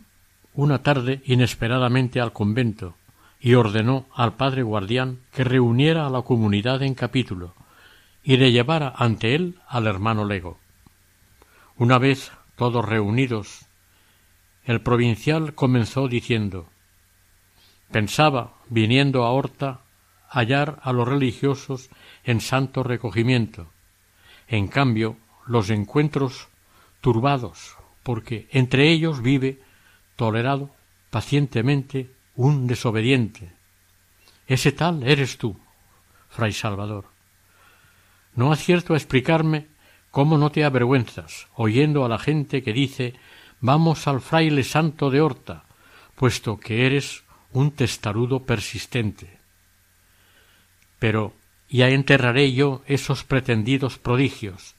una 0.55 0.82
tarde 0.82 1.22
inesperadamente 1.26 2.20
al 2.20 2.32
convento, 2.32 2.96
y 3.44 3.57
ordenó 3.57 4.07
al 4.14 4.36
padre 4.36 4.62
guardián 4.62 5.20
que 5.30 5.44
reuniera 5.44 6.07
a 6.07 6.11
la 6.11 6.22
comunidad 6.22 6.82
en 6.82 6.94
capítulo 6.94 7.52
y 8.22 8.38
le 8.38 8.52
llevara 8.52 8.94
ante 8.96 9.34
él 9.34 9.61
al 9.68 9.86
hermano 9.86 10.24
lego. 10.24 10.59
Una 11.76 11.98
vez 11.98 12.32
todos 12.57 12.82
reunidos, 12.82 13.66
el 14.64 14.80
provincial 14.80 15.55
comenzó 15.55 16.09
diciendo 16.09 16.70
Pensaba, 17.92 18.55
viniendo 18.70 19.24
a 19.24 19.30
Horta, 19.30 19.80
hallar 20.39 20.80
a 20.82 20.93
los 20.93 21.07
religiosos 21.07 21.91
en 22.24 22.41
santo 22.41 22.82
recogimiento. 22.82 23.68
En 24.49 24.68
cambio, 24.68 25.16
los 25.47 25.70
encuentros 25.70 26.49
turbados, 27.01 27.76
porque 28.03 28.49
entre 28.51 28.91
ellos 28.91 29.22
vive, 29.22 29.61
tolerado 30.16 30.70
pacientemente, 31.11 32.11
un 32.35 32.66
desobediente. 32.66 33.53
Ese 34.47 34.72
tal 34.72 35.03
eres 35.05 35.39
tú, 35.39 35.57
fray 36.28 36.53
Salvador. 36.53 37.07
No 38.35 38.53
acierto 38.53 38.95
a 38.95 38.97
explicarme 38.97 39.68
cómo 40.11 40.39
no 40.39 40.51
te 40.51 40.64
avergüenzas 40.64 41.47
oyendo 41.55 42.05
a 42.05 42.09
la 42.09 42.18
gente 42.18 42.62
que 42.62 42.72
dice 42.72 43.14
vamos 43.61 44.07
al 44.09 44.20
fraile 44.20 44.64
santo 44.64 45.11
de 45.11 45.20
Horta, 45.20 45.64
puesto 46.16 46.59
que 46.59 46.87
eres 46.87 47.24
un 47.53 47.70
testarudo 47.70 48.41
persistente. 48.41 49.39
Pero 51.05 51.34
ya 51.68 51.90
enterraré 51.90 52.55
yo 52.55 52.82
esos 52.86 53.24
pretendidos 53.24 53.98
prodigios. 53.98 54.74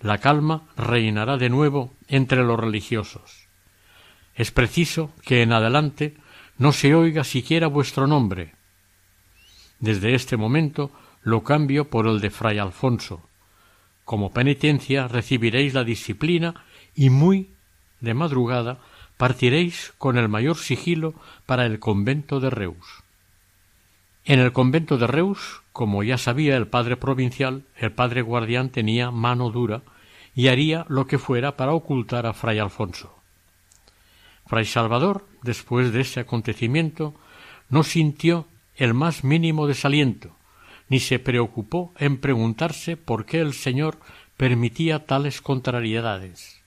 La 0.00 0.16
calma 0.16 0.62
reinará 0.78 1.36
de 1.36 1.50
nuevo 1.50 1.92
entre 2.08 2.42
los 2.42 2.58
religiosos. 2.58 3.46
Es 4.34 4.50
preciso 4.50 5.12
que 5.26 5.42
en 5.42 5.52
adelante 5.52 6.16
no 6.56 6.72
se 6.72 6.94
oiga 6.94 7.22
siquiera 7.22 7.66
vuestro 7.66 8.06
nombre. 8.06 8.54
Desde 9.78 10.14
este 10.14 10.38
momento 10.38 10.90
lo 11.20 11.44
cambio 11.44 11.90
por 11.90 12.06
el 12.06 12.22
de 12.22 12.30
Fray 12.30 12.56
Alfonso. 12.56 13.28
Como 14.06 14.32
penitencia 14.32 15.06
recibiréis 15.06 15.74
la 15.74 15.84
disciplina 15.84 16.64
y 16.94 17.10
muy 17.10 17.50
de 18.00 18.14
madrugada 18.14 18.78
partiréis 19.18 19.92
con 19.98 20.16
el 20.16 20.30
mayor 20.30 20.56
sigilo 20.56 21.12
para 21.44 21.66
el 21.66 21.78
convento 21.78 22.40
de 22.40 22.48
Reus. 22.48 23.05
En 24.28 24.40
el 24.40 24.52
convento 24.52 24.98
de 24.98 25.06
Reus, 25.06 25.62
como 25.72 26.02
ya 26.02 26.18
sabía 26.18 26.56
el 26.56 26.66
padre 26.66 26.96
provincial, 26.96 27.62
el 27.76 27.92
padre 27.92 28.22
guardián 28.22 28.70
tenía 28.70 29.12
mano 29.12 29.52
dura 29.52 29.82
y 30.34 30.48
haría 30.48 30.84
lo 30.88 31.06
que 31.06 31.18
fuera 31.18 31.56
para 31.56 31.74
ocultar 31.74 32.26
a 32.26 32.32
fray 32.32 32.58
Alfonso. 32.58 33.14
Fray 34.46 34.64
Salvador, 34.64 35.24
después 35.42 35.92
de 35.92 36.00
ese 36.00 36.18
acontecimiento, 36.18 37.14
no 37.68 37.84
sintió 37.84 38.48
el 38.74 38.94
más 38.94 39.22
mínimo 39.22 39.68
desaliento, 39.68 40.34
ni 40.88 40.98
se 40.98 41.20
preocupó 41.20 41.94
en 41.96 42.18
preguntarse 42.18 42.96
por 42.96 43.26
qué 43.26 43.38
el 43.38 43.54
Señor 43.54 44.00
permitía 44.36 45.06
tales 45.06 45.40
contrariedades. 45.40 46.62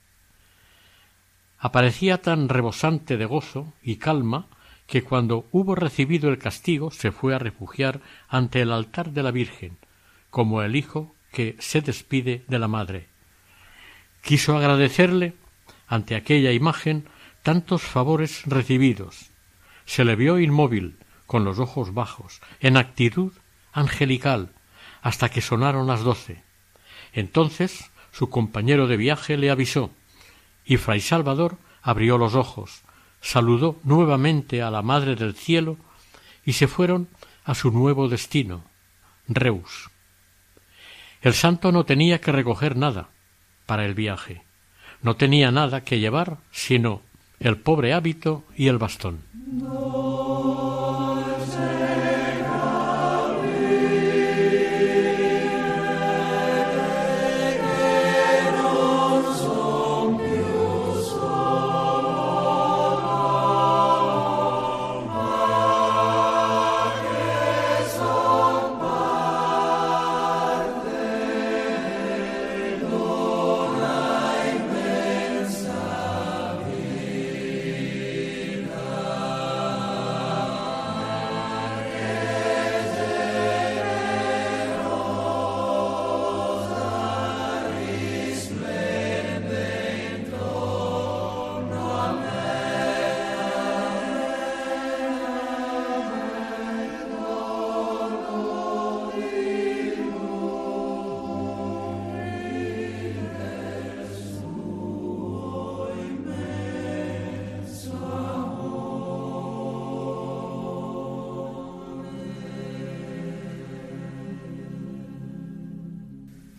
Aparecía 1.58 2.22
tan 2.22 2.48
rebosante 2.48 3.18
de 3.18 3.26
gozo 3.26 3.74
y 3.84 3.98
calma 3.98 4.48
que 4.90 5.04
cuando 5.04 5.48
hubo 5.52 5.76
recibido 5.76 6.30
el 6.30 6.40
castigo 6.40 6.90
se 6.90 7.12
fue 7.12 7.36
a 7.36 7.40
refugiar 7.40 8.02
ante 8.28 8.62
el 8.62 8.72
altar 8.72 9.12
de 9.12 9.22
la 9.22 9.30
Virgen, 9.30 9.78
como 10.32 10.64
el 10.64 10.76
hijo 10.76 11.16
que 11.32 11.56
se 11.60 11.82
despide 11.82 12.44
de 12.48 12.58
la 12.58 12.68
madre. 12.68 13.08
Quiso 14.24 14.58
agradecerle 14.58 15.36
ante 15.88 16.16
aquella 16.16 16.52
imagen 16.52 17.06
tantos 17.44 17.84
favores 17.84 18.42
recibidos. 18.48 19.30
Se 19.86 20.04
le 20.04 20.16
vio 20.16 20.40
inmóvil, 20.40 20.98
con 21.28 21.46
los 21.46 21.60
ojos 21.60 21.94
bajos, 21.94 22.42
en 22.60 22.76
actitud 22.76 23.34
angelical, 23.72 24.50
hasta 25.04 25.30
que 25.30 25.42
sonaron 25.42 25.86
las 25.86 26.02
doce. 26.02 26.44
Entonces 27.14 27.92
su 28.12 28.32
compañero 28.32 28.88
de 28.88 28.98
viaje 28.98 29.38
le 29.38 29.52
avisó, 29.52 29.92
y 30.66 30.78
fray 30.78 31.00
Salvador 31.00 31.58
abrió 31.84 32.18
los 32.18 32.34
ojos, 32.34 32.82
saludó 33.22 33.80
nuevamente 33.84 34.62
a 34.62 34.72
la 34.72 34.82
Madre 34.82 35.16
del 35.16 35.36
Cielo 35.36 35.78
y 36.46 36.54
se 36.54 36.68
fueron 36.68 37.08
a 37.44 37.56
su 37.56 37.72
nuevo 37.72 38.08
destino, 38.08 38.64
Reus. 39.28 39.90
El 41.22 41.34
santo 41.34 41.72
no 41.72 41.84
tenía 41.84 42.22
que 42.22 42.32
recoger 42.32 42.78
nada 42.78 43.10
para 43.66 43.86
el 43.86 43.94
viaje, 43.94 44.44
no 45.02 45.16
tenía 45.16 45.52
nada 45.52 45.84
que 45.84 46.00
llevar 46.00 46.38
sino 46.52 47.02
el 47.40 47.58
pobre 47.58 47.94
hábito 47.94 48.44
y 48.56 48.68
el 48.68 48.78
bastón. 48.78 49.22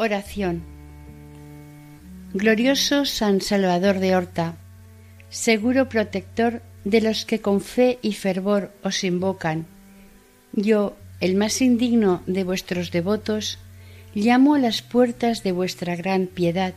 Oración. 0.03 0.63
Glorioso 2.33 3.05
San 3.05 3.43
Salvador 3.43 3.99
de 3.99 4.17
Horta, 4.17 4.57
seguro 5.29 5.91
protector 5.91 6.63
de 6.85 7.03
los 7.03 7.27
que 7.27 7.43
con 7.43 7.61
fe 7.61 7.99
y 8.01 8.15
fervor 8.15 8.73
os 8.83 9.05
invocan, 9.05 9.67
yo, 10.55 10.97
el 11.21 11.35
más 11.35 11.61
indigno 11.61 12.23
de 12.27 12.45
vuestros 12.45 12.91
devotos, 12.93 13.59
llamo 14.15 14.55
a 14.55 14.59
las 14.59 14.81
puertas 14.81 15.43
de 15.43 15.53
vuestra 15.53 15.97
gran 15.97 16.29
piedad, 16.29 16.73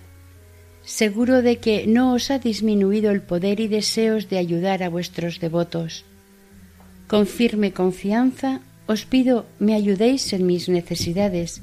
seguro 0.83 1.41
de 1.41 1.59
que 1.59 1.87
no 1.87 2.11
os 2.11 2.29
ha 2.29 2.39
disminuido 2.39 3.09
el 3.09 3.21
poder 3.21 3.61
y 3.61 3.69
deseos 3.69 4.27
de 4.27 4.37
ayudar 4.37 4.83
a 4.83 4.89
vuestros 4.89 5.39
devotos. 5.39 6.03
Con 7.07 7.25
firme 7.25 7.71
confianza 7.71 8.59
os 8.85 9.05
pido 9.05 9.45
me 9.59 9.75
ayudéis 9.75 10.33
en 10.33 10.45
mis 10.45 10.67
necesidades, 10.67 11.61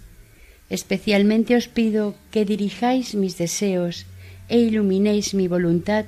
Especialmente 0.70 1.56
os 1.56 1.68
pido 1.68 2.14
que 2.30 2.46
dirijáis 2.46 3.14
mis 3.14 3.36
deseos 3.36 4.06
e 4.48 4.58
iluminéis 4.58 5.34
mi 5.34 5.48
voluntad, 5.48 6.06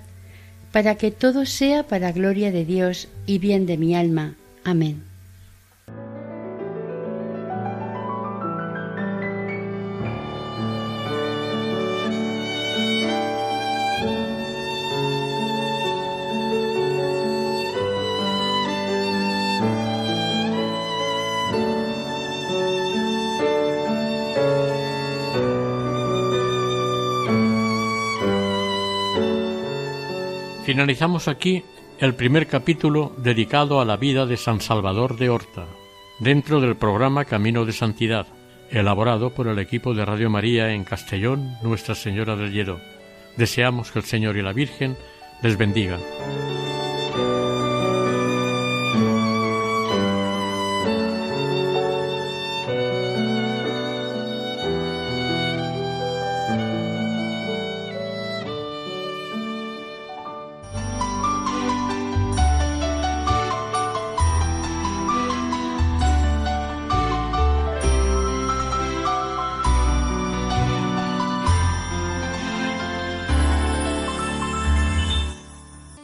para 0.72 0.94
que 0.94 1.10
todo 1.10 1.44
sea 1.44 1.82
para 1.84 2.12
gloria 2.12 2.50
de 2.50 2.64
Dios 2.64 3.08
y 3.26 3.38
bien 3.38 3.66
de 3.66 3.76
mi 3.76 3.94
alma. 3.94 4.36
Amén. 4.64 5.11
Finalizamos 30.82 31.28
aquí 31.28 31.62
el 32.00 32.16
primer 32.16 32.48
capítulo 32.48 33.12
dedicado 33.16 33.80
a 33.80 33.84
la 33.84 33.96
vida 33.96 34.26
de 34.26 34.36
San 34.36 34.60
Salvador 34.60 35.16
de 35.16 35.30
Horta, 35.30 35.68
dentro 36.18 36.60
del 36.60 36.74
programa 36.74 37.24
Camino 37.24 37.64
de 37.64 37.72
Santidad, 37.72 38.26
elaborado 38.68 39.30
por 39.30 39.46
el 39.46 39.60
equipo 39.60 39.94
de 39.94 40.04
Radio 40.04 40.28
María 40.28 40.72
en 40.72 40.82
Castellón, 40.82 41.56
Nuestra 41.62 41.94
Señora 41.94 42.34
del 42.34 42.50
Lledo. 42.50 42.80
Deseamos 43.36 43.92
que 43.92 44.00
el 44.00 44.04
Señor 44.04 44.36
y 44.36 44.42
la 44.42 44.52
Virgen 44.52 44.96
les 45.40 45.56
bendigan. 45.56 46.00